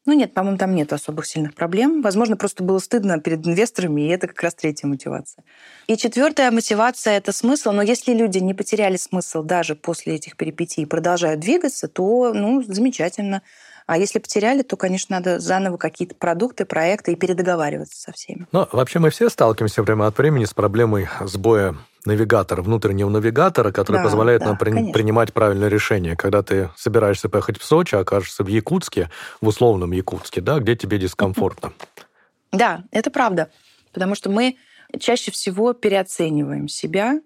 Ну 0.06 0.14
нет, 0.14 0.34
по-моему, 0.34 0.58
там 0.58 0.74
нет 0.74 0.92
особых 0.94 1.28
сильных 1.28 1.54
проблем. 1.54 2.02
Возможно, 2.02 2.36
просто 2.36 2.64
было 2.64 2.80
стыдно 2.80 3.20
перед 3.20 3.46
инвесторами, 3.46 4.02
и 4.02 4.08
это 4.08 4.28
как 4.28 4.42
раз 4.42 4.56
третья 4.56 4.88
мотивация. 4.88 5.44
И 5.86 5.96
четвертая 5.96 6.50
мотивация— 6.50 7.14
это 7.18 7.32
смысл. 7.32 7.72
Но 7.72 7.84
если 7.84 8.14
люди 8.14 8.40
не 8.40 8.56
потеряли 8.56 8.98
смысл 8.98 9.44
даже 9.44 9.76
после 9.76 10.16
этих 10.16 10.38
перипетий 10.38 10.84
и 10.84 10.88
продолжают 10.88 11.40
двигаться, 11.40 11.88
то, 11.88 12.34
ну, 12.34 12.64
замечательно. 12.64 13.44
А 13.92 13.98
если 13.98 14.20
потеряли, 14.20 14.62
то, 14.62 14.78
конечно, 14.78 15.18
надо 15.18 15.40
заново 15.40 15.76
какие-то 15.76 16.16
продукты, 16.16 16.64
проекты 16.64 17.12
и 17.12 17.18
передоговариваться 17.18 18.00
со 18.00 18.14
всеми. 18.14 18.48
Ну, 18.54 18.66
вообще 18.72 19.00
мы 19.00 19.10
все 19.10 19.30
сталкиваемся 19.30 19.84
время 19.84 20.08
от 20.08 20.18
времени 20.18 20.46
с 20.46 20.54
проблемой 20.54 21.10
сбоя 21.20 21.76
навигатора, 22.06 22.62
внутреннего 22.62 23.10
навигатора, 23.10 23.74
который 23.74 23.98
да, 23.98 24.04
позволяет 24.04 24.44
да, 24.44 24.48
нам 24.48 24.58
при, 24.58 24.94
принимать 24.94 25.34
правильное 25.34 25.68
решение. 25.68 26.16
Когда 26.16 26.42
ты 26.42 26.70
собираешься 26.78 27.28
поехать 27.28 27.60
в 27.60 27.66
Сочи, 27.66 27.96
окажешься 27.96 28.46
в 28.46 28.48
Якутске, 28.48 29.10
в 29.42 29.48
условном 29.48 29.92
Якутске, 29.92 30.40
да, 30.40 30.60
где 30.60 30.78
тебе 30.78 30.98
дискомфортно. 30.98 31.74
Да, 32.54 32.86
это 32.92 33.12
правда. 33.12 33.50
Потому 33.92 34.16
что 34.16 34.30
мы 34.30 34.56
чаще 35.02 35.32
всего 35.32 35.74
переоцениваем 35.74 36.70
себя. 36.70 37.20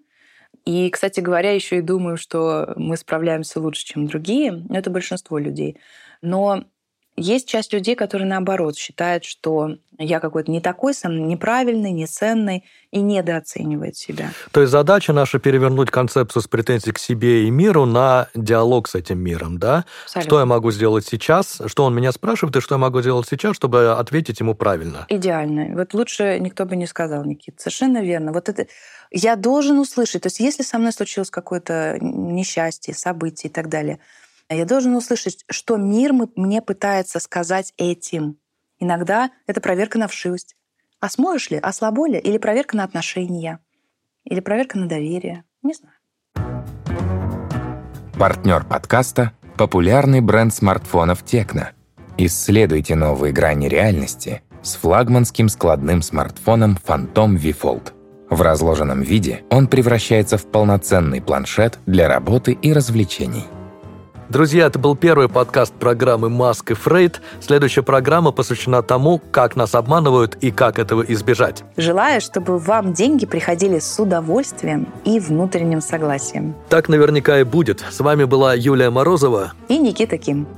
И, 0.66 0.90
кстати 0.90 1.20
говоря, 1.20 1.52
еще 1.52 1.78
и 1.78 1.80
думаю, 1.80 2.16
что 2.16 2.74
мы 2.76 2.96
справляемся 2.96 3.60
лучше, 3.60 3.84
чем 3.86 4.06
другие. 4.06 4.64
Это 4.70 4.90
большинство 4.90 5.38
людей. 5.38 5.78
Но 6.22 6.64
есть 7.16 7.48
часть 7.48 7.72
людей, 7.72 7.94
которые 7.94 8.28
наоборот 8.28 8.76
считают, 8.76 9.24
что 9.24 9.76
я 9.98 10.20
какой-то 10.20 10.50
не 10.50 10.60
такой, 10.60 10.92
сам 10.92 11.28
неправильный, 11.28 11.90
неценный 11.90 12.64
и 12.90 13.00
недооценивает 13.00 13.96
себя. 13.96 14.30
То 14.52 14.60
есть 14.60 14.70
задача 14.70 15.12
наша 15.12 15.38
перевернуть 15.38 15.90
концепцию 15.90 16.42
с 16.42 16.48
претензий 16.48 16.92
к 16.92 16.98
себе 16.98 17.46
и 17.46 17.50
миру 17.50 17.86
на 17.86 18.28
диалог 18.34 18.88
с 18.88 18.94
этим 18.94 19.18
миром, 19.18 19.58
да? 19.58 19.86
Абсолютно. 20.04 20.28
Что 20.28 20.40
я 20.40 20.46
могу 20.46 20.70
сделать 20.70 21.06
сейчас, 21.06 21.62
что 21.66 21.84
он 21.84 21.94
меня 21.94 22.12
спрашивает, 22.12 22.56
и 22.56 22.60
что 22.60 22.74
я 22.74 22.78
могу 22.78 23.00
сделать 23.00 23.26
сейчас, 23.28 23.56
чтобы 23.56 23.92
ответить 23.92 24.40
ему 24.40 24.54
правильно. 24.54 25.06
Идеально. 25.08 25.74
Вот 25.74 25.94
лучше 25.94 26.38
никто 26.38 26.66
бы 26.66 26.76
не 26.76 26.86
сказал, 26.86 27.24
Никит. 27.24 27.58
Совершенно 27.58 28.02
верно. 28.02 28.32
Вот 28.32 28.50
это 28.50 28.66
я 29.10 29.36
должен 29.36 29.78
услышать. 29.78 30.22
То 30.22 30.26
есть 30.26 30.40
если 30.40 30.62
со 30.62 30.78
мной 30.78 30.92
случилось 30.92 31.30
какое-то 31.30 31.96
несчастье, 32.00 32.92
событие 32.94 33.50
и 33.50 33.52
так 33.52 33.68
далее– 33.68 33.98
я 34.54 34.64
должен 34.64 34.94
услышать, 34.94 35.44
что 35.48 35.76
мир 35.76 36.12
мне 36.12 36.62
пытается 36.62 37.18
сказать 37.18 37.72
этим. 37.76 38.38
Иногда 38.78 39.30
это 39.46 39.60
проверка 39.60 39.98
на 39.98 40.06
вшивость. 40.06 40.54
А 41.00 41.08
сможешь 41.08 41.50
ли, 41.50 41.58
а 41.60 41.72
слабо 41.72 42.06
ли? 42.06 42.18
Или 42.18 42.38
проверка 42.38 42.76
на 42.76 42.84
отношения? 42.84 43.58
Или 44.24 44.40
проверка 44.40 44.78
на 44.78 44.88
доверие? 44.88 45.44
Не 45.62 45.74
знаю. 45.74 45.94
Партнер 48.18 48.64
подкаста– 48.64 49.32
популярный 49.58 50.20
бренд 50.20 50.54
смартфонов 50.54 51.24
Текно. 51.24 51.70
Исследуйте 52.16 52.94
новые 52.94 53.32
грани 53.32 53.68
реальности 53.68 54.42
с 54.62 54.74
флагманским 54.76 55.48
складным 55.48 56.02
смартфоном 56.02 56.78
Phantom 56.86 57.36
V 57.36 57.50
Fold. 57.50 57.92
В 58.30 58.40
разложенном 58.40 59.02
виде 59.02 59.44
он 59.50 59.68
превращается 59.68 60.38
в 60.38 60.46
полноценный 60.46 61.20
планшет 61.20 61.78
для 61.86 62.08
работы 62.08 62.52
и 62.52 62.72
развлечений. 62.72 63.44
Друзья, 64.28 64.66
это 64.66 64.78
был 64.78 64.96
первый 64.96 65.28
подкаст 65.28 65.72
программы 65.72 66.28
«Маск 66.28 66.72
и 66.72 66.74
Фрейд». 66.74 67.20
Следующая 67.40 67.82
программа 67.82 68.32
посвящена 68.32 68.82
тому, 68.82 69.20
как 69.30 69.54
нас 69.54 69.76
обманывают 69.76 70.36
и 70.40 70.50
как 70.50 70.80
этого 70.80 71.02
избежать. 71.02 71.62
Желаю, 71.76 72.20
чтобы 72.20 72.58
вам 72.58 72.92
деньги 72.92 73.24
приходили 73.24 73.78
с 73.78 74.00
удовольствием 74.00 74.88
и 75.04 75.20
внутренним 75.20 75.80
согласием. 75.80 76.56
Так 76.68 76.88
наверняка 76.88 77.38
и 77.38 77.44
будет. 77.44 77.84
С 77.88 78.00
вами 78.00 78.24
была 78.24 78.54
Юлия 78.54 78.90
Морозова 78.90 79.52
и 79.68 79.78
Никита 79.78 80.18
Ким. 80.18 80.48